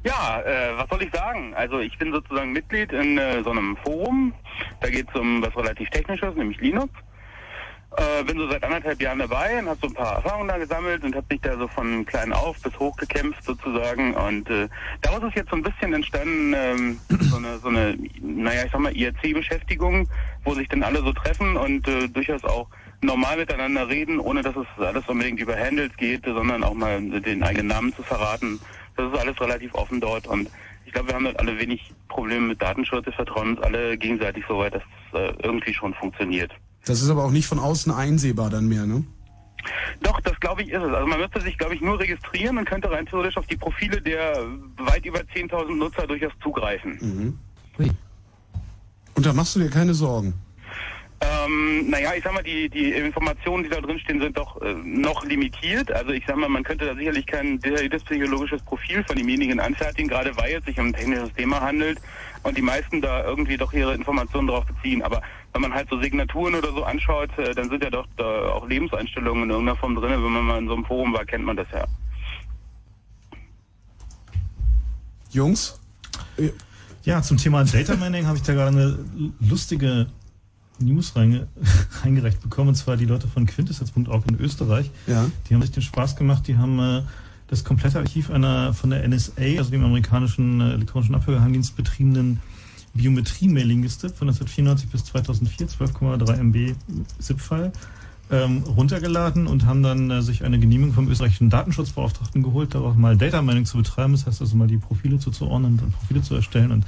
[0.08, 1.54] Ja, äh, was soll ich sagen?
[1.54, 4.34] Also ich bin sozusagen Mitglied in äh, so einem Forum.
[4.80, 6.94] Da geht es um was relativ Technisches, nämlich Linux.
[7.98, 11.04] Äh, bin so seit anderthalb Jahren dabei und habe so ein paar Erfahrungen da gesammelt
[11.04, 14.14] und habe mich da so von klein auf bis hoch gekämpft sozusagen.
[14.14, 14.70] Und äh,
[15.02, 18.80] daraus ist jetzt so ein bisschen entstanden ähm, so eine, so eine, naja, ich sag
[18.80, 20.08] mal IRC-Beschäftigung,
[20.46, 22.70] wo sich dann alle so treffen und äh, durchaus auch
[23.02, 27.44] normal miteinander reden, ohne dass es alles unbedingt über Handles geht, sondern auch mal den
[27.44, 28.62] eigenen Namen zu verraten.
[28.98, 30.50] Das ist alles relativ offen dort und
[30.86, 33.06] ich glaube, wir haben halt alle wenig Probleme mit Datenschutz.
[33.06, 36.52] Wir vertrauen uns alle gegenseitig so weit, dass es äh, irgendwie schon funktioniert.
[36.86, 39.04] Das ist aber auch nicht von außen einsehbar dann mehr, ne?
[40.02, 40.94] Doch, das glaube ich ist es.
[40.94, 44.02] Also man müsste sich, glaube ich, nur registrieren und könnte rein theoretisch auf die Profile
[44.02, 44.46] der
[44.78, 46.98] weit über 10.000 Nutzer durchaus zugreifen.
[47.02, 47.40] Mhm.
[49.16, 50.36] Und da machst du dir keine Sorgen.
[51.20, 54.76] Ähm, naja, ich sag mal, die, die Informationen, die da drin stehen, sind doch äh,
[54.84, 55.92] noch limitiert.
[55.92, 60.10] Also ich sag mal, man könnte da sicherlich kein detailliertes psychologisches Profil von demjenigen anfertigen,
[60.10, 62.00] gerade weil es sich um ein technisches Thema handelt
[62.44, 65.02] und die meisten da irgendwie doch ihre Informationen drauf beziehen.
[65.02, 65.24] Aber
[65.54, 68.68] wenn man halt so Signaturen oder so anschaut, äh, dann sind ja doch da auch
[68.68, 70.12] Lebenseinstellungen in irgendeiner Form drin.
[70.12, 71.86] Wenn man mal in so einem Forum war, kennt man das ja.
[75.32, 75.80] Jungs?
[77.04, 79.00] Ja, zum Thema Data Mining habe ich da gerade eine
[79.40, 80.08] lustige
[80.80, 81.48] News reinge
[82.04, 84.92] reingereicht bekommen, und zwar die Leute von quintessenz.org in Österreich.
[85.08, 85.26] Ja.
[85.50, 87.02] Die haben sich den Spaß gemacht, die haben äh,
[87.48, 92.40] das komplette Archiv einer von der NSA, also dem amerikanischen äh, elektronischen Abhörgeheimdienst betriebenen
[92.94, 96.76] Biometrie-Mailingliste von 1994 bis 2004, 12,3 MB
[97.20, 97.72] ZIP-File,
[98.30, 103.16] ähm, runtergeladen und haben dann äh, sich eine Genehmigung vom österreichischen Datenschutzbeauftragten geholt, darauf mal
[103.16, 106.72] Data Mining zu betreiben, das heißt also mal die Profile zuzuordnen und Profile zu erstellen
[106.72, 106.86] und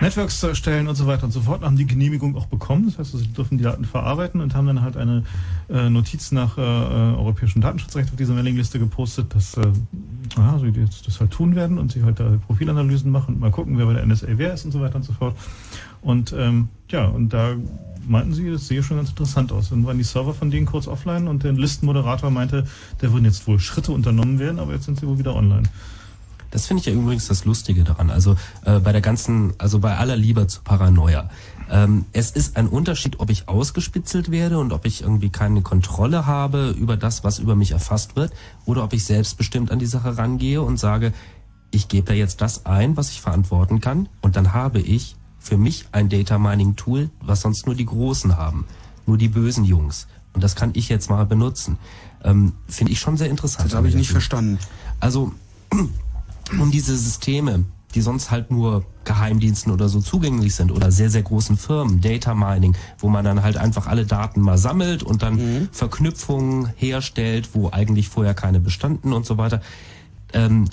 [0.00, 1.62] Networks zu erstellen und so weiter und so fort.
[1.62, 4.82] Haben die Genehmigung auch bekommen, das heißt, sie dürfen die Daten verarbeiten und haben dann
[4.82, 5.24] halt eine
[5.68, 9.72] äh, Notiz nach äh, äh, europäischem Datenschutzrecht auf diese Mailingliste gepostet, dass äh,
[10.36, 13.50] aha, sie jetzt das halt tun werden und sie halt da Profilanalysen machen und mal
[13.50, 15.36] gucken, wer bei der NSA wer ist und so weiter und so fort.
[16.00, 17.54] Und ähm, ja, und da
[18.06, 19.70] meinten sie, das sehe schon ganz interessant aus.
[19.70, 22.66] Dann waren die Server von denen kurz offline und der Listenmoderator meinte,
[22.98, 25.64] da würden jetzt wohl Schritte unternommen werden, aber jetzt sind sie wohl wieder online.
[26.52, 28.10] Das finde ich ja übrigens das Lustige daran.
[28.10, 31.28] Also äh, bei der ganzen, also bei aller Liebe zu Paranoia.
[31.70, 36.26] Ähm, es ist ein Unterschied, ob ich ausgespitzelt werde und ob ich irgendwie keine Kontrolle
[36.26, 38.32] habe über das, was über mich erfasst wird,
[38.66, 41.14] oder ob ich selbstbestimmt an die Sache rangehe und sage,
[41.70, 45.56] ich gebe da jetzt das ein, was ich verantworten kann, und dann habe ich für
[45.56, 48.66] mich ein Data Mining Tool, was sonst nur die Großen haben,
[49.06, 50.06] nur die bösen Jungs.
[50.34, 51.78] Und das kann ich jetzt mal benutzen.
[52.22, 53.70] Ähm, Finde ich schon sehr interessant.
[53.70, 54.58] Das habe ich nicht verstanden.
[55.00, 55.32] Also
[56.58, 57.64] um diese Systeme,
[57.94, 62.34] die sonst halt nur Geheimdiensten oder so zugänglich sind oder sehr, sehr großen Firmen, Data
[62.34, 67.70] Mining, wo man dann halt einfach alle Daten mal sammelt und dann Verknüpfungen herstellt, wo
[67.70, 69.60] eigentlich vorher keine bestanden und so weiter.
[70.32, 70.66] Ähm,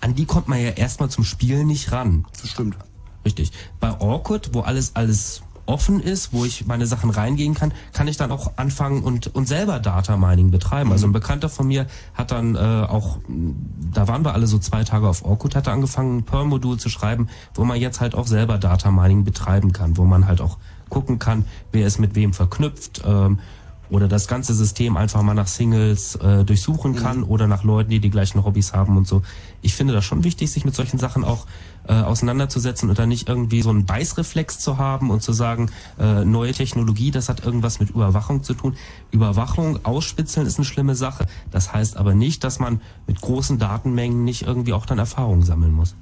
[0.00, 2.26] an die kommt man ja erstmal zum Spielen nicht ran.
[2.40, 2.76] Das stimmt.
[3.24, 3.52] Richtig.
[3.78, 8.16] Bei Orkut, wo alles, alles offen ist, wo ich meine Sachen reingehen kann, kann ich
[8.16, 10.92] dann auch anfangen und, und selber Data Mining betreiben.
[10.92, 13.18] Also ein Bekannter von mir hat dann äh, auch,
[13.92, 16.88] da waren wir alle so zwei Tage auf Orkut, hat er angefangen, ein Perl-Modul zu
[16.88, 20.58] schreiben, wo man jetzt halt auch selber Data Mining betreiben kann, wo man halt auch
[20.88, 23.38] gucken kann, wer ist mit wem verknüpft, ähm,
[23.92, 28.00] oder das ganze System einfach mal nach Singles äh, durchsuchen kann oder nach Leuten, die
[28.00, 29.22] die gleichen Hobbys haben und so.
[29.60, 31.46] Ich finde das schon wichtig, sich mit solchen Sachen auch
[31.86, 36.24] äh, auseinanderzusetzen und dann nicht irgendwie so einen Beißreflex zu haben und zu sagen, äh,
[36.24, 38.76] neue Technologie, das hat irgendwas mit Überwachung zu tun.
[39.10, 41.26] Überwachung, ausspitzeln ist eine schlimme Sache.
[41.50, 45.72] Das heißt aber nicht, dass man mit großen Datenmengen nicht irgendwie auch dann Erfahrungen sammeln
[45.72, 45.94] muss.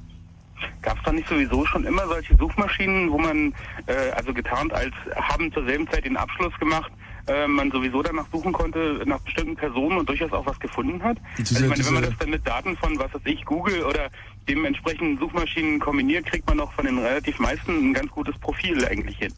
[0.83, 3.53] Gab es da nicht sowieso schon immer solche Suchmaschinen, wo man,
[3.87, 6.93] äh, also getarnt als haben zur selben Zeit den Abschluss gemacht,
[7.31, 11.19] äh, man sowieso danach suchen konnte nach bestimmten Personen und durchaus auch was gefunden hat?
[11.39, 13.83] Diese- also ich meine, wenn man das dann mit Daten von, was weiß ich, Google
[13.85, 14.09] oder
[14.49, 19.19] dementsprechenden Suchmaschinen kombiniert, kriegt man auch von den relativ meisten ein ganz gutes Profil eigentlich
[19.19, 19.33] hin.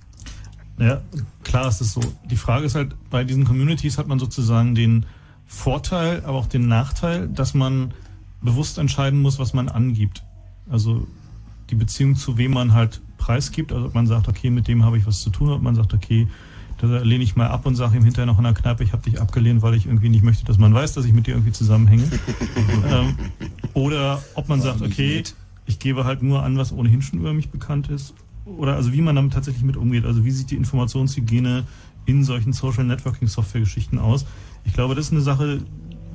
[0.79, 1.03] Ja,
[1.45, 2.01] klar ist es so.
[2.31, 5.07] Die Frage ist halt, bei diesen Communities hat man sozusagen den
[5.47, 7.93] Vorteil, aber auch den Nachteil, dass man
[8.41, 10.25] bewusst entscheiden muss, was man angibt.
[10.71, 11.07] Also
[11.71, 13.73] die Beziehung zu wem man halt preisgibt.
[13.73, 15.93] Also ob man sagt, okay, mit dem habe ich was zu tun, ob man sagt,
[15.95, 16.27] okay,
[16.89, 19.03] da lehne ich mal ab und sage ihm hinterher noch in der Kneipe, ich habe
[19.03, 21.53] dich abgelehnt, weil ich irgendwie nicht möchte, dass man weiß, dass ich mit dir irgendwie
[21.53, 22.05] zusammenhänge.
[22.91, 23.17] ähm,
[23.75, 25.23] oder ob man sagt, okay,
[25.67, 28.15] ich gebe halt nur an, was ohnehin schon über mich bekannt ist.
[28.45, 30.05] Oder also wie man damit tatsächlich mit umgeht.
[30.05, 31.65] Also wie sieht die Informationshygiene
[32.07, 34.27] in solchen Social Networking Software Geschichten aus?
[34.65, 35.61] Ich glaube, das ist eine Sache,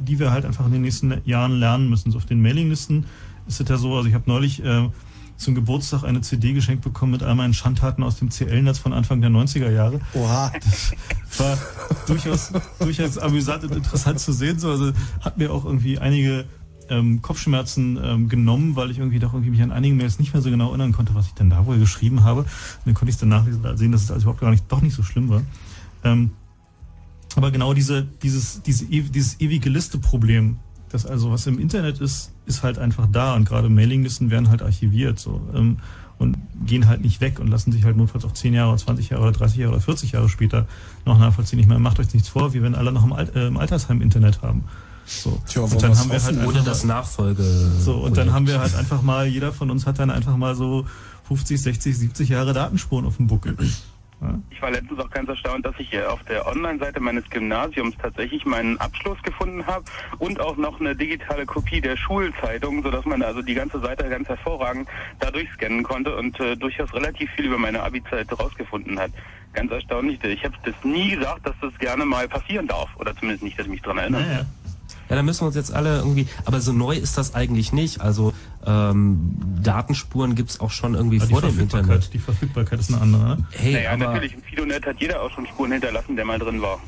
[0.06, 2.12] die wir halt einfach in den nächsten Jahren lernen müssen.
[2.12, 3.06] So auf den Mailinglisten
[3.48, 4.90] ist es ja so, also ich habe neulich äh,
[5.38, 9.22] zum Geburtstag eine CD geschenkt bekommen mit all meinen Schandtaten aus dem CL-Netz von Anfang
[9.22, 10.02] der 90er Jahre.
[10.14, 10.52] Oha.
[11.30, 11.58] Das war
[12.08, 14.60] durchaus, durchaus amüsant und interessant zu sehen.
[14.60, 14.92] So, also
[15.22, 16.46] hat mir auch irgendwie einige
[16.90, 20.42] ähm, Kopfschmerzen ähm, genommen, weil ich irgendwie doch irgendwie mich an einigen Mails nicht mehr
[20.42, 22.42] so genau erinnern konnte, was ich denn da wohl geschrieben habe.
[22.42, 22.50] Und
[22.86, 24.82] dann konnte ich es dann nachlesen und sehen, dass es also überhaupt gar nicht, doch
[24.82, 25.44] nicht so schlimm war.
[26.04, 26.32] Ähm,
[27.36, 30.58] aber genau diese, dieses, diese, dieses ewige Liste-Problem,
[30.90, 34.64] das also was im Internet ist, ist halt einfach da und gerade Mailinglisten werden halt
[34.64, 35.78] archiviert so ähm,
[36.18, 39.22] und gehen halt nicht weg und lassen sich halt notfalls auch 10 Jahre, 20 Jahre
[39.24, 40.66] oder 30 Jahre oder 40 Jahre später
[41.06, 41.60] noch nachvollziehen.
[41.60, 44.02] Ich meine, macht euch nichts vor, wie wenn alle noch im, Alt, äh, im Altersheim
[44.02, 44.64] Internet haben.
[45.06, 45.40] So.
[45.48, 47.44] Tja, und dann haben wir halt mal- das Nachfolge.
[47.80, 50.56] So, und dann haben wir halt einfach mal, jeder von uns hat dann einfach mal
[50.56, 50.86] so
[51.28, 53.56] 50, 60, 70 Jahre Datenspuren auf dem Buckel.
[54.50, 58.44] Ich war letztens auch ganz erstaunt, dass ich hier auf der Online-Seite meines Gymnasiums tatsächlich
[58.44, 59.86] meinen Abschluss gefunden habe
[60.18, 64.28] und auch noch eine digitale Kopie der Schulzeitung, sodass man also die ganze Seite ganz
[64.28, 64.90] hervorragend
[65.20, 69.12] dadurch scannen konnte und äh, durchaus relativ viel über meine Abi-Zeit rausgefunden hat.
[69.54, 70.24] Ganz erstaunlich.
[70.24, 72.90] Ich habe das nie gesagt, dass das gerne mal passieren darf.
[72.98, 74.48] Oder zumindest nicht, dass ich mich dran erinnere.
[75.10, 78.02] Ja, da müssen wir uns jetzt alle irgendwie, aber so neu ist das eigentlich nicht.
[78.02, 78.34] Also
[78.66, 79.32] ähm,
[79.64, 82.14] Datenspuren gibt's auch schon irgendwie Aber vor dem Internet.
[82.14, 83.24] die Verfügbarkeit ist eine andere.
[83.38, 83.48] Ne?
[83.52, 86.62] Hey, naja, aber natürlich, im Fidonet hat jeder auch schon Spuren hinterlassen, der mal drin
[86.62, 86.80] war.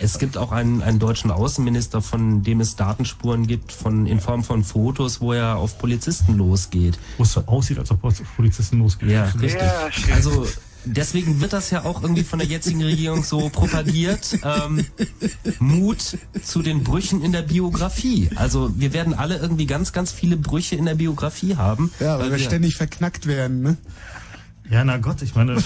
[0.00, 4.44] es gibt auch einen, einen deutschen Außenminister, von dem es Datenspuren gibt, von in Form
[4.44, 6.98] von Fotos, wo er auf Polizisten losgeht.
[7.18, 9.10] Wo es so aussieht, als ob es auf Polizisten losgeht.
[9.10, 9.60] Ja, richtig.
[9.60, 10.12] Ja, schön.
[10.14, 10.46] also
[10.84, 14.38] deswegen wird das ja auch irgendwie von der jetzigen Regierung so propagiert.
[14.42, 14.86] Ähm,
[15.58, 18.30] Mut zu den Brüchen in der Biografie.
[18.36, 21.90] Also wir werden alle irgendwie ganz, ganz viele Brüche in der Biografie haben.
[22.00, 23.76] Ja, weil wir ständig verknackt werden, ne?
[24.70, 25.56] Ja, na Gott, ich meine.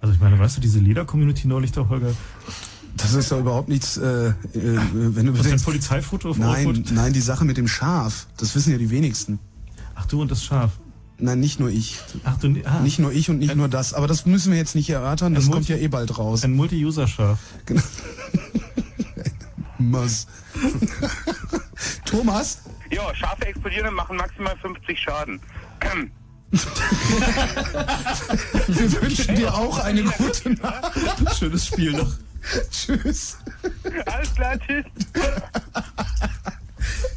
[0.00, 2.12] Also ich meine, weißt du, diese Leder-Community neulich da, Holger?
[2.96, 5.64] Das ist doch überhaupt nichts, äh, äh, wenn du Was, ein bedenkst.
[5.64, 6.90] Polizeifoto auf Nein, Orkut?
[6.92, 9.38] nein, die Sache mit dem Schaf, das wissen ja die wenigsten.
[9.94, 10.72] Ach du und das Schaf.
[11.22, 12.00] Nein, nicht nur ich.
[12.24, 12.80] Ach du, ah.
[12.80, 13.94] Nicht nur ich und nicht nur das.
[13.94, 16.42] Aber das müssen wir jetzt nicht erörtern, das Ein kommt Multi- ja eh bald raus.
[16.42, 17.38] Ein Multi-User-Schaf.
[17.64, 17.82] Genau.
[19.78, 20.26] Mass.
[22.04, 22.58] Thomas?
[22.90, 25.40] Ja, Schafe explodieren und machen maximal 50 Schaden.
[28.66, 30.92] Wir wünschen dir auch eine gute Nacht.
[31.38, 32.12] Schönes Spiel noch.
[32.70, 33.38] Tschüss.
[34.06, 34.84] Alles klar, tschüss.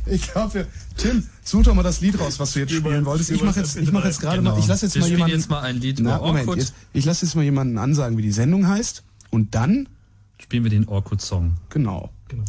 [0.08, 0.68] Ich glaube,
[0.98, 3.32] Tim, such doch mal das Lied raus, was du jetzt spielen wolltest.
[3.32, 5.36] Ich mache jetzt, ich mache jetzt gerade mal, ich lasse jetzt Wir mal jemanden.
[5.36, 8.32] jetzt mal ein Lied Na, Moment, jetzt, ich lasse jetzt mal jemanden ansagen, wie die
[8.32, 9.04] Sendung heißt.
[9.32, 9.90] Und dann?
[10.38, 11.56] Spielen wir den Orkut-Song.
[11.70, 12.12] Genau.
[12.28, 12.44] Genau.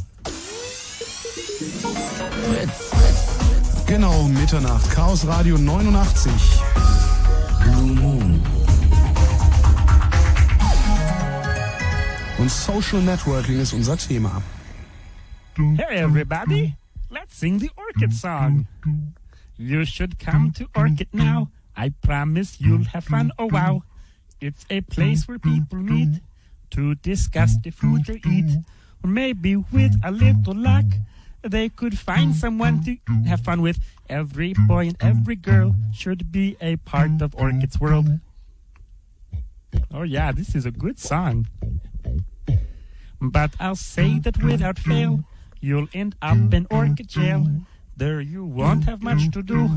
[3.87, 4.91] Genau, Mitternacht.
[4.91, 6.33] Chaos Radio 89.
[7.63, 8.43] Blue Moon.
[12.39, 14.43] Und Social Networking ist unser Thema.
[15.57, 16.75] Hey everybody,
[17.11, 18.67] let's sing the Orchid song.
[19.57, 21.51] You should come to Orchid now.
[21.77, 23.33] I promise you'll have fun.
[23.39, 23.83] Oh wow.
[24.41, 26.21] It's a place where people meet
[26.71, 28.59] to discuss the food they eat.
[29.03, 30.85] Or maybe with a little luck,
[31.43, 32.97] they could find someone to
[33.27, 33.79] have fun with.
[34.09, 38.21] Every boy and every girl should be a part of Orchid's world.
[39.93, 41.47] Oh yeah, this is a good song.
[43.21, 45.25] But I'll say that without fail,
[45.67, 47.45] you'll end up in orchid jail.
[47.97, 49.69] There you won't have much to do,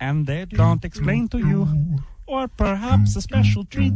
[0.00, 1.68] and they don't explain to you.
[2.26, 3.94] Or perhaps a special treat,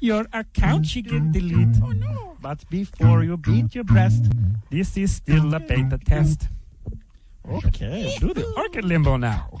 [0.00, 1.76] your account you get delete.
[1.82, 4.24] Oh, but before you beat your breast,
[4.70, 6.48] this is still a beta test.
[7.46, 9.58] Okay, do the orchid limbo now.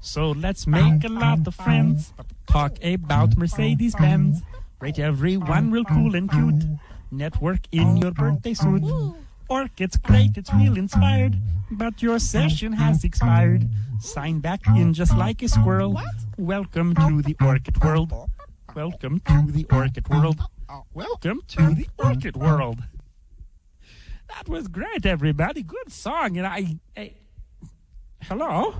[0.00, 2.12] So let's make a lot of friends.
[2.46, 4.42] Talk about Mercedes Benz.
[4.80, 6.64] Rate everyone real cool and cute.
[7.16, 8.82] Network in your oh, birthday suit.
[8.84, 9.16] Oh, oh.
[9.48, 11.36] Orchid's great, it's real inspired.
[11.70, 13.68] But your session has expired.
[14.00, 16.00] Sign back in just like a squirrel.
[16.38, 18.12] Welcome to the orchid world.
[18.74, 20.40] Welcome to the orchid world.
[20.92, 22.82] Welcome to the orchid world.
[24.28, 25.62] That was great, everybody.
[25.62, 26.36] Good song.
[26.38, 27.12] And I, I
[28.22, 28.74] hello,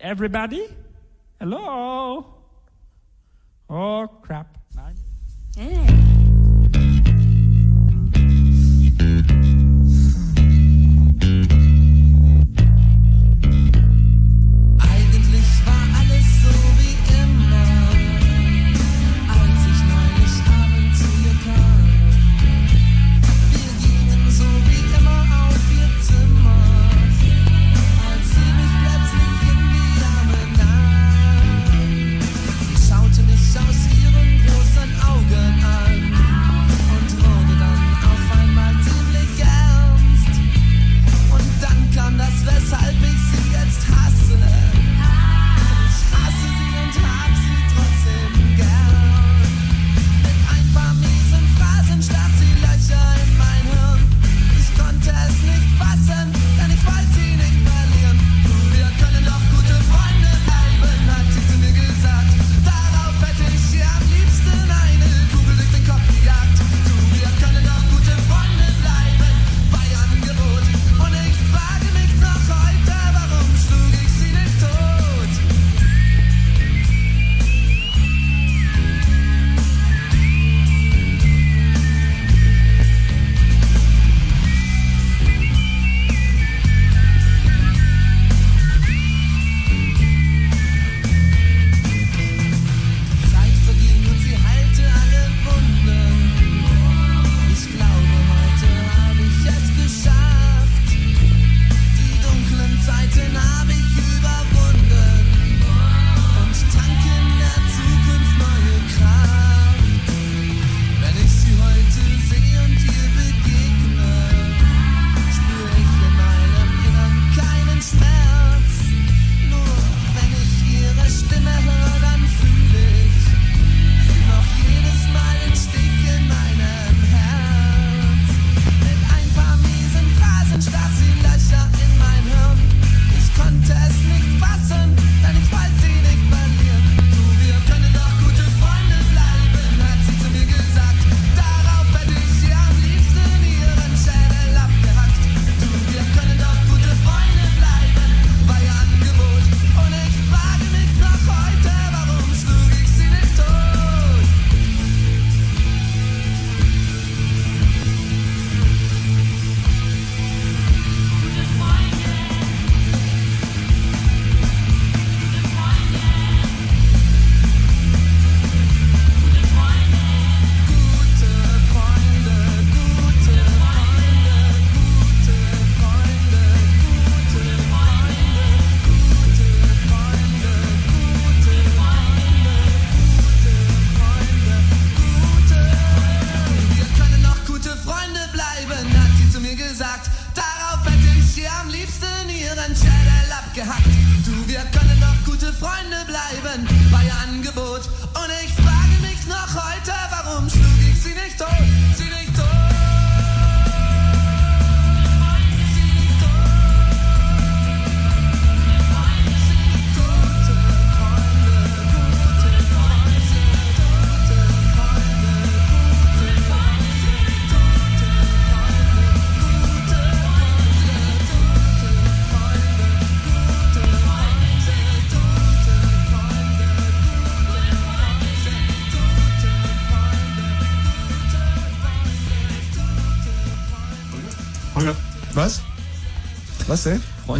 [0.00, 0.68] everybody.
[1.38, 2.34] Hello.
[3.68, 4.58] Oh crap.
[5.56, 6.13] Eigentlich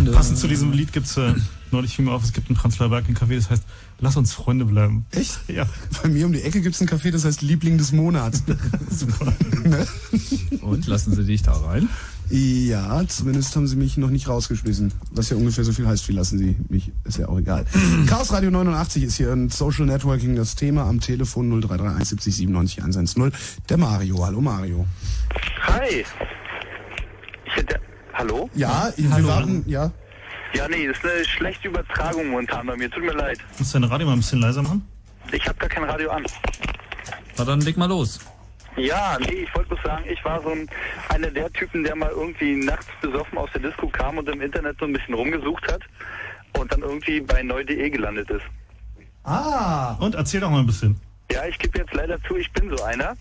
[0.04, 0.16] Freunde.
[0.16, 1.34] Passend zu diesem Lied gibt's äh,
[1.70, 3.62] neulich fiel mir auf, es gibt in Prenzlauer Berg ein Café, das heißt
[4.00, 5.06] Lass uns Freunde bleiben.
[5.12, 5.38] Echt?
[5.48, 5.66] Ja.
[6.02, 8.42] Bei mir um die Ecke gibt's ein Café, das heißt Liebling des Monats.
[8.90, 9.32] Super.
[9.64, 9.86] ne?
[10.60, 11.88] Und lassen Sie dich da rein?
[12.28, 14.92] Ja, zumindest haben sie mich noch nicht rausgeschmissen.
[15.12, 17.66] Was ja ungefähr so viel heißt, wie lassen sie mich, ist ja auch egal.
[18.06, 22.78] Chaos Radio 89 ist hier ein Social Networking das Thema am Telefon 0331 70 97
[22.78, 23.32] 110.
[23.68, 24.24] Der Mario.
[24.24, 24.86] Hallo Mario.
[25.66, 26.04] Hi.
[27.46, 27.78] Ich hätte.
[28.14, 28.48] Hallo?
[28.54, 29.90] Ja, warten, ja.
[30.54, 32.88] Ja, nee, ist eine schlechte Übertragung momentan bei mir.
[32.88, 33.38] Tut mir leid.
[33.58, 34.86] Musst du dein Radio mal ein bisschen leiser machen?
[35.32, 36.24] Ich habe gar kein Radio an.
[37.36, 38.20] Na dann leg mal los.
[38.76, 40.68] Ja, nee, ich wollte bloß sagen, ich war so ein,
[41.08, 44.76] einer der Typen, der mal irgendwie nachts besoffen aus der Disco kam und im Internet
[44.78, 45.82] so ein bisschen rumgesucht hat
[46.56, 48.44] und dann irgendwie bei neu.de gelandet ist.
[49.24, 49.94] Ah.
[50.00, 51.00] Und erzähl doch mal ein bisschen.
[51.30, 53.16] Ja, ich gebe jetzt leider zu, ich bin so einer.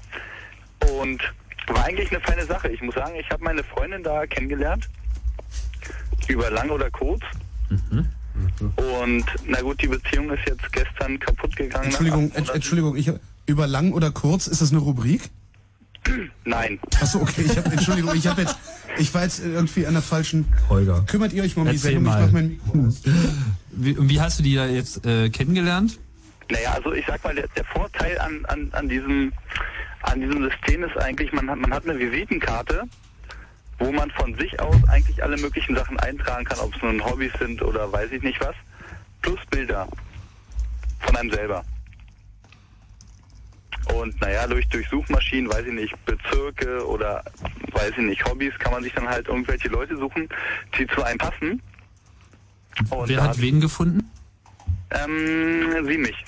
[1.00, 1.22] Und
[1.68, 2.70] war eigentlich eine feine Sache.
[2.70, 4.90] Ich muss sagen, ich habe meine Freundin da kennengelernt.
[6.28, 7.22] Über lang oder kurz.
[8.76, 11.86] Und na gut, die Beziehung ist jetzt gestern kaputt gegangen.
[11.86, 13.12] Entschuldigung, Ent, Entschuldigung, ich
[13.46, 15.30] über lang oder kurz ist das eine Rubrik?
[16.44, 16.80] Nein.
[17.00, 18.58] Achso, okay, ich hab, Entschuldigung, ich habe jetzt,
[18.98, 20.48] ich war jetzt irgendwie an der falschen.
[20.70, 21.04] Holger.
[21.08, 22.04] Kümmert ihr euch mal um die Sendung?
[22.06, 23.02] Ich mach mein Mikro aus.
[23.72, 26.00] Wie, wie hast du die da jetzt äh, kennengelernt?
[26.50, 29.32] Naja, also ich sag mal, der, der Vorteil an, an, an diesem
[30.04, 32.84] an diesem System ist eigentlich, man hat, man hat eine Visitenkarte,
[33.80, 37.34] wo man von sich aus eigentlich alle möglichen Sachen eintragen kann, ob es nun Hobbys
[37.40, 38.56] sind oder weiß ich nicht was,
[39.22, 39.88] plus Bilder
[41.00, 41.64] von einem selber.
[43.94, 47.24] Und naja, durch, durch Suchmaschinen, weiß ich nicht, Bezirke oder
[47.72, 50.30] weiß ich nicht, Hobbys, kann man sich dann halt irgendwelche Leute suchen,
[50.78, 51.62] die zu einem passen.
[52.90, 54.10] Und Wer hat wen gefunden?
[54.92, 56.26] Ähm, sie mich.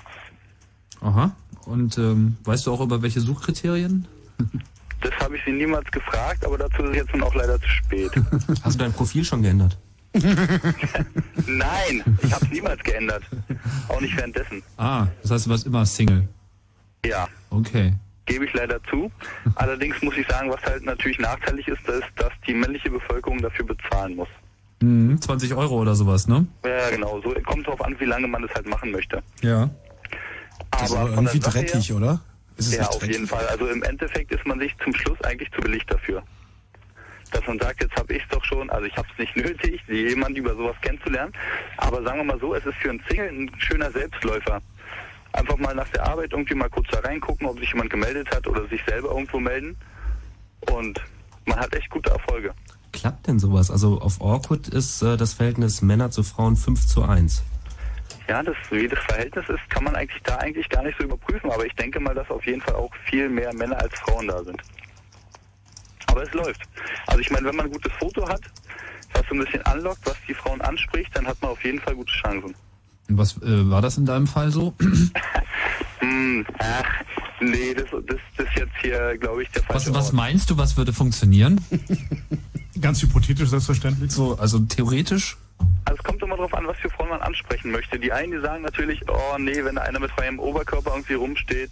[1.01, 1.35] Aha.
[1.65, 4.07] Und ähm, weißt du auch über welche Suchkriterien?
[5.01, 7.67] Das habe ich sie niemals gefragt, aber dazu ist es jetzt nun auch leider zu
[7.67, 8.09] spät.
[8.63, 9.77] Hast du dein Profil schon geändert?
[11.47, 13.23] Nein, ich habe es niemals geändert.
[13.87, 14.63] Auch nicht währenddessen.
[14.77, 16.27] Ah, das heißt, du warst immer Single.
[17.05, 17.93] Ja, Okay.
[18.25, 19.11] gebe ich leider zu.
[19.55, 23.65] Allerdings muss ich sagen, was halt natürlich nachteilig ist, ist, dass die männliche Bevölkerung dafür
[23.65, 24.29] bezahlen muss.
[24.81, 26.47] Mhm, 20 Euro oder sowas, ne?
[26.65, 27.21] Ja, genau.
[27.21, 29.21] So kommt drauf an, wie lange man das halt machen möchte.
[29.41, 29.69] Ja.
[30.71, 32.21] Das ist Aber irgendwie dreckig, her, oder?
[32.57, 33.45] Ist es ja, nicht auf jeden Fall.
[33.47, 36.23] Also im Endeffekt ist man sich zum Schluss eigentlich zu billig dafür.
[37.31, 39.81] Dass man sagt, jetzt habe ich es doch schon, also ich habe es nicht nötig,
[39.87, 41.33] jemanden über sowas kennenzulernen.
[41.77, 44.61] Aber sagen wir mal so, es ist für einen Single ein schöner Selbstläufer.
[45.33, 48.47] Einfach mal nach der Arbeit irgendwie mal kurz da reingucken, ob sich jemand gemeldet hat
[48.47, 49.75] oder sich selber irgendwo melden.
[50.71, 51.01] Und
[51.45, 52.53] man hat echt gute Erfolge.
[52.93, 53.69] Klappt denn sowas?
[53.69, 57.43] Also auf Orkut ist äh, das Verhältnis Männer zu Frauen 5 zu 1.
[58.27, 61.51] Ja, das, wie das Verhältnis ist, kann man eigentlich da eigentlich gar nicht so überprüfen.
[61.51, 64.43] Aber ich denke mal, dass auf jeden Fall auch viel mehr Männer als Frauen da
[64.43, 64.59] sind.
[66.07, 66.61] Aber es läuft.
[67.07, 68.41] Also ich meine, wenn man ein gutes Foto hat,
[69.13, 71.95] was so ein bisschen anlockt, was die Frauen anspricht, dann hat man auf jeden Fall
[71.95, 72.55] gute Chancen.
[73.07, 74.73] Und was äh, war das in deinem Fall so?
[75.99, 76.85] Hm, ach,
[77.39, 80.13] nee, das, das, das ist jetzt hier, glaube ich, der Was, falsche was Ort.
[80.13, 81.59] meinst du, was würde funktionieren?
[82.81, 84.11] Ganz hypothetisch, selbstverständlich.
[84.11, 85.37] So, also theoretisch?
[85.85, 87.99] Also es kommt immer darauf an, was für Frauen man ansprechen möchte.
[87.99, 91.71] Die einen, die sagen natürlich, oh nee, wenn da einer mit freiem Oberkörper irgendwie rumsteht,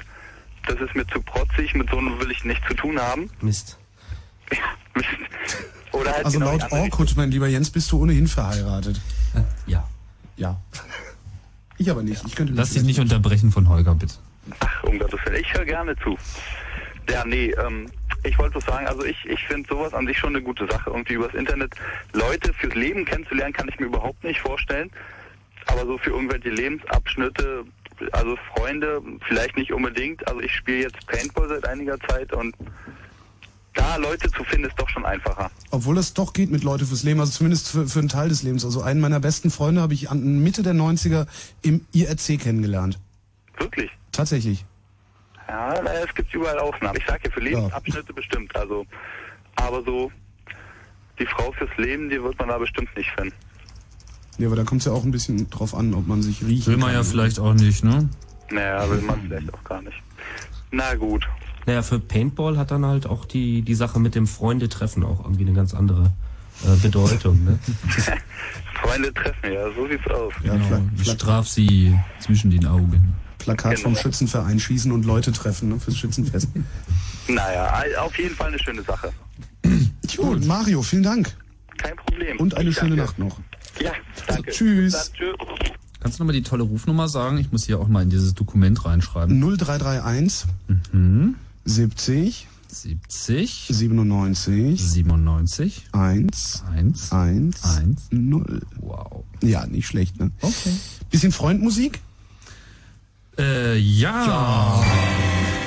[0.68, 3.30] das ist mir zu protzig, mit so einem will ich nichts zu tun haben.
[3.42, 3.78] Mist.
[5.92, 9.00] Oder halt Also genau laut Orkut, mein lieber Jens, bist du ohnehin verheiratet.
[9.68, 9.88] Ja.
[10.38, 10.58] Ja.
[11.78, 12.24] Ich aber nicht.
[12.26, 14.16] Ich könnte Lass dich nicht unterbrechen von Holger, bitte.
[14.60, 16.18] Ach, um Gottes Willen, ich höre gerne zu.
[17.10, 17.88] Ja, nee, ähm,
[18.24, 20.90] ich wollte sagen, also ich, ich finde sowas an sich schon eine gute Sache.
[20.90, 21.74] Irgendwie übers Internet
[22.14, 24.90] Leute fürs Leben kennenzulernen, kann ich mir überhaupt nicht vorstellen.
[25.68, 27.66] Aber so für irgendwelche Lebensabschnitte,
[28.12, 30.28] also Freunde, vielleicht nicht unbedingt.
[30.28, 32.56] Also ich spiele jetzt Paintball seit einiger Zeit und
[33.74, 35.50] da Leute zu finden, ist doch schon einfacher.
[35.72, 38.44] Obwohl es doch geht mit Leute fürs Leben, also zumindest für, für einen Teil des
[38.44, 38.66] Lebens.
[38.66, 41.28] Also einen meiner besten Freunde habe ich an Mitte der 90er
[41.62, 43.00] im IRC kennengelernt.
[43.58, 43.90] Wirklich.
[44.12, 44.66] Tatsächlich.
[45.48, 46.98] Ja, naja, es gibt überall Ausnahmen.
[46.98, 48.56] Ich sage ja, für Lebensabschnitte bestimmt.
[48.56, 48.86] Also,
[49.56, 50.12] aber so
[51.20, 53.36] die Frau fürs Leben, die wird man da bestimmt nicht finden.
[54.40, 56.68] Ja, aber da kommt es ja auch ein bisschen drauf an, ob man sich riechen
[56.68, 56.96] Will man kann.
[56.98, 58.10] ja vielleicht auch nicht, ne?
[58.50, 60.02] Naja, will man vielleicht auch gar nicht.
[60.72, 61.28] Na gut.
[61.66, 65.44] Naja, für Paintball hat dann halt auch die, die Sache mit dem Freunde-Treffen auch irgendwie
[65.44, 66.12] eine ganz andere
[66.66, 67.44] äh, Bedeutung.
[67.46, 67.60] Ne?
[68.82, 70.34] Freunde treffen, ja, so sieht's aus.
[70.44, 73.14] Ja, Genau, ich Pla straf sie zwischen den Augen.
[73.44, 74.02] Plakat vom Genau.
[74.04, 76.48] Schützenverein schießen und Leute treffen ne, fürs Schützenfest.
[77.28, 79.12] Naja, auf jeden Fall eine schöne Sache.
[80.18, 81.36] Gut, Mario, vielen Dank.
[81.78, 82.38] Kein Problem.
[82.38, 83.04] Und eine Ich schöne danke.
[83.06, 83.40] Nacht noch.
[83.82, 83.92] Ja,
[84.28, 84.52] danke.
[84.52, 84.94] Tschüss.
[84.94, 85.72] Dann, tschüss.
[86.00, 87.38] Kannst du nochmal die tolle Rufnummer sagen?
[87.38, 89.40] Ich muss hier auch mal in dieses Dokument reinschreiben.
[89.40, 90.46] 0331
[90.92, 91.36] Mhm.
[91.66, 98.62] 70 70 97 97 1 1 1 1 0.
[98.80, 99.24] Wow.
[99.42, 100.32] Ja, nicht schlecht, ne?
[100.42, 100.72] Okay.
[101.12, 102.00] Bisschen Freundmusik?
[103.40, 104.84] Äh, ja.
[104.84, 105.63] What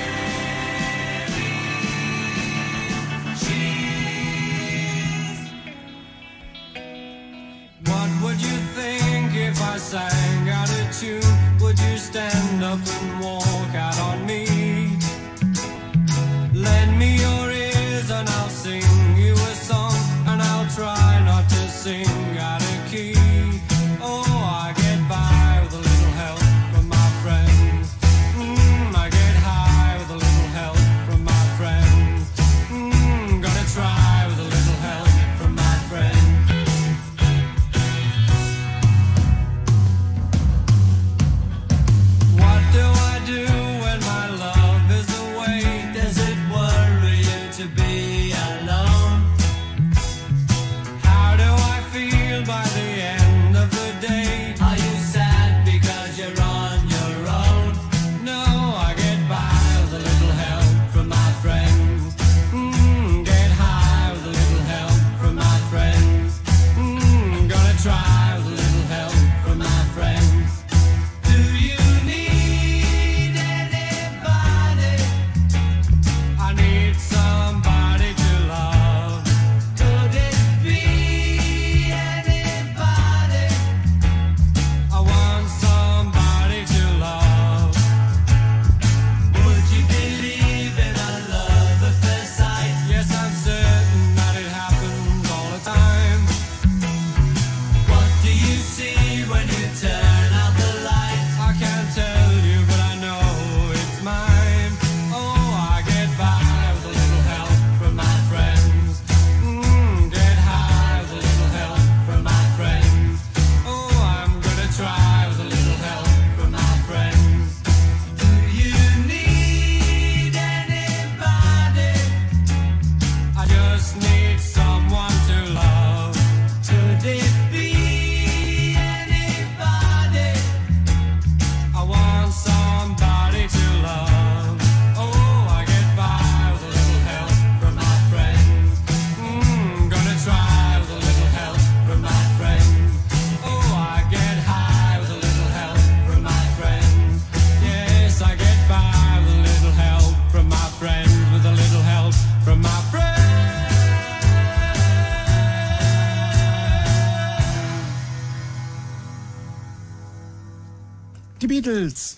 [161.67, 162.17] Die Beatles.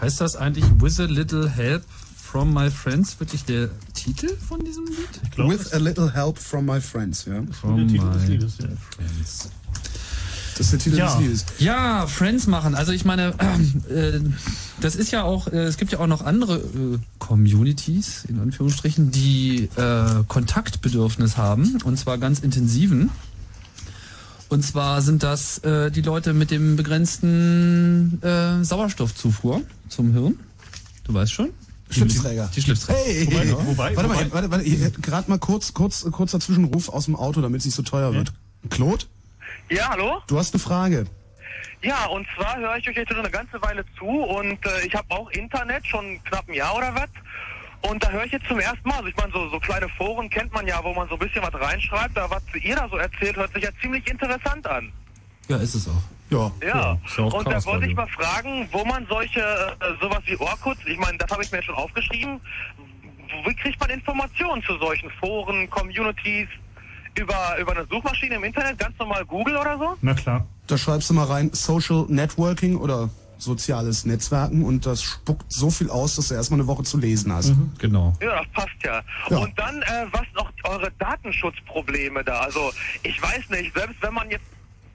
[0.00, 1.82] Heißt das eigentlich With a Little Help
[2.16, 5.50] from My Friends wirklich der Titel von diesem Lied?
[5.50, 7.42] With a little help from my friends, ja.
[7.60, 8.68] From Der Titel des Liedes, ja.
[8.90, 9.50] friends.
[10.56, 11.12] Das ist der Titel Ja.
[11.12, 11.44] des Liedes.
[11.58, 12.74] Ja, Friends machen.
[12.76, 13.34] Also ich meine,
[13.88, 14.20] äh,
[14.80, 19.10] das ist ja auch, äh, es gibt ja auch noch andere äh, Communities, in Anführungsstrichen,
[19.10, 23.10] die äh, Kontaktbedürfnis haben, und zwar ganz intensiven.
[24.48, 30.38] Und zwar sind das äh, die Leute mit dem begrenzten äh, Sauerstoffzufuhr zum Hirn.
[31.04, 31.50] Du weißt schon?
[31.90, 32.50] Schlipsträger.
[32.54, 32.98] Die Schlipsträger.
[32.98, 36.88] Hey, Wobei- hey, wobei- warte mal, wobei- warte, warte, gerade mal kurz, kurz, kurzer Zwischenruf
[36.88, 38.32] aus dem Auto, damit es nicht so teuer wird.
[38.70, 39.04] Claude,
[39.70, 40.20] Ja, hallo?
[40.26, 41.06] du hast eine Frage.
[41.82, 44.94] Ja, und zwar höre ich euch jetzt schon eine ganze Weile zu und äh, ich
[44.94, 47.08] habe auch Internet, schon knapp ein Jahr oder was.
[47.82, 50.28] Und da höre ich jetzt zum ersten Mal, also ich meine, so, so kleine Foren
[50.28, 52.96] kennt man ja, wo man so ein bisschen was reinschreibt, aber was ihr da so
[52.96, 54.92] erzählt, hört sich ja ziemlich interessant an.
[55.48, 56.02] Ja, ist es auch.
[56.30, 56.50] Ja.
[56.60, 57.96] Ja, ja auch und da wollte ich Radio.
[57.96, 61.62] mal fragen, wo man solche, äh, sowas wie Orkuts, ich meine, das habe ich mir
[61.62, 62.40] schon aufgeschrieben,
[63.46, 66.48] wie kriegt man Informationen zu solchen Foren, Communities,
[67.18, 69.96] über, über eine Suchmaschine im Internet, ganz normal Google oder so?
[70.02, 70.46] Na klar.
[70.66, 75.90] Da schreibst du mal rein Social Networking oder soziales Netzwerken und das spuckt so viel
[75.90, 77.52] aus, dass du erstmal eine Woche zu lesen hast.
[77.78, 78.12] Genau.
[78.20, 79.02] Ja, das passt ja.
[79.30, 79.38] Ja.
[79.38, 82.40] Und dann, äh, was noch eure Datenschutzprobleme da?
[82.40, 84.44] Also, ich weiß nicht, selbst wenn man jetzt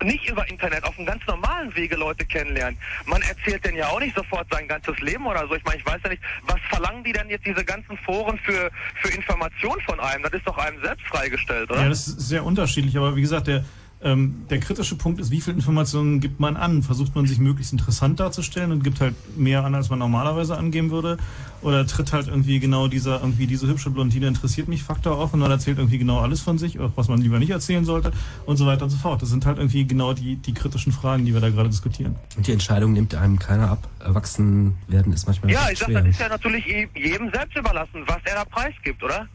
[0.03, 2.77] nicht über Internet, auf einem ganz normalen Wege Leute kennenlernen.
[3.05, 5.55] Man erzählt denn ja auch nicht sofort sein ganzes Leben oder so.
[5.55, 8.69] Ich meine, ich weiß ja nicht, was verlangen die denn jetzt diese ganzen Foren für,
[9.01, 10.23] für Informationen von einem?
[10.23, 11.81] Das ist doch einem selbst freigestellt, oder?
[11.81, 13.63] Ja, das ist sehr unterschiedlich, aber wie gesagt, der,
[14.03, 16.83] ähm, der kritische Punkt ist, wie viel Informationen gibt man an?
[16.83, 20.91] Versucht man sich möglichst interessant darzustellen und gibt halt mehr an, als man normalerweise angeben
[20.91, 21.17] würde?
[21.61, 25.39] Oder tritt halt irgendwie genau dieser, irgendwie diese hübsche Blondine interessiert mich Faktor auf und
[25.39, 28.11] man erzählt irgendwie genau alles von sich, auch was man lieber nicht erzählen sollte
[28.45, 29.21] und so weiter und so fort.
[29.21, 32.15] Das sind halt irgendwie genau die, die kritischen Fragen, die wir da gerade diskutieren.
[32.35, 33.87] Und die Entscheidung nimmt einem keiner ab.
[33.99, 36.01] Erwachsen werden ist manchmal Ja, ich sag, schwer.
[36.01, 39.27] das ist ja natürlich je- jedem selbst überlassen, was er da preisgibt, oder?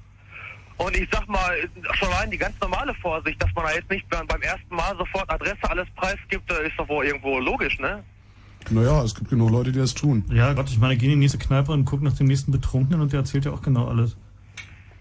[0.78, 1.52] Und ich sag mal,
[1.94, 5.28] schon allein die ganz normale Vorsicht, dass man da jetzt nicht beim ersten Mal sofort
[5.30, 8.02] Adresse alles preisgibt, äh, ist doch wohl irgendwo logisch, ne?
[8.70, 10.24] Naja, es gibt genug Leute, die das tun.
[10.30, 13.00] Ja, Gott, ich meine, geh in die nächste Kneipe und guck nach dem nächsten Betrunkenen
[13.00, 14.16] und der erzählt ja auch genau alles.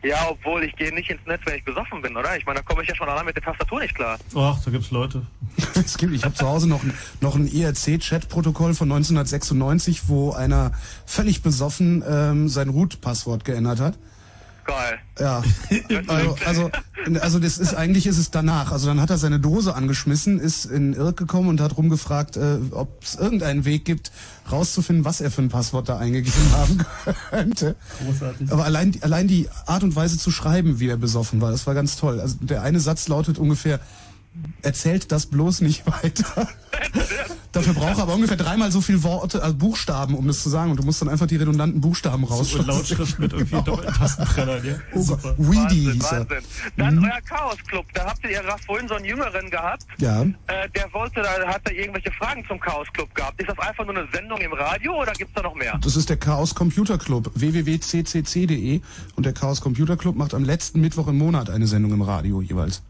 [0.03, 2.37] Ja, obwohl ich gehe nicht ins Netz, wenn ich besoffen bin, oder?
[2.37, 4.17] Ich meine, da komme ich ja schon allein mit der Tastatur nicht klar.
[4.35, 5.23] Ach, da gibt's Leute.
[5.75, 10.71] Es gibt, ich habe zu Hause noch, ein- noch ein ERC-Chat-Protokoll von 1996, wo einer
[11.05, 13.97] völlig besoffen ähm, sein Root-Passwort geändert hat.
[14.67, 14.99] Geil.
[15.17, 15.43] Ja,
[16.07, 16.71] also, also,
[17.21, 18.73] also das ist eigentlich ist es danach.
[18.73, 22.59] Also dann hat er seine Dose angeschmissen, ist in Irk gekommen und hat rumgefragt, äh,
[22.71, 24.11] ob es irgendeinen Weg gibt,
[24.51, 26.85] rauszufinden, was er für ein Passwort da eingegeben haben
[27.29, 27.75] könnte.
[28.05, 28.51] Großartig.
[28.51, 31.73] Aber allein, allein die Art und Weise zu schreiben, wie er besoffen war, das war
[31.73, 32.19] ganz toll.
[32.19, 33.79] Also der eine Satz lautet ungefähr,
[34.61, 36.47] erzählt das bloß nicht weiter.
[37.51, 40.71] Dafür braucht er aber ungefähr dreimal so viel Worte, also Buchstaben, um das zu sagen.
[40.71, 42.67] Und du musst dann einfach die redundanten Buchstaben So rausschreiben.
[42.67, 44.73] Lautschrift mit irgendwie doppelten Tastentrennern, ja?
[44.93, 45.35] Oh Super.
[45.37, 46.01] Weedy Wahnsinn.
[46.01, 46.37] Wahnsinn.
[46.77, 47.03] Dann Mhm.
[47.05, 49.85] euer Chaos Club, da habt ihr ja gerade vorhin so einen Jüngeren gehabt.
[49.97, 50.21] Ja.
[50.21, 53.39] Äh, der wollte, da hat er irgendwelche Fragen zum Chaos Club gehabt.
[53.41, 55.79] Ist das einfach nur eine Sendung im Radio oder gibt's da noch mehr?
[55.81, 58.81] Das ist der Chaos Computer Club, www.ccc.de.
[59.15, 62.41] Und der Chaos Computer Club macht am letzten Mittwoch im Monat eine Sendung im Radio
[62.41, 62.83] jeweils.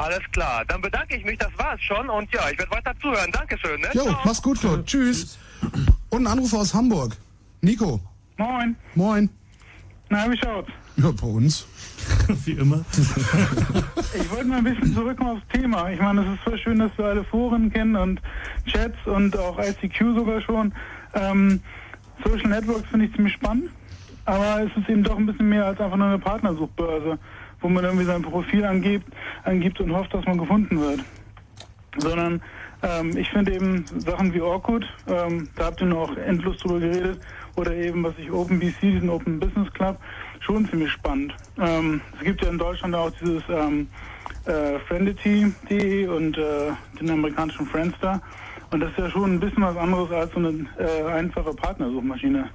[0.00, 3.30] Alles klar, dann bedanke ich mich, das war's schon und ja, ich werde weiter zuhören.
[3.32, 3.88] Dankeschön, ne?
[3.92, 4.82] Jo, mach's gut, Claude.
[4.86, 5.38] Tschüss.
[6.08, 7.18] Und ein Anruf aus Hamburg.
[7.60, 8.00] Nico.
[8.38, 8.76] Moin.
[8.94, 9.28] Moin.
[10.08, 10.70] Na, wie schaut's?
[10.96, 11.66] Ja, bei uns.
[12.46, 12.82] Wie immer.
[14.14, 15.90] Ich wollte mal ein bisschen zurückkommen aufs Thema.
[15.90, 18.22] Ich meine, es ist voll schön, dass wir alle Foren kennen und
[18.66, 20.72] Chats und auch ICQ sogar schon.
[21.12, 21.60] Ähm,
[22.24, 23.70] Social Networks finde ich ziemlich spannend,
[24.24, 27.18] aber es ist eben doch ein bisschen mehr als einfach nur eine Partnersuchbörse,
[27.60, 29.06] wo man irgendwie sein Profil angibt,
[29.44, 31.00] angibt und hofft, dass man gefunden wird.
[31.98, 32.40] Sondern
[32.82, 37.20] ähm, ich finde eben Sachen wie Orkut, ähm, da habt ihr noch endlos drüber geredet,
[37.56, 39.98] oder eben, was ich OpenBC, diesen Open Business Club,
[40.40, 41.34] schon ziemlich spannend.
[41.58, 43.88] Ähm, es gibt ja in Deutschland auch dieses ähm,
[44.46, 48.22] äh, Friendity.de und äh, den amerikanischen Friendster.
[48.70, 52.48] Und das ist ja schon ein bisschen was anderes als so eine äh, einfache Partnersuchmaschine.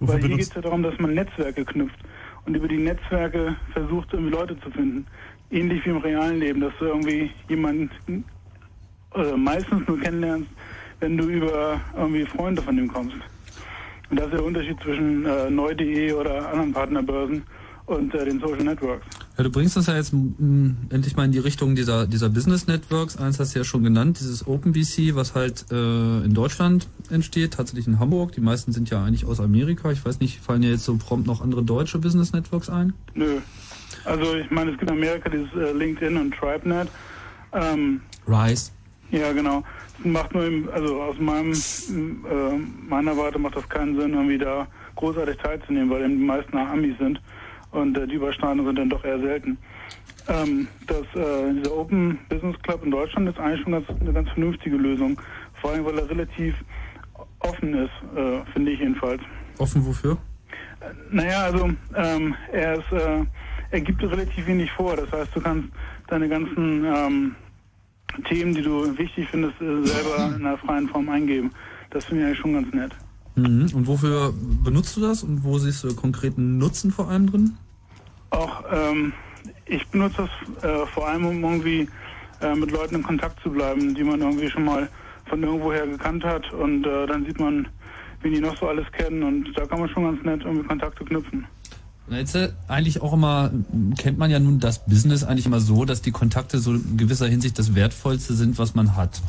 [0.00, 1.98] Wofür Weil hier geht es ja darum, dass man Netzwerke knüpft
[2.48, 5.06] und über die Netzwerke versucht, irgendwie Leute zu finden.
[5.50, 7.90] Ähnlich wie im realen Leben, dass du irgendwie jemanden
[9.14, 10.48] äh, meistens nur kennenlernst,
[11.00, 13.16] wenn du über irgendwie Freunde von dem kommst.
[14.08, 17.42] Und das ist der Unterschied zwischen äh, neu.de oder anderen Partnerbörsen
[17.84, 19.06] und äh, den Social Networks.
[19.38, 22.66] Ja, du bringst uns ja jetzt mm, endlich mal in die Richtung dieser, dieser Business
[22.66, 23.16] Networks.
[23.16, 27.86] Eins hast du ja schon genannt, dieses OpenBC, was halt äh, in Deutschland entsteht, tatsächlich
[27.86, 28.32] in Hamburg.
[28.32, 29.92] Die meisten sind ja eigentlich aus Amerika.
[29.92, 32.94] Ich weiß nicht, fallen dir jetzt so prompt noch andere deutsche Business Networks ein?
[33.14, 33.38] Nö.
[34.04, 36.88] Also ich meine, es gibt in Amerika dieses äh, LinkedIn und TribeNet.
[37.52, 38.72] Ähm, Rise.
[39.12, 39.62] Ja, genau.
[39.98, 44.66] Das macht nur, also aus meinem, äh, meiner Warte macht das keinen Sinn, irgendwie da
[44.96, 47.20] großartig teilzunehmen, weil eben die meisten Amis sind
[47.72, 49.58] und äh, die Überschneidungen sind dann doch eher selten.
[50.28, 54.28] Ähm, das, äh, dieser Open Business Club in Deutschland ist eigentlich schon ganz, eine ganz
[54.30, 55.20] vernünftige Lösung.
[55.60, 56.54] Vor allem, weil er relativ
[57.40, 59.22] offen ist, äh, finde ich jedenfalls.
[59.58, 60.18] Offen wofür?
[61.10, 63.24] Naja, also ähm, er ist, äh,
[63.70, 64.96] er gibt relativ wenig vor.
[64.96, 65.68] Das heißt, du kannst
[66.08, 67.34] deine ganzen ähm,
[68.28, 71.50] Themen, die du wichtig findest, äh, selber in einer freien Form eingeben.
[71.90, 72.94] Das finde ich eigentlich schon ganz nett.
[73.42, 73.74] Mhm.
[73.74, 74.32] Und wofür
[74.64, 77.56] benutzt du das und wo siehst du konkreten Nutzen vor allem drin?
[78.30, 79.12] Auch ähm,
[79.66, 81.88] ich benutze das äh, vor allem, um irgendwie
[82.40, 84.88] äh, mit Leuten in Kontakt zu bleiben, die man irgendwie schon mal
[85.26, 87.68] von irgendwoher gekannt hat und äh, dann sieht man,
[88.22, 91.04] wen die noch so alles kennen und da kann man schon ganz nett irgendwie Kontakte
[91.04, 91.46] knüpfen.
[92.10, 93.50] Jetzt äh, eigentlich auch immer,
[93.98, 97.26] kennt man ja nun das Business eigentlich immer so, dass die Kontakte so in gewisser
[97.26, 99.20] Hinsicht das Wertvollste sind, was man hat.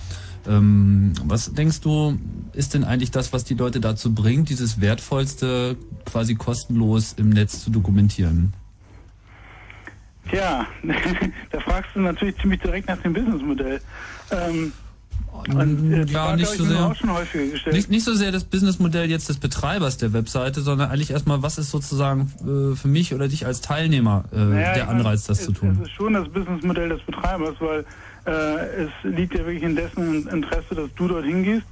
[0.48, 2.18] Ähm, was denkst du,
[2.54, 7.64] ist denn eigentlich das, was die Leute dazu bringt, dieses Wertvollste quasi kostenlos im Netz
[7.64, 8.54] zu dokumentieren?
[10.30, 10.68] Tja,
[11.52, 13.82] da fragst du natürlich ziemlich direkt nach dem Businessmodell.
[14.32, 14.72] Ähm,
[15.32, 16.86] und, äh, ja, nicht so sehr.
[16.86, 17.76] auch schon häufiger gestellt.
[17.76, 21.58] Nicht, nicht so sehr das Businessmodell jetzt des Betreibers der Webseite, sondern eigentlich erstmal, was
[21.58, 25.40] ist sozusagen äh, für mich oder dich als Teilnehmer äh, Naja, der meine, Anreiz, das
[25.40, 25.78] es, zu tun?
[25.82, 27.86] Es ist schon das Businessmodell des Betreibers, weil
[28.26, 31.66] es liegt ja wirklich in dessen Interesse, dass du dort hingehst,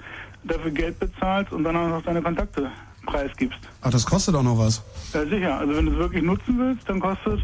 [0.44, 2.72] dafür Geld bezahlst und dann auch noch deine Kontakte
[3.06, 3.60] preisgibst.
[3.82, 4.84] Ach, das kostet auch noch was.
[5.14, 5.57] Ja, sicher.
[5.57, 7.40] Also wenn du es wirklich nutzen willst, dann kostet,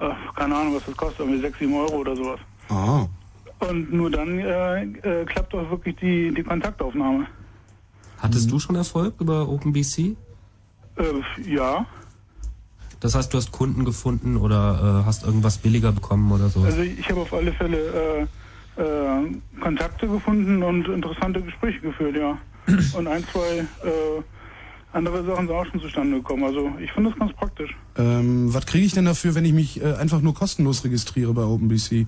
[0.00, 2.40] äh, keine Ahnung, was das kostet, irgendwie 6, 7 Euro oder sowas.
[2.68, 3.06] Ah.
[3.58, 7.26] Und nur dann äh, äh, klappt auch wirklich die, die Kontaktaufnahme.
[8.18, 9.98] Hattest du schon Erfolg über OpenBC?
[9.98, 10.14] Äh,
[11.46, 11.86] ja.
[13.00, 16.62] Das heißt, du hast Kunden gefunden oder äh, hast irgendwas billiger bekommen oder so?
[16.62, 18.26] Also ich habe auf alle Fälle
[18.76, 22.38] äh, äh, Kontakte gefunden und interessante Gespräche geführt, ja.
[22.96, 24.22] Und ein, zwei äh,
[24.92, 26.44] andere Sachen sind auch schon zustande gekommen.
[26.44, 27.76] Also ich finde das ganz praktisch.
[27.96, 31.42] Ähm, was kriege ich denn dafür, wenn ich mich äh, einfach nur kostenlos registriere bei
[31.42, 32.06] OpenBC?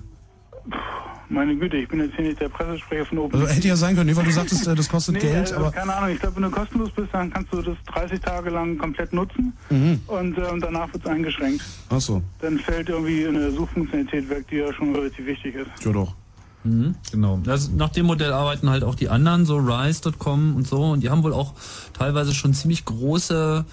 [1.31, 3.39] Meine Güte, ich bin jetzt hier nicht der Pressesprecher von Open.
[3.39, 5.71] Also hätte ja sein können, weil du sagtest, äh, das kostet nee, Geld, äh, aber
[5.71, 8.77] keine Ahnung, ich glaube, wenn du kostenlos bist, dann kannst du das 30 Tage lang
[8.79, 10.01] komplett nutzen Mhm.
[10.07, 11.61] und ähm, danach wird es eingeschränkt.
[11.89, 15.85] ach so, Dann fällt irgendwie eine Suchfunktionalität weg, die ja schon relativ wichtig ist.
[15.85, 16.15] ja doch.
[16.65, 17.39] Mhm, genau.
[17.43, 20.81] Das, nach dem Modell arbeiten halt auch die anderen, so Rise.com und so.
[20.91, 21.53] Und die haben wohl auch
[21.93, 23.63] teilweise schon ziemlich große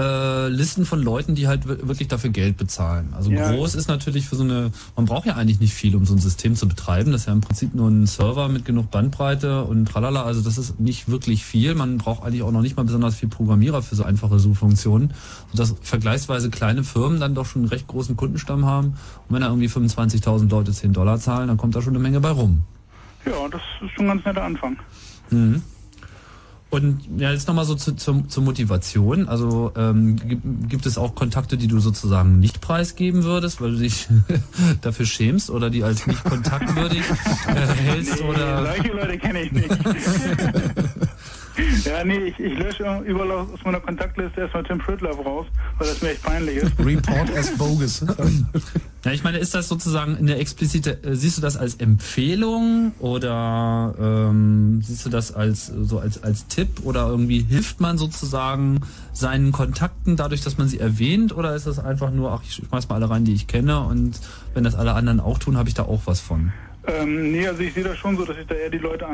[0.00, 3.12] äh, Listen von Leuten, die halt wir- wirklich dafür Geld bezahlen.
[3.14, 3.52] Also Ja.
[3.52, 6.18] groß ist natürlich für so eine, man braucht ja eigentlich nicht viel, um so ein
[6.18, 7.12] System zu betreiben.
[7.12, 10.22] Das ist ja im Prinzip nur ein Server mit genug Bandbreite und tralala.
[10.24, 11.74] Also das ist nicht wirklich viel.
[11.74, 15.12] Man braucht eigentlich auch noch nicht mal besonders viel Programmierer für so einfache Suchfunktionen.
[15.52, 18.94] Sodass vergleichsweise kleine Firmen dann doch schon einen recht großen Kundenstamm haben.
[19.28, 22.20] Und wenn da irgendwie 25.000 Leute 10 Dollar zahlen, dann kommt da schon eine Menge
[22.20, 22.62] bei rum.
[23.26, 24.76] Ja, das ist schon ein ganz netter Anfang.
[25.30, 25.62] Mhm.
[26.70, 29.28] Und ja, jetzt nochmal so zu, zur, zur Motivation.
[29.28, 33.78] Also ähm, gibt, gibt es auch Kontakte, die du sozusagen nicht preisgeben würdest, weil du
[33.78, 34.06] dich
[34.80, 37.02] dafür schämst oder die als nicht kontaktwürdig
[37.48, 39.68] äh, hältst Nee, oder solche Leute kenne ich nicht.
[41.84, 45.46] ja, nee, ich, ich lösche überall aus meiner Kontaktliste erstmal Tim Pritlove raus,
[45.78, 46.78] weil das mir echt peinlich ist.
[46.78, 48.04] Report as bogus.
[49.02, 53.94] Ja, ich meine, ist das sozusagen eine explizite, äh, siehst du das als Empfehlung oder
[53.98, 58.80] ähm, siehst du das als so als als Tipp oder irgendwie hilft man sozusagen
[59.14, 62.90] seinen Kontakten dadurch, dass man sie erwähnt oder ist das einfach nur, ach, ich schmeiß
[62.90, 64.20] mal alle rein, die ich kenne und
[64.52, 66.52] wenn das alle anderen auch tun, habe ich da auch was von.
[66.86, 69.06] Ähm, nee, also ich sehe das schon so, dass ich da eher die Leute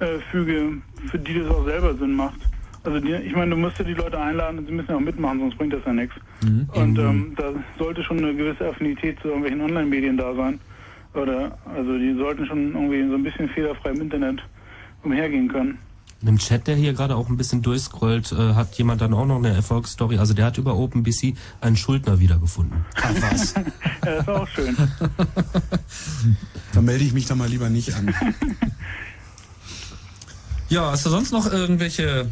[0.00, 0.72] anfüge,
[1.10, 2.40] für die das auch selber Sinn macht.
[2.82, 5.00] Also die, ich meine, du musst ja die Leute einladen und sie müssen ja auch
[5.00, 6.14] mitmachen, sonst bringt das ja nichts.
[6.42, 10.58] Und ähm, da sollte schon eine gewisse Affinität zu irgendwelchen Online-Medien da sein.
[11.12, 14.42] Oder also die sollten schon irgendwie so ein bisschen fehlerfrei im Internet
[15.02, 15.78] umhergehen können.
[16.20, 19.24] In dem Chat, der hier gerade auch ein bisschen durchscrollt, äh, hat jemand dann auch
[19.24, 20.18] noch eine Erfolgsstory.
[20.18, 22.84] Also der hat über OpenBC einen Schuldner wiedergefunden.
[22.96, 23.54] Ach was.
[23.54, 23.62] ja,
[24.02, 24.76] das ist auch schön.
[26.72, 28.14] Da melde ich mich da mal lieber nicht an.
[30.70, 32.30] Ja, hast du sonst noch irgendwelche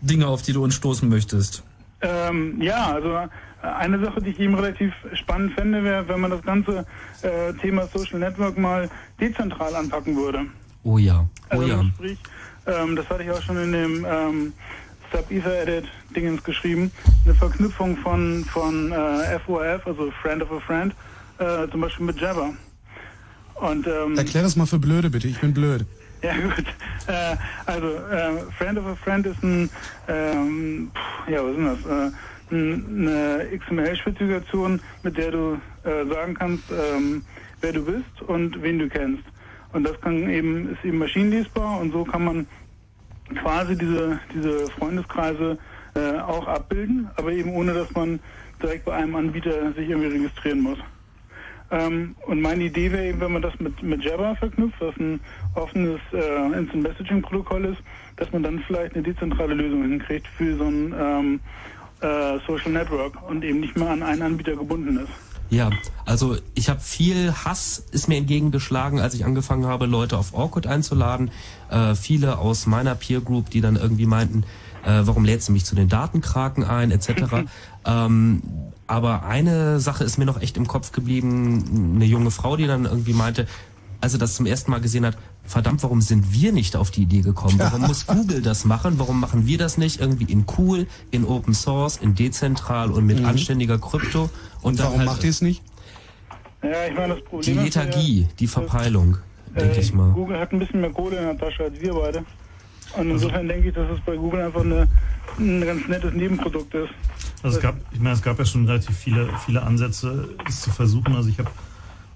[0.00, 1.62] Dinge, auf die du uns stoßen möchtest?
[2.00, 3.28] Ähm, ja, also äh,
[3.62, 6.84] eine Sache, die ich eben relativ spannend fände, wäre, wenn man das ganze
[7.22, 8.90] äh, Thema Social Network mal
[9.20, 10.46] dezentral anpacken würde.
[10.82, 11.84] Oh ja, oh Also ja.
[11.94, 12.18] sprich,
[12.66, 14.52] ähm, das hatte ich auch schon in dem ähm,
[15.12, 15.84] Sub Ether Edit
[16.16, 16.90] Dingens geschrieben,
[17.24, 20.92] eine Verknüpfung von von äh, FOF, also Friend of a Friend,
[21.38, 22.50] äh, zum Beispiel mit Jabber.
[23.54, 25.28] Und ähm, Erklär das mal für Blöde, bitte.
[25.28, 25.84] Ich bin blöd.
[26.22, 26.64] Ja gut.
[27.06, 27.36] Äh,
[27.66, 29.70] also äh, Friend of a Friend ist ein,
[30.08, 32.10] ähm, pff, ja was ist denn das?
[32.10, 32.12] Äh,
[32.50, 37.22] eine XML-Spezifikation, mit der du äh, sagen kannst, ähm,
[37.60, 39.24] wer du bist und wen du kennst.
[39.72, 42.46] Und das kann eben ist eben maschinenlesbar und so kann man
[43.42, 45.58] quasi diese diese Freundeskreise
[45.94, 48.20] äh, auch abbilden, aber eben ohne, dass man
[48.62, 50.78] direkt bei einem Anbieter sich irgendwie registrieren muss.
[51.70, 55.20] Ähm, und meine Idee wäre eben, wenn man das mit, mit Jabber verknüpft, was ein
[55.54, 57.82] offenes äh, Instant Messaging Protokoll ist,
[58.16, 61.40] dass man dann vielleicht eine dezentrale Lösung hinkriegt für so ein ähm,
[62.00, 65.12] äh, Social Network und eben nicht mehr an einen Anbieter gebunden ist.
[65.50, 65.70] Ja,
[66.04, 70.66] also ich habe viel Hass ist mir entgegengeschlagen, als ich angefangen habe, Leute auf Orkut
[70.66, 71.30] einzuladen.
[71.70, 74.44] Äh, viele aus meiner Peer Group, die dann irgendwie meinten,
[74.84, 77.46] äh, warum lädst du mich zu den Datenkraken ein, etc.
[77.88, 78.42] ähm,
[78.86, 82.84] aber eine Sache ist mir noch echt im Kopf geblieben, eine junge Frau, die dann
[82.84, 83.46] irgendwie meinte,
[84.00, 87.02] als sie das zum ersten Mal gesehen hat, verdammt, warum sind wir nicht auf die
[87.02, 87.58] Idee gekommen?
[87.58, 88.98] Warum muss Google das machen?
[88.98, 93.18] Warum machen wir das nicht irgendwie in cool, in Open Source, in dezentral und mit
[93.20, 93.26] Mhm.
[93.26, 94.30] anständiger Krypto?
[94.62, 95.62] Und dann warum halt macht ihr es nicht?
[96.62, 99.16] Ja, ich meine, das Die Problem ist ja, Lethargie, die Verpeilung,
[99.58, 100.12] denke äh, ich mal.
[100.12, 102.24] Google hat ein bisschen mehr Kohle in der Tasche als wir beide.
[102.96, 104.86] Und insofern denke ich, dass es bei Google einfach eine,
[105.38, 106.90] ein ganz nettes Nebenprodukt ist.
[107.42, 110.70] Also es gab, ich meine, es gab ja schon relativ viele, viele Ansätze, es zu
[110.70, 111.14] versuchen.
[111.14, 111.50] Also ich habe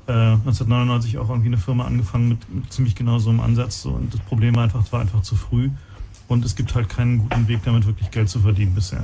[0.09, 3.83] äh, 1999 auch irgendwie eine Firma angefangen mit, mit ziemlich genau so einem Ansatz.
[3.83, 3.91] So.
[3.91, 5.71] Und das Problem war einfach, es war einfach zu früh.
[6.29, 9.03] Und es gibt halt keinen guten Weg, damit wirklich Geld zu verdienen bisher.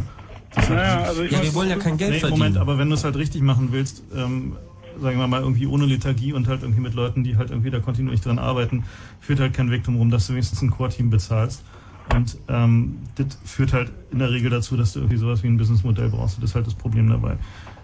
[0.55, 2.39] Das ist Naja, halt- also ich Ja, wir wollen ja kein Geld nee, verdienen.
[2.41, 4.57] Moment, aber wenn du es halt richtig machen willst, ähm,
[5.01, 7.79] sagen wir mal, irgendwie ohne Lethargie und halt irgendwie mit Leuten, die halt irgendwie da
[7.81, 8.85] kontinuierlich dran arbeiten,
[9.21, 11.63] führt halt kein Weg drum rum, dass du wenigstens ein Core-Team bezahlst.
[12.15, 15.57] Und ähm, das führt halt in der Regel dazu, dass du irgendwie sowas wie ein
[15.57, 16.39] Businessmodell brauchst.
[16.39, 17.37] Das ist halt das Problem dabei.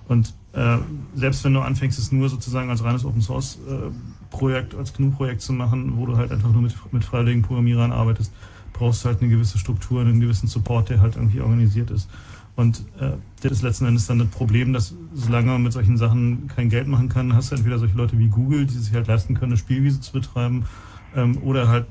[0.08, 0.78] Und äh,
[1.14, 3.90] selbst wenn du anfängst, es nur sozusagen als reines Open Source äh,
[4.30, 8.32] Projekt, als GNU-Projekt zu machen, wo du halt einfach nur mit, mit freiwilligen Programmierern arbeitest,
[8.72, 12.10] brauchst du halt eine gewisse Struktur, einen gewissen Support, der halt irgendwie organisiert ist.
[12.56, 16.48] Und äh, das ist letzten Endes dann das Problem, dass solange man mit solchen Sachen
[16.48, 19.34] kein Geld machen kann, hast du entweder solche Leute wie Google, die sich halt leisten
[19.34, 20.64] können, eine Spielwiese zu betreiben,
[21.16, 21.86] ähm, oder halt,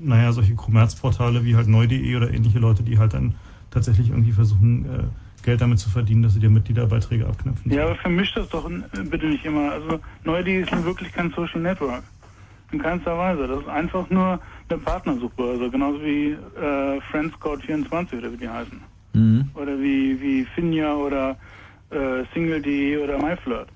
[0.00, 3.34] naja, solche Kommerzportale wie halt neu.de oder ähnliche Leute, die halt dann
[3.70, 5.04] tatsächlich irgendwie versuchen, äh,
[5.44, 7.72] Geld damit zu verdienen, dass sie dir Mitgliederbeiträge abknüpfen.
[7.72, 9.72] Ja, aber vermischt das doch äh, bitte nicht immer.
[9.72, 12.02] Also Neu.de ist nun wirklich kein Social Network.
[12.70, 13.46] In keinster Weise.
[13.46, 15.70] Das ist einfach nur eine Partnersuchbörse.
[15.70, 18.80] Genauso wie äh, Friendscout24 oder wie die heißen.
[19.14, 19.48] Mhm.
[19.54, 21.36] Oder wie, wie Finja oder
[21.90, 23.68] äh, Single.de oder MyFlirt.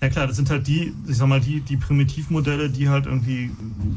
[0.00, 3.50] Ja klar, das sind halt die, ich sag mal, die, die Primitivmodelle, die halt irgendwie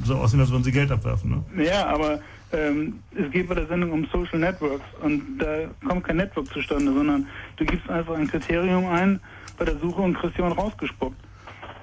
[0.03, 1.43] so aussehen, als würden sie Geld abwerfen.
[1.55, 1.63] Ne?
[1.63, 2.19] Ja, aber
[2.51, 6.91] ähm, es geht bei der Sendung um Social Networks und da kommt kein Network zustande,
[6.93, 7.27] sondern
[7.57, 9.19] du gibst einfach ein Kriterium ein
[9.57, 11.17] bei der Suche und kriegst jemand rausgespuckt.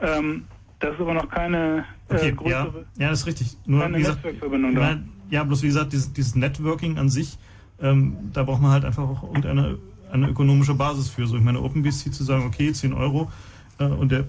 [0.02, 0.44] Ähm,
[0.80, 3.56] das ist aber noch keine äh, Okay, ja, größere ja, das ist richtig.
[3.66, 4.80] Nur, keine wie gesagt, Netzwerkverbindung da.
[4.80, 7.38] meine, ja, bloß wie gesagt, dieses, dieses Networking an sich,
[7.80, 9.78] ähm, da braucht man halt einfach auch irgendeine
[10.10, 11.26] eine ökonomische Basis für.
[11.26, 13.30] So, ich meine, OpenBSC zu sagen, okay, 10 Euro
[13.78, 14.24] äh, und der,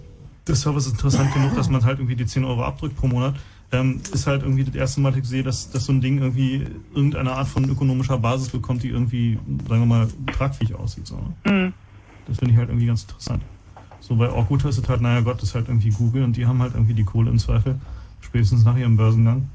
[0.47, 3.35] der Service ist interessant genug, dass man halt irgendwie die 10 Euro abdrückt pro Monat,
[3.71, 6.19] ähm, ist halt irgendwie das erste Mal, dass ich sehe, dass, dass so ein Ding
[6.19, 9.37] irgendwie irgendeine Art von ökonomischer Basis bekommt, die irgendwie,
[9.67, 11.07] sagen wir mal, tragfähig aussieht.
[11.07, 11.17] So.
[11.45, 11.51] ne?
[11.51, 11.73] Mhm.
[12.27, 13.43] Das finde ich halt irgendwie ganz interessant.
[13.99, 16.47] So bei Orkut ist es halt, naja Gott, das ist halt irgendwie Google und die
[16.47, 17.79] haben halt irgendwie die Kohle im Zweifel,
[18.21, 19.49] spätestens nach ihrem Börsengang.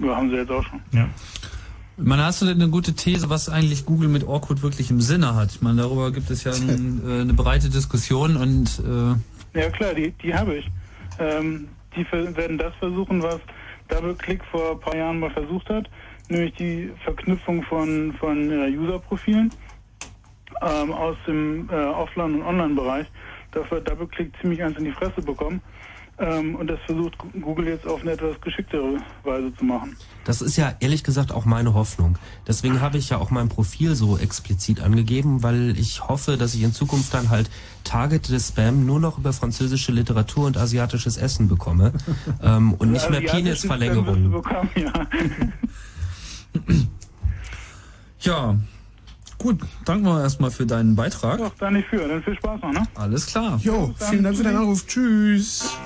[0.00, 0.80] Ja, haben sie jetzt auch schon.
[0.92, 1.08] Ja.
[1.96, 5.34] Man hast du denn eine gute These, was eigentlich Google mit Orkut wirklich im Sinne
[5.34, 5.52] hat?
[5.52, 9.14] Ich meine, darüber gibt es ja ein, äh, eine breite Diskussion und äh,
[9.56, 10.68] Ja klar, die, die habe ich.
[11.18, 13.40] Ähm, die werden das versuchen, was
[13.88, 15.88] DoubleClick vor ein paar Jahren mal versucht hat,
[16.28, 19.50] nämlich die Verknüpfung von, von äh, User-Profilen
[20.60, 23.06] ähm, aus dem äh, Offline- und Online-Bereich.
[23.52, 25.62] Dafür hat DoubleClick ziemlich eins in die Fresse bekommen.
[26.18, 29.96] Ähm, und das versucht Google jetzt auf eine etwas geschicktere Weise zu machen.
[30.24, 32.16] Das ist ja ehrlich gesagt auch meine Hoffnung.
[32.46, 36.62] Deswegen habe ich ja auch mein Profil so explizit angegeben, weil ich hoffe, dass ich
[36.62, 37.50] in Zukunft dann halt
[37.84, 41.92] targetete Spam nur noch über französische Literatur und asiatisches Essen bekomme
[42.42, 44.42] ähm, und nicht mehr Penisverlängerungen.
[44.74, 44.92] ja.
[48.20, 48.56] ja.
[49.38, 51.36] Gut, danken wir erstmal für deinen Beitrag.
[51.38, 52.08] Doch, da nicht für.
[52.08, 52.88] Dann viel Spaß noch, ne?
[52.94, 53.60] Alles klar.
[53.62, 54.86] Jo, vielen Dank für deinen Anruf.
[54.86, 55.76] Tschüss.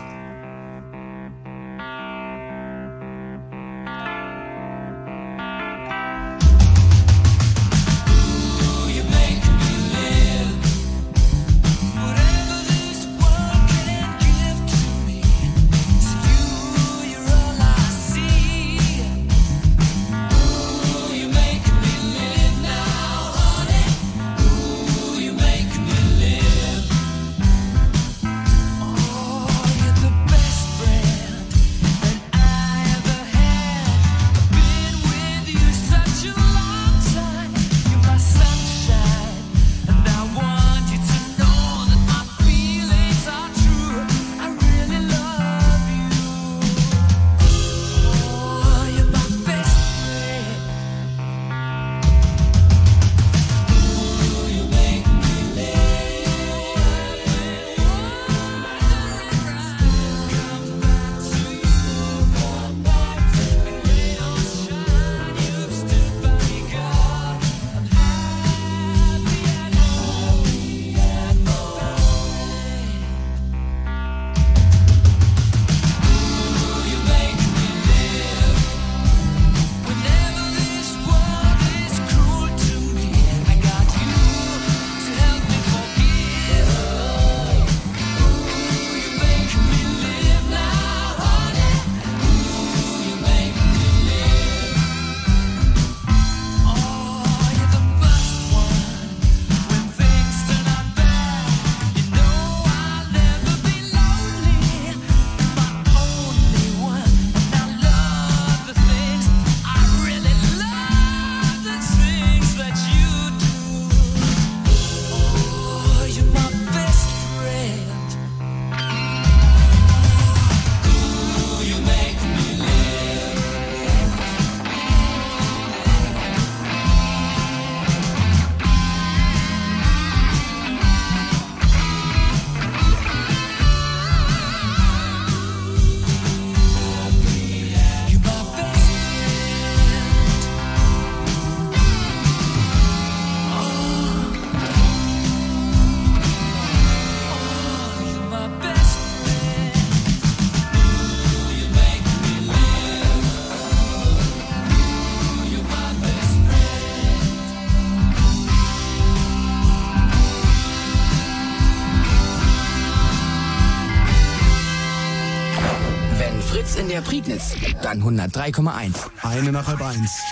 [167.21, 167.55] Prignitz.
[167.83, 168.95] Dann 103,1.
[169.23, 170.23] Eine nach halb eins.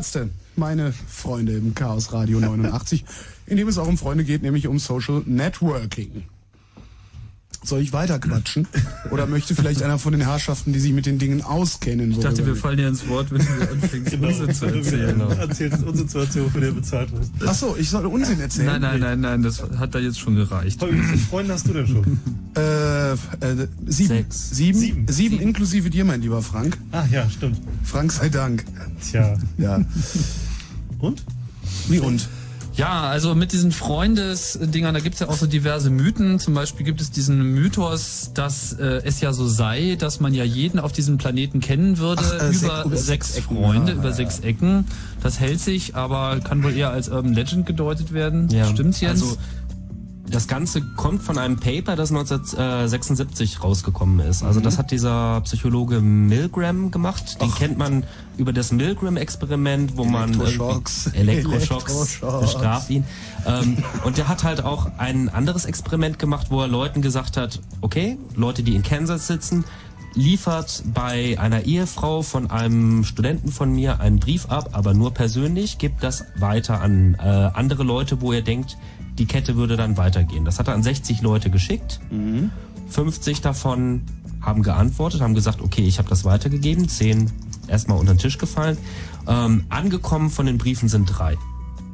[0.00, 3.04] Die Ärzte, meine Freunde im Chaos Radio 89,
[3.44, 6.24] in dem es auch um Freunde geht, nämlich um Social Networking.
[7.70, 8.66] Soll ich weiter quatschen?
[9.12, 12.10] Oder möchte vielleicht einer von den Herrschaften, die sich mit den Dingen auskennen?
[12.10, 15.16] Ich dachte, wir fallen dir ins Wort, wenn du anfängst, Unsinn zu erzählen.
[15.16, 15.30] Genau.
[15.30, 17.30] Erzählst Unsinn zu erzählen, wofür du bezahlt wirst.
[17.46, 18.66] Ach so, ich soll Unsinn erzählen?
[18.66, 20.82] Nein, nein, nein, nein, das hat da jetzt schon gereicht.
[20.82, 22.18] Wie viele Freunde hast du denn schon?
[22.56, 23.16] Äh, äh,
[23.86, 24.26] sieben.
[24.30, 24.78] Sieben?
[24.80, 25.06] Sieben.
[25.06, 26.76] Sieben inklusive dir, mein lieber Frank.
[26.90, 27.60] Ah ja, stimmt.
[27.84, 28.64] Frank sei Dank.
[29.00, 29.38] Tja.
[29.58, 29.80] Ja.
[30.98, 31.22] Und?
[31.88, 32.28] Wie und?
[32.80, 36.38] Ja, also mit diesen Freundesdingern, da gibt's ja auch so diverse Mythen.
[36.38, 40.44] Zum Beispiel gibt es diesen Mythos, dass äh, es ja so sei, dass man ja
[40.44, 43.92] jeden auf diesem Planeten kennen würde Ach, äh, über sech- über sechs sechs Ecken, Freunde,
[43.92, 44.86] ja, über ja, sechs Ecken.
[45.22, 48.48] Das hält sich, aber kann wohl eher als Urban Legend gedeutet werden.
[48.72, 49.22] Stimmt's, Jens?
[49.22, 49.36] Also,
[50.30, 54.42] das Ganze kommt von einem Paper, das 1976 rausgekommen ist.
[54.42, 54.64] Also Mhm.
[54.64, 57.40] das hat dieser Psychologe Milgram gemacht.
[57.40, 58.04] Den kennt man
[58.36, 61.08] über das Milgram-Experiment, wo man Elektroschocks.
[61.08, 62.40] Elektroschocks, Elektroschocks.
[62.40, 63.04] bestraft ihn.
[63.46, 67.60] Ähm, und der hat halt auch ein anderes Experiment gemacht, wo er Leuten gesagt hat,
[67.80, 69.64] okay, Leute, die in Kansas sitzen,
[70.14, 75.78] liefert bei einer Ehefrau von einem Studenten von mir einen Brief ab, aber nur persönlich,
[75.78, 78.76] gibt das weiter an äh, andere Leute, wo er denkt,
[79.20, 80.44] die Kette würde dann weitergehen.
[80.44, 82.00] Das hat er an 60 Leute geschickt.
[82.88, 84.00] 50 davon
[84.40, 86.88] haben geantwortet, haben gesagt, okay, ich habe das weitergegeben.
[86.88, 87.30] 10
[87.68, 88.78] erstmal unter den Tisch gefallen.
[89.28, 91.36] Ähm, angekommen von den Briefen sind drei.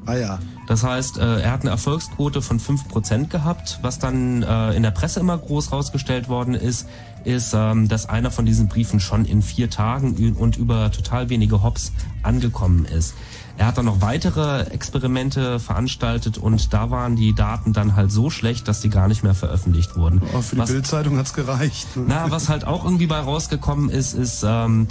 [0.06, 0.38] Ah ja.
[0.68, 3.80] Das heißt, äh, er hat eine Erfolgsquote von 5% gehabt.
[3.82, 6.88] Was dann äh, in der Presse immer groß rausgestellt worden ist,
[7.24, 11.62] ist, ähm, dass einer von diesen Briefen schon in vier Tagen und über total wenige
[11.62, 13.14] Hops angekommen ist.
[13.58, 18.28] Er hat dann noch weitere Experimente veranstaltet und da waren die Daten dann halt so
[18.28, 20.20] schlecht, dass die gar nicht mehr veröffentlicht wurden.
[20.34, 21.88] Oh, für die Bildzeitung hat's gereicht.
[21.96, 24.88] na, was halt auch irgendwie bei rausgekommen ist, ist, ähm,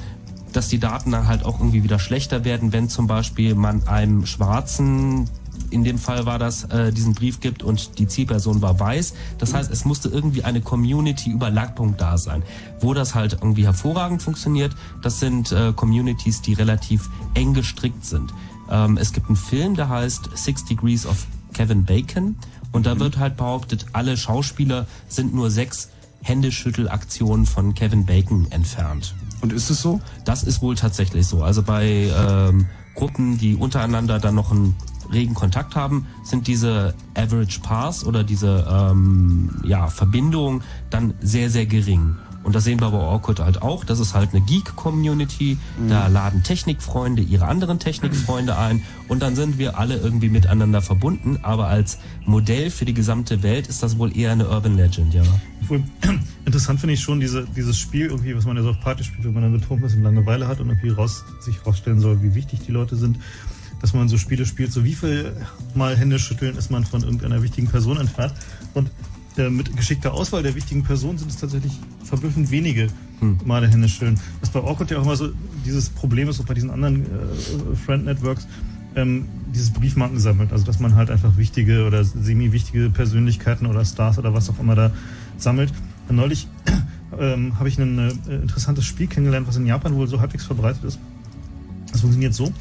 [0.52, 4.26] dass die Daten dann halt auch irgendwie wieder schlechter werden, wenn zum Beispiel man einem
[4.26, 5.30] Schwarzen,
[5.70, 9.14] in dem Fall war das, äh, diesen Brief gibt und die Zielperson war weiß.
[9.38, 12.44] Das heißt, es musste irgendwie eine Community-Überlappung da sein.
[12.80, 18.34] Wo das halt irgendwie hervorragend funktioniert, das sind äh, Communities, die relativ eng gestrickt sind.
[18.70, 22.36] Ähm, es gibt einen Film, der heißt Six Degrees of Kevin Bacon
[22.72, 25.90] und da wird halt behauptet, alle Schauspieler sind nur sechs
[26.24, 29.16] Händeschüttelaktionen von Kevin Bacon entfernt.
[29.42, 30.02] Und ist es so?
[30.26, 31.44] Das ist wohl tatsächlich so.
[31.44, 34.76] Also bei ähm, Gruppen, die untereinander dann noch einen
[35.12, 41.66] regen Kontakt haben, sind diese Average Pass oder diese ähm, ja, Verbindungen dann sehr, sehr
[41.66, 42.16] gering.
[42.46, 43.84] Und das sehen wir bei Orkut halt auch.
[43.84, 45.58] Das ist halt eine Geek-Community.
[45.90, 51.40] Da laden Technikfreunde ihre anderen Technikfreunde ein und dann sind wir alle irgendwie miteinander verbunden.
[51.42, 55.24] Aber als Modell für die gesamte Welt ist das wohl eher eine Urban Legend, ja.
[56.46, 59.24] Interessant finde ich schon diese, dieses Spiel, irgendwie, was man ja so auf Party spielt,
[59.24, 62.36] wenn man dann betrunken ist und Langeweile hat und irgendwie raus, sich rausstellen soll, wie
[62.36, 63.18] wichtig die Leute sind,
[63.82, 65.36] dass man so Spiele spielt, so wie viel
[65.74, 68.34] Mal Hände schütteln ist man von irgendeiner wichtigen Person entfernt.
[68.76, 68.92] Und
[69.38, 71.74] äh, mit geschickter Auswahl der wichtigen Person sind es tatsächlich
[72.04, 72.88] verblüffend wenige
[73.46, 74.20] Male Hände schütteln.
[74.42, 75.30] Was bei Orkut ja auch immer so
[75.66, 78.48] dieses Problem ist, auch bei diesen anderen äh, Friend-Networks,
[78.96, 80.52] ähm, dieses Briefmarken sammelt.
[80.52, 84.76] Also dass man halt einfach wichtige oder semi-wichtige Persönlichkeiten oder Stars oder was auch immer
[84.76, 84.92] da
[85.38, 85.72] sammelt.
[86.08, 86.48] Und neulich
[87.20, 90.84] ähm, habe ich ein äh, interessantes Spiel kennengelernt, was in Japan wohl so halbwegs verbreitet
[90.84, 91.00] ist.
[91.92, 92.52] Das funktioniert so.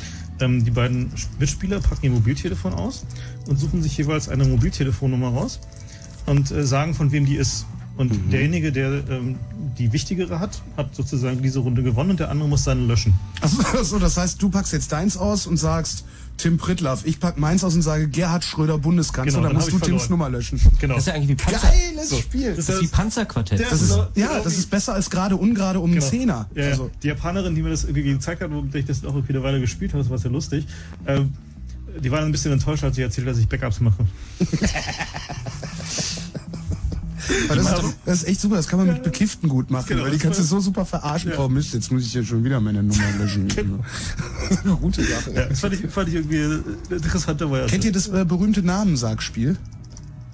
[0.40, 3.04] Ähm, die beiden Mitspieler packen ihr Mobiltelefon aus
[3.46, 5.60] und suchen sich jeweils eine Mobiltelefonnummer raus
[6.26, 7.66] und äh, sagen, von wem die ist.
[7.96, 9.36] Und derjenige, der ähm,
[9.78, 13.14] die wichtigere hat, hat sozusagen diese Runde gewonnen und der andere muss seine löschen.
[13.40, 16.04] Achso, so, das heißt, du packst jetzt deins aus und sagst
[16.36, 17.06] Tim Pritlaff.
[17.06, 19.30] Ich pack meins aus und sage Gerhard Schröder Bundeskanzler.
[19.30, 20.10] Genau, dann dann musst du ich Tims verloren.
[20.10, 20.60] Nummer löschen.
[20.80, 20.94] Genau.
[20.94, 21.68] Das ist ja eigentlich wie Panzer.
[21.68, 22.16] Geiles So.
[22.16, 22.54] Spiel.
[22.56, 23.60] Das ist wie Panzerquartett.
[23.70, 26.10] Das ist, ja, das ist besser als gerade ungerade um einen Genau.
[26.10, 26.48] Zehner.
[26.56, 26.64] Ja.
[26.70, 29.42] Also, die Japanerin, die mir das irgendwie gezeigt hat, wo ich das auch irgendwie eine
[29.44, 30.66] Weile gespielt habe, das war sehr lustig.
[31.06, 31.32] Ähm,
[32.02, 34.04] die war dann ein bisschen enttäuscht, als sie erzählt, dass ich Backups mache.
[37.48, 40.02] weil das, ist, das ist echt super, das kann man mit Bekifften gut machen, Genau,
[40.02, 41.30] weil die das kannst du so super verarschen.
[41.32, 41.38] Ja.
[41.38, 43.48] Oh Mist, jetzt muss ich ja schon wieder meine Nummer löschen.
[44.64, 45.32] Eine gute Sache.
[45.34, 47.72] Ja, das fand ich, fand ich irgendwie eine interessante Variante.
[47.72, 49.56] Kennt ihr das äh, berühmte Namensagspiel?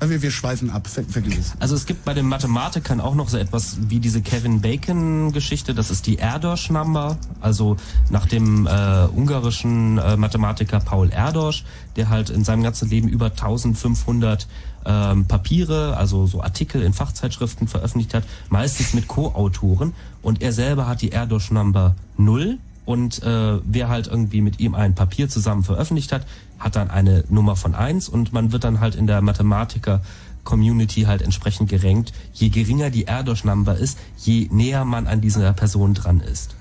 [0.00, 1.52] Äh, Wir, wir schweifen ab, ver vergiss.
[1.60, 5.74] Also es gibt bei den Mathematikern auch noch so etwas wie diese Kevin Bacon Geschichte,
[5.74, 7.76] das ist die Erdos Number, also
[8.10, 11.64] nach dem äh, ungarischen äh, Mathematiker Paul Erdos,
[11.96, 14.46] der halt in seinem ganzen Leben über 1500
[14.86, 19.92] ähm, Papiere, also so Artikel in Fachzeitschriften veröffentlicht hat, meistens mit Co-Autoren.
[20.22, 24.74] Und er selber hat die Erdos Number 0 und äh, wer halt irgendwie mit ihm
[24.74, 26.26] ein Papier zusammen veröffentlicht hat,
[26.58, 30.02] hat dann eine Nummer von eins und man wird dann halt in der Mathematiker
[30.44, 32.12] Community halt entsprechend gerankt.
[32.32, 36.56] Je geringer die Erdos-Number ist, je näher man an dieser Person dran ist.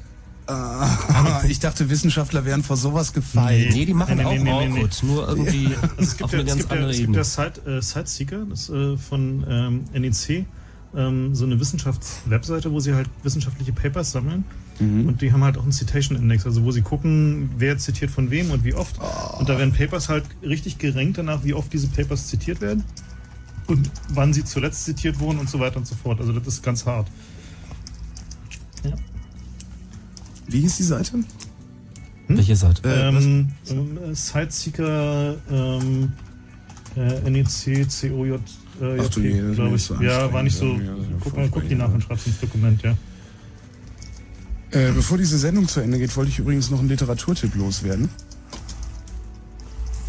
[0.47, 3.69] Ah, ich dachte, Wissenschaftler wären vor sowas gefeit.
[3.71, 6.71] Nee, die machen auch Orkut, nur irgendwie Also es gibt auf ja, eine ganz gibt
[6.71, 7.17] ja, andere es gibt Ebene.
[7.17, 10.45] ja Site, äh, Siteseeker das, äh, von ähm, NEC,
[10.95, 14.43] ähm, so eine Wissenschaftswebseite, wo sie halt wissenschaftliche Papers sammeln.
[14.79, 18.31] Und die haben halt auch einen Citation Index, also wo sie gucken, wer zitiert von
[18.31, 18.95] wem und wie oft.
[19.37, 22.85] Und da werden Papers halt richtig gerankt danach, wie oft diese Papers zitiert werden
[23.67, 26.19] und wann sie zuletzt zitiert wurden und so weiter und so fort.
[26.21, 27.07] Also das ist ganz hart.
[28.83, 28.93] Ja.
[30.47, 31.19] Wie hieß die Seite?
[32.29, 32.81] Welche Seite?
[32.85, 36.13] Ähm, ähm, Siteseeker ähm,
[36.95, 38.31] äh, NEC COJ
[38.81, 39.83] äh, Ach du ist glaube ich.
[39.83, 40.65] so ja, war nicht so.
[40.65, 42.95] ja, guck mal, guck die nach und schreib's ins Dokument, ja.
[44.71, 48.09] Äh, bevor diese Sendung zu Ende geht, wollte ich übrigens noch einen Literaturtipp loswerden.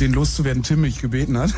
[0.01, 1.51] Den loszuwerden Tim mich gebeten hat.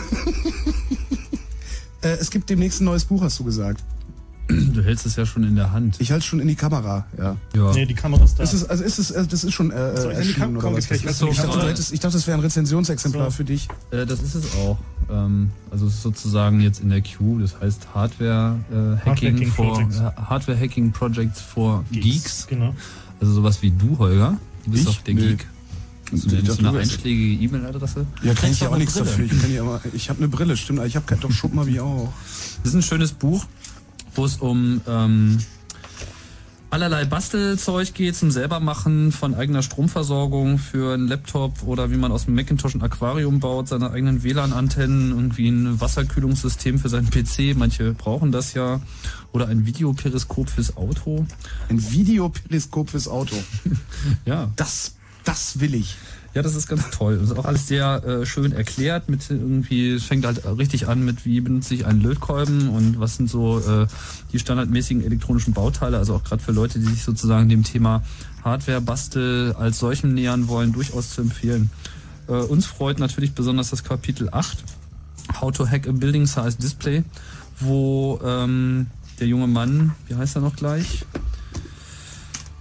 [2.03, 3.83] äh, es gibt demnächst ein neues Buch, hast du gesagt.
[4.73, 5.97] Du hältst es ja schon in der Hand.
[6.01, 7.37] Ich halte es schon in die Kamera, ja.
[7.57, 7.73] Ja.
[7.73, 8.43] Nee, die Kamera ist da.
[8.43, 10.87] Ist es, also ist es, äh, das ist schon äh, ich erschienen oder was?
[11.19, 13.37] so, dachte, mal- du hättest, ich dachte, das wäre ein Rezensionsexemplar So.
[13.39, 13.69] für dich.
[13.91, 14.79] Äh, das ist es auch.
[15.11, 18.75] Ähm, also es ist sozusagen jetzt in der Queue, das heißt Hardware äh,
[19.09, 19.97] Hacking Hardware-Hacking for Projects.
[19.99, 22.47] äh, Hardware Hacking Projects for Geeks.
[22.49, 22.75] Genau.
[23.21, 24.37] Also sowas wie du, Holger.
[24.65, 24.97] Du bist Ich?
[24.97, 25.21] doch der Nee.
[25.21, 25.47] Geek.
[26.13, 28.05] Hast du so eine einschlägige E-Mail-Adresse?
[28.23, 29.07] Ja, kann ich ja auch eine nichts Brille.
[29.11, 29.25] dafür.
[29.25, 30.85] Ich, ja aber, ich habe eine Brille, stimmt.
[30.85, 32.13] Ich habe doch Schuppen habe ich auch.
[32.63, 33.47] Das ist ein schönes Buch,
[34.15, 35.39] wo es um ähm,
[36.73, 42.25] allerlei Bastelzeug geht zum selbermachen von eigener Stromversorgung für einen Laptop oder wie man aus
[42.25, 47.55] dem Macintosh ein Aquarium baut, seine eigenen WLAN-Antennen, irgendwie ein Wasserkühlungssystem für seinen PC.
[47.57, 48.81] Manche brauchen das ja.
[49.33, 51.27] Oder ein Videoperiskop fürs Auto.
[51.69, 53.37] Ein Videoperiskop fürs Auto.
[54.25, 54.51] Ja.
[54.57, 55.97] Das, das will ich.
[56.35, 57.19] Ja, das ist ganz toll.
[57.19, 59.11] Das ist auch alles sehr äh, schön erklärt.
[59.11, 63.17] Mit irgendwie, es fängt halt richtig an mit, wie benutze ich einen Lötkolben und was
[63.17, 63.87] sind so äh,
[64.33, 65.99] die standardmäßigen elektronischen Bauteile.
[65.99, 68.03] Also auch gerade für Leute, die sich sozusagen dem Thema
[68.45, 71.71] Hardware-Bastel als solchem nähern wollen, durchaus zu empfehlen.
[72.29, 74.65] Äh, uns freut natürlich besonders das Kapitel 8,
[75.39, 77.05] How to Hack a Building Size Display,
[77.61, 78.87] wo ähm,
[79.21, 81.05] der junge Mann, wie heißt er noch gleich?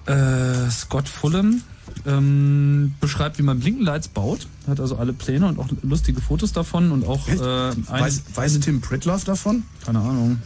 [0.08, 1.62] Äh, Scott Fulham
[2.06, 4.48] ähm, beschreibt, wie man Blinkenlights baut.
[4.68, 8.60] Hat also alle Pläne und auch lustige Fotos davon und auch äh, ein, Weiß, weiß
[8.60, 9.64] Tim Pritloff davon?
[9.86, 10.42] keine Ahnung.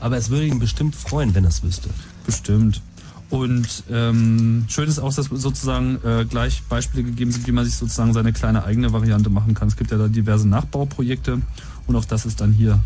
[0.00, 1.88] Aber es würde ihn bestimmt freuen, wenn er es wüsste.
[2.26, 2.82] Bestimmt.
[3.30, 7.76] Und ähm, schön ist auch, dass sozusagen äh, gleich Beispiele gegeben sind, wie man sich
[7.76, 9.68] sozusagen seine kleine eigene Variante machen kann.
[9.68, 11.40] Es gibt ja da diverse Nachbauprojekte
[11.86, 12.78] und auch das ist dann hier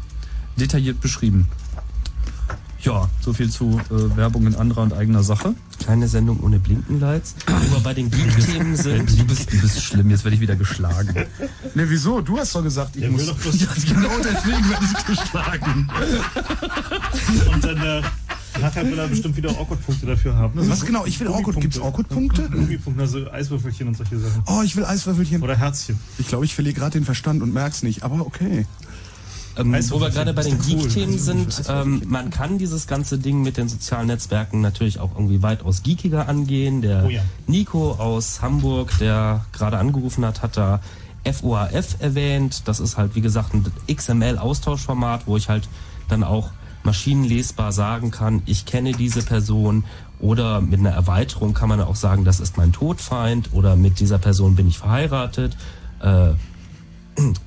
[0.56, 1.48] detailliert beschrieben.
[2.86, 5.55] Ja, so viel zu äh, Werbung in anderer und eigener Sache.
[5.82, 7.34] Kleine Sendung ohne Blinkenlights.
[7.47, 9.18] Wo wir bei den Geek-Themen sind.
[9.18, 11.12] Du bist, du bist schlimm, jetzt werde ich wieder geschlagen.
[11.74, 12.20] Ne, wieso?
[12.20, 13.23] Du hast doch gesagt, ich Der muss.
[13.23, 15.89] will doch bloß- ja, genau deswegen werde ich geschlagen.
[17.55, 18.02] Und dann äh,
[18.60, 20.60] nachher will er bestimmt wieder Awkward-Punkte dafür haben.
[20.60, 20.68] Ne?
[20.70, 21.05] Was genau?
[21.06, 21.60] Ich will Awkward.
[21.60, 22.48] Gibt's Awkward-Punkte?
[22.50, 24.42] Gummipunkte, also Eiswürfelchen und solche Sachen.
[24.47, 25.42] Oh, ich will Eiswürfelchen.
[25.42, 25.98] Oder Herzchen.
[26.18, 28.65] Ich glaube, ich verliere gerade den Verstand und merk's nicht, aber okay.
[29.57, 30.83] Ähm, Weißt du, wo wir gerade bei den denn cool?
[30.83, 35.43] Geek-Themen sind, ähm, man kann dieses ganze Ding mit den sozialen Netzwerken natürlich auch irgendwie
[35.43, 36.83] weitaus geekiger angehen.
[36.83, 37.23] Der Oh ja.
[37.47, 40.81] Nico aus Hamburg, der gerade angerufen hat, hat da
[41.25, 42.62] FOAF erwähnt.
[42.67, 45.68] Das ist halt, wie gesagt, ein XML-Austauschformat, wo ich halt
[46.09, 46.51] dann auch
[46.85, 49.85] maschinenlesbar sagen kann, ich kenne diese Person
[50.20, 54.18] oder mit einer Erweiterung kann man auch sagen, das ist mein Todfeind oder mit dieser
[54.18, 55.57] Person bin ich verheiratet.
[56.01, 56.31] Äh,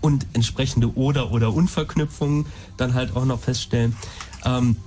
[0.02, 2.46] und entsprechende Oder- oder Unverknüpfungen
[2.78, 3.96] dann halt auch noch feststellen.
[4.46, 4.78] Ähm,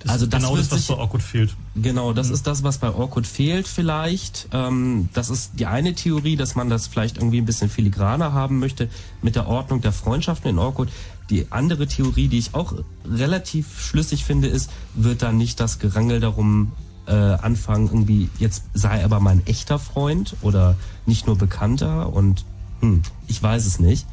[0.00, 1.56] Das also ist das genau das, was sich- bei Awkward fehlt.
[1.76, 4.48] Genau, das ist das, was bei Orkut fehlt vielleicht.
[4.52, 8.58] Ähm, das ist die eine Theorie, dass man das vielleicht irgendwie ein bisschen filigraner haben
[8.58, 8.90] möchte
[9.22, 10.90] mit der Ordnung der Freundschaften in Orkut.
[11.30, 12.74] Die andere Theorie, die ich auch
[13.10, 16.72] relativ schlüssig finde, ist, wird da nicht das Gerangel darum
[17.06, 20.76] äh, anfangen, irgendwie, jetzt sei aber mein echter Freund oder
[21.06, 22.44] nicht nur Bekannter und
[22.84, 24.06] hm, ich weiß es nicht.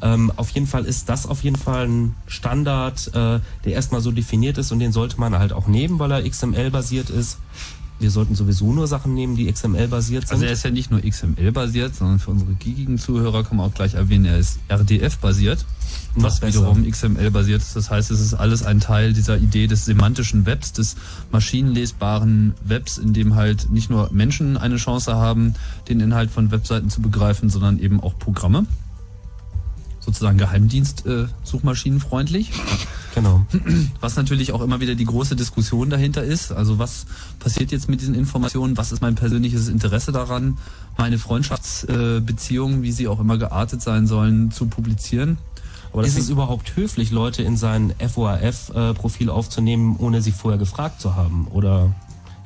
[0.00, 4.12] Ähm, auf jeden Fall ist das auf jeden Fall ein Standard, äh, der erstmal so
[4.12, 7.38] definiert ist und den sollte man halt auch nehmen, weil er XML-basiert ist.
[8.00, 10.32] Wir sollten sowieso nur Sachen nehmen, die XML-basiert sind.
[10.32, 13.74] Also er ist ja nicht nur XML-basiert, sondern für unsere geekigen Zuhörer kann man auch
[13.74, 15.64] gleich erwähnen, er ist RDF-basiert,
[16.14, 16.60] was besser.
[16.60, 17.74] wiederum XML-basiert ist.
[17.74, 20.96] Das heißt, es ist alles ein Teil dieser Idee des semantischen Webs, des
[21.32, 25.54] maschinenlesbaren Webs, in dem halt nicht nur Menschen eine Chance haben,
[25.88, 28.66] den Inhalt von Webseiten zu begreifen, sondern eben auch Programme.
[30.08, 31.26] Sozusagen Geheimdienst äh.
[33.14, 33.44] Genau.
[34.00, 36.50] Was natürlich auch immer wieder die große Diskussion dahinter ist.
[36.50, 37.04] Also was
[37.38, 38.78] passiert jetzt mit diesen Informationen?
[38.78, 40.56] Was ist mein persönliches Interesse daran,
[40.96, 45.36] meine Freundschaftsbeziehungen, wie sie auch immer geartet sein sollen, zu publizieren?
[45.92, 51.02] Aber das ist es überhaupt höflich, Leute in sein FORF-Profil aufzunehmen, ohne sie vorher gefragt
[51.02, 51.48] zu haben?
[51.48, 51.94] Oder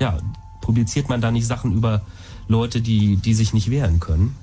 [0.01, 0.19] ja,
[0.63, 2.03] publiziert man da nicht Sachen über
[2.49, 4.35] Leute, die, die sich nicht wehren können?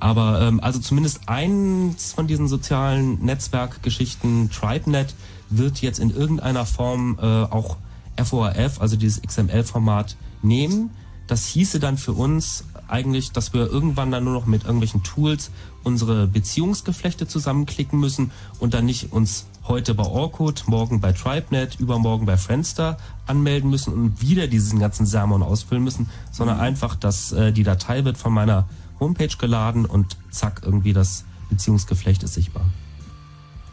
[0.00, 5.14] Aber ähm, also zumindest eins von diesen sozialen Netzwerkgeschichten, TribeNet,
[5.50, 7.76] wird jetzt in irgendeiner Form äh, auch
[8.22, 10.90] FORF, also dieses XML-Format, nehmen.
[11.26, 15.50] Das hieße dann für uns eigentlich, dass wir irgendwann dann nur noch mit irgendwelchen Tools
[15.84, 22.26] unsere Beziehungsgeflechte zusammenklicken müssen und dann nicht uns heute bei Orkut, morgen bei TribeNet, übermorgen
[22.26, 22.96] bei Friendster
[23.26, 28.04] anmelden müssen und wieder diesen ganzen Sermon ausfüllen müssen, sondern einfach, dass äh, die Datei
[28.04, 28.66] wird von meiner
[29.00, 32.64] Homepage geladen und zack, irgendwie das Beziehungsgeflecht ist sichtbar.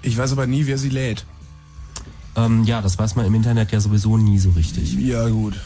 [0.01, 1.25] Ich weiß aber nie, wer sie lädt.
[2.35, 4.93] Ähm, ja, das weiß man im Internet ja sowieso nie so richtig.
[4.93, 5.59] Ja, gut.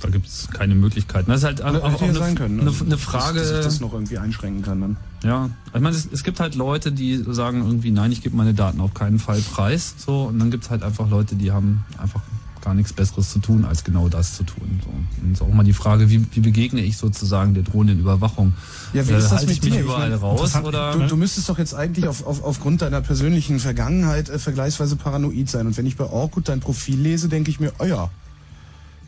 [0.00, 1.28] Da gibt es keine Möglichkeiten.
[1.30, 2.60] Das ist halt auch, Hätte auch ja eine, sein können.
[2.60, 3.40] eine, also, eine dass- Frage.
[3.40, 4.96] Dass ich das noch irgendwie einschränken kann dann.
[5.24, 8.54] Ja, ich meine, es, es gibt halt Leute, die sagen irgendwie, nein, ich gebe meine
[8.54, 9.94] Daten auf keinen Fall preis.
[9.98, 12.22] So, und dann gibt es halt einfach Leute, die haben einfach
[12.68, 14.78] gar nichts Besseres zu tun, als genau das zu tun.
[14.84, 14.90] So.
[15.22, 18.52] Und ist auch mal die Frage, wie, wie begegne ich sozusagen der drohenden Überwachung?
[18.92, 19.78] Ja, wie Äh, ist das halte mit ich mich dir?
[19.78, 20.92] Ich überall meine, raus interessant- oder?
[20.92, 25.48] Du, du müsstest doch jetzt eigentlich auf, auf, aufgrund deiner persönlichen Vergangenheit äh, vergleichsweise paranoid
[25.48, 25.66] sein.
[25.66, 28.10] Und wenn ich bei Orkut dein Profil lese, denke ich mir, oh ja,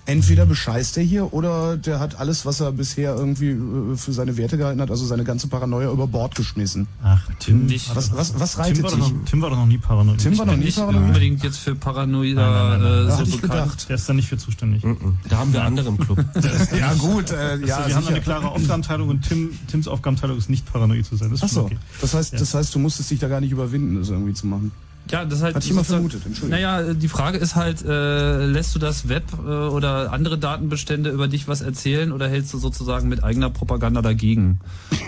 [0.07, 4.37] entweder bescheißt er hier oder der hat alles, was er bisher irgendwie äh, für seine
[4.37, 6.87] Werte gehalten hat, also seine ganze Paranoia über Bord geschmissen.
[7.03, 7.67] Ach, Tim.
[7.67, 7.95] Nicht.
[7.95, 9.15] Was, was, was reitet Tim war, doch dich?
[9.15, 10.19] noch, Tim war doch noch nie paranoid.
[10.19, 11.03] Tim war noch nie nicht paranoid?
[11.05, 13.09] unbedingt jetzt für Paranoida Nein, nein, nein, nein.
[13.09, 13.43] äh, so bekannt.
[13.43, 13.89] gedacht.
[13.89, 14.83] Der ist da nicht für zuständig.
[15.29, 16.25] Da haben wir andere im Club.
[16.79, 20.51] ja gut, äh, ja, also, wir haben eine klare Aufgabenteilung und Tim, Tims Aufgabenteilung ist
[20.51, 21.31] nicht paranoid zu sein.
[21.31, 21.79] Das Ach so, okay.
[22.01, 22.39] das heißt, Ja.
[22.39, 24.73] das heißt, du musstest dich da gar nicht überwinden, das irgendwie zu machen.
[25.11, 25.57] Ja, das ist halt.
[25.57, 26.61] Hatte ich immer vermutet, Entschuldigung.
[26.61, 31.29] Naja, die Frage ist halt, äh, lässt du das Web äh, oder andere Datenbestände über
[31.29, 34.61] dich was erzählen oder hältst du sozusagen mit eigener Propaganda dagegen?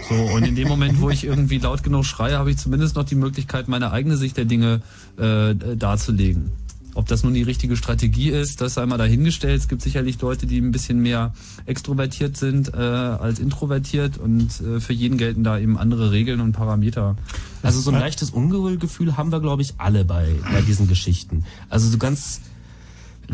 [0.08, 3.04] So, und in dem Moment, wo ich irgendwie laut genug schreie, habe ich zumindest noch
[3.04, 4.82] die Möglichkeit, meine eigene Sicht der Dinge
[5.18, 6.50] äh, darzulegen.
[6.94, 9.60] Ob das nun die richtige Strategie ist, das sei mal dahingestellt.
[9.60, 11.32] Es gibt sicherlich Leute, die ein bisschen mehr
[11.66, 16.52] extrovertiert sind äh, als introvertiert und äh, für jeden gelten da eben andere Regeln und
[16.52, 17.16] Parameter.
[17.62, 21.44] Also so ein leichtes Ungefühl haben wir, glaube ich, alle bei, bei diesen Geschichten.
[21.68, 22.40] Also so ganz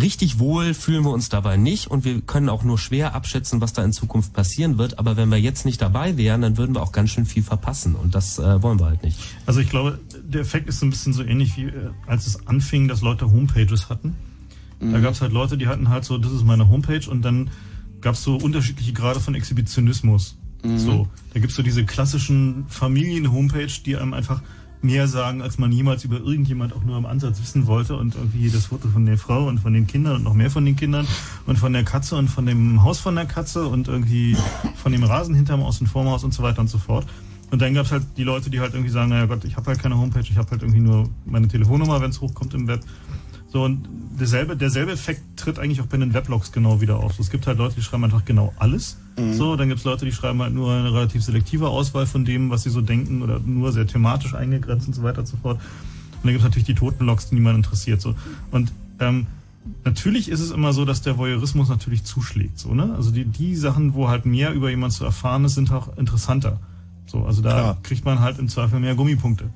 [0.00, 3.72] richtig wohl fühlen wir uns dabei nicht und wir können auch nur schwer abschätzen, was
[3.72, 4.98] da in Zukunft passieren wird.
[4.98, 7.94] Aber wenn wir jetzt nicht dabei wären, dann würden wir auch ganz schön viel verpassen
[7.94, 9.18] und das äh, wollen wir halt nicht.
[9.46, 12.46] Also ich glaube, der Effekt ist so ein bisschen so ähnlich wie äh, als es
[12.46, 14.16] anfing, dass Leute Homepages hatten.
[14.80, 15.02] Da Mhm.
[15.02, 17.50] gab es halt Leute, die hatten halt so, das ist meine Homepage und dann
[18.00, 20.36] gab es so unterschiedliche Grade von Exhibitionismus.
[20.62, 20.78] Mhm.
[20.78, 24.40] So, da gibt's so diese klassischen Familien-Homepage, die einem einfach
[24.82, 28.50] mehr sagen, als man jemals über irgendjemand auch nur im Ansatz wissen wollte und irgendwie
[28.50, 31.06] das Foto von der Frau und von den Kindern und noch mehr von den Kindern
[31.46, 34.36] und von der Katze und von dem Haus von der Katze und irgendwie
[34.76, 37.06] von dem Rasen hinterm Haus und vorm Haus und so weiter und so fort.
[37.50, 39.78] Und dann gab's halt die Leute, die halt irgendwie sagen, naja Gott, ich habe halt
[39.78, 42.80] keine Homepage, ich habe halt irgendwie nur meine Telefonnummer, wenn es hochkommt im Web.
[43.50, 43.88] So, und
[44.20, 47.14] derselbe, derselbe Effekt tritt eigentlich auch bei den Weblogs genau wieder auf.
[47.14, 48.98] So, es gibt halt Leute, die schreiben einfach genau alles.
[49.18, 49.34] Mhm.
[49.34, 52.64] So, dann gibt's Leute, die schreiben halt nur eine relativ selektive Auswahl von dem, was
[52.64, 55.56] sie so denken oder nur sehr thematisch eingegrenzt und so weiter und so fort.
[55.56, 58.02] Und dann gibt's natürlich die toten Logs, die niemand interessiert.
[58.02, 58.14] So.
[58.50, 59.26] Und ähm,
[59.84, 62.58] natürlich ist es immer so, dass der Voyeurismus natürlich zuschlägt.
[62.58, 62.94] So, ne?
[62.96, 66.60] Also die, die Sachen, wo halt mehr über jemanden zu erfahren ist, sind auch interessanter.
[67.06, 67.78] So, also da Klar.
[67.82, 69.48] kriegt man halt im Zweifel mehr Gummipunkte.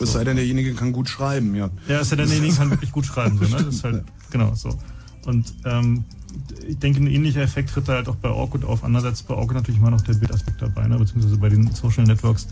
[0.00, 1.70] Es sei denn, derjenige kann gut schreiben, ja.
[1.88, 3.62] Ja, ist ja der derjenige kann wirklich gut schreiben, so, ne?
[3.64, 4.78] Das ist halt, genau, so.
[5.26, 6.04] Und ähm,
[6.66, 8.84] ich denke, ein ähnlicher Effekt tritt da halt auch bei Orkut auf.
[8.84, 10.98] Andererseits bei Orkut natürlich immer noch der Bildaspekt dabei, ne?
[10.98, 12.46] beziehungsweise bei den Social Networks,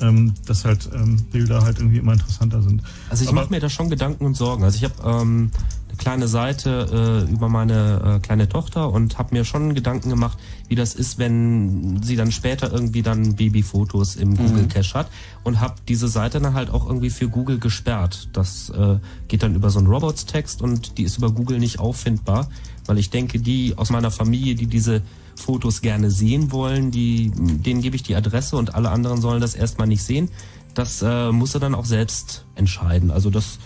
[0.00, 2.82] ähm, dass halt ähm, Bilder halt irgendwie immer interessanter sind.
[3.08, 4.64] Also ich mache mir da schon Gedanken und Sorgen.
[4.64, 5.50] Also ich habe ähm,
[5.92, 10.38] eine kleine Seite äh, über meine äh, kleine Tochter und habe mir schon Gedanken gemacht,
[10.68, 15.08] wie das ist, wenn sie dann später irgendwie dann Babyfotos im Google Cache hat
[15.44, 18.28] und habe diese Seite dann halt auch irgendwie für Google gesperrt.
[18.32, 18.98] Das äh,
[19.28, 22.48] geht dann über so einen Robots-Text und die ist über Google nicht auffindbar,
[22.86, 25.02] weil ich denke, die aus meiner Familie, die diese
[25.36, 29.54] Fotos gerne sehen wollen, die, denen gebe ich die Adresse und alle anderen sollen das
[29.54, 30.30] erstmal nicht sehen.
[30.74, 33.10] Das äh, muss er dann auch selbst entscheiden.
[33.10, 33.58] Also das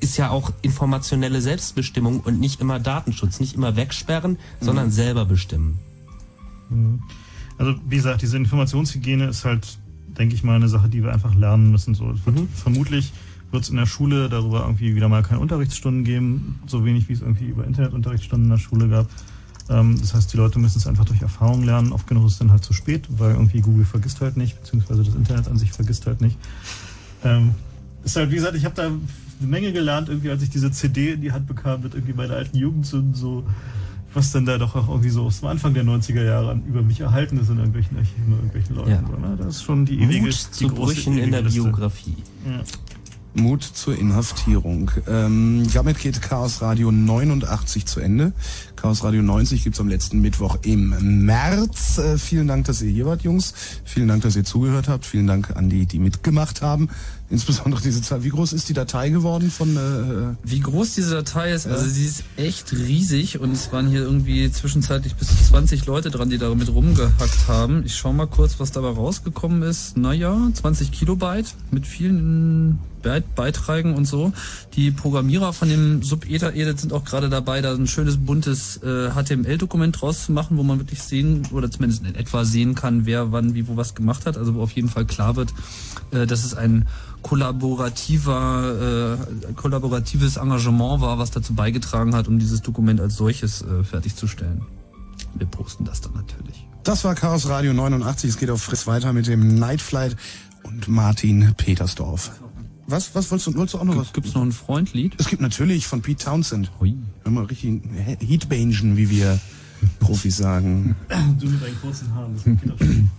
[0.00, 3.40] ist ja auch informationelle Selbstbestimmung und nicht immer Datenschutz.
[3.40, 5.78] Nicht immer wegsperren, sondern selber bestimmen.
[6.70, 7.00] Mhm.
[7.58, 9.78] Also wie gesagt, diese Informationshygiene ist halt,
[10.18, 11.94] denke ich mal, eine Sache, die wir einfach lernen müssen.
[11.94, 13.12] So, wird, Vermutlich
[13.50, 17.14] wird es in der Schule darüber irgendwie wieder mal keine Unterrichtsstunden geben, so wenig wie
[17.14, 19.08] es irgendwie über Internetunterrichtsstunden in der Schule gab.
[19.68, 21.92] Ähm, das heißt, die Leute müssen es einfach durch Erfahrung lernen.
[21.92, 25.04] Oft genug ist es dann halt zu spät, weil irgendwie Google vergisst halt nicht, beziehungsweise
[25.04, 26.36] das Internet an sich vergisst halt nicht.
[27.24, 27.54] Ähm,
[28.04, 28.90] ist halt, wie gesagt, ich habe da
[29.40, 32.34] eine Menge gelernt, irgendwie, als ich diese CD in die Hand bekam, mit irgendwie meiner
[32.34, 33.44] alten Jugend so, so
[34.14, 36.80] was dann da doch auch irgendwie so aus dem Anfang der 90er Jahre an- über
[36.82, 38.90] mich erhalten ist in irgendwelchen Archiven oder irgendwelchen Leuten.
[38.90, 39.02] Ja.
[39.06, 39.36] So, ne?
[39.36, 41.60] Das ist schon die ewige Mut die zu große Brüchen in der Liste.
[41.62, 42.14] Biografie.
[42.46, 42.62] Ja.
[43.42, 44.90] Mut zur Inhaftierung.
[45.06, 48.32] Ähm, damit geht Chaos Radio 89 zu Ende.
[48.86, 51.98] Chaos Radio 90 gibt's am letzten Mittwoch im März.
[51.98, 53.52] Äh, vielen Dank, dass ihr hier wart, Jungs.
[53.84, 55.04] Vielen Dank, dass ihr zugehört habt.
[55.04, 56.88] Vielen Dank an die, die mitgemacht haben.
[57.28, 58.22] Insbesondere diese Zahl.
[58.22, 59.76] Wie groß ist die Datei geworden von...
[59.76, 64.02] Äh, Wie groß diese Datei ist, also sie ist echt riesig und es waren hier
[64.02, 67.82] irgendwie zwischenzeitlich bis zu 20 Leute dran, die damit rumgehackt haben.
[67.84, 69.96] Ich schau mal kurz, was dabei rausgekommen ist.
[69.96, 74.32] Naja, 20 Kilobyte mit vielen Beit- Beiträgen und so.
[74.74, 79.10] Die Programmierer von dem Sub-Ether Edit sind auch gerade dabei, da ein schönes buntes äh,
[79.10, 83.32] HTML-Dokument draus zu machen, wo man wirklich sehen oder zumindest in etwa sehen kann, wer
[83.32, 84.36] wann wie wo was gemacht hat.
[84.36, 85.52] Also wo auf jeden Fall klar wird,
[86.10, 86.86] äh, dass es ein
[87.22, 93.82] kollaborativer, äh, kollaboratives Engagement war, was dazu beigetragen hat, um dieses Dokument als solches äh,
[93.82, 94.62] fertigzustellen.
[95.34, 96.66] Wir posten das dann natürlich.
[96.84, 98.30] das war Chaos Radio 89.
[98.30, 100.16] Es geht auf Friss weiter mit dem Night Flight
[100.62, 102.30] und Martin Petersdorf.
[102.88, 104.12] Was, was wolltest du, wolltest du auch noch was?
[104.12, 105.14] Gibt's noch ein Freundlied?
[105.18, 106.70] Es gibt natürlich von Pete Townsend.
[107.24, 107.82] Hör mal richtig
[108.20, 109.40] Heatbangen, wie wir
[109.98, 110.94] Profis sagen.
[111.40, 113.10] Du mit deinen kurzen Haaren, das auch schon.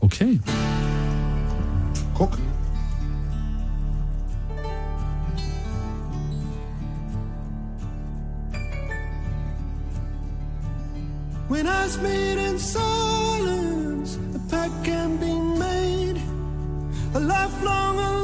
[0.00, 0.40] Okay.
[2.14, 2.36] Guck.
[11.48, 16.20] When I meet in silence, a pact can be made.
[17.14, 18.17] A lifelong alliance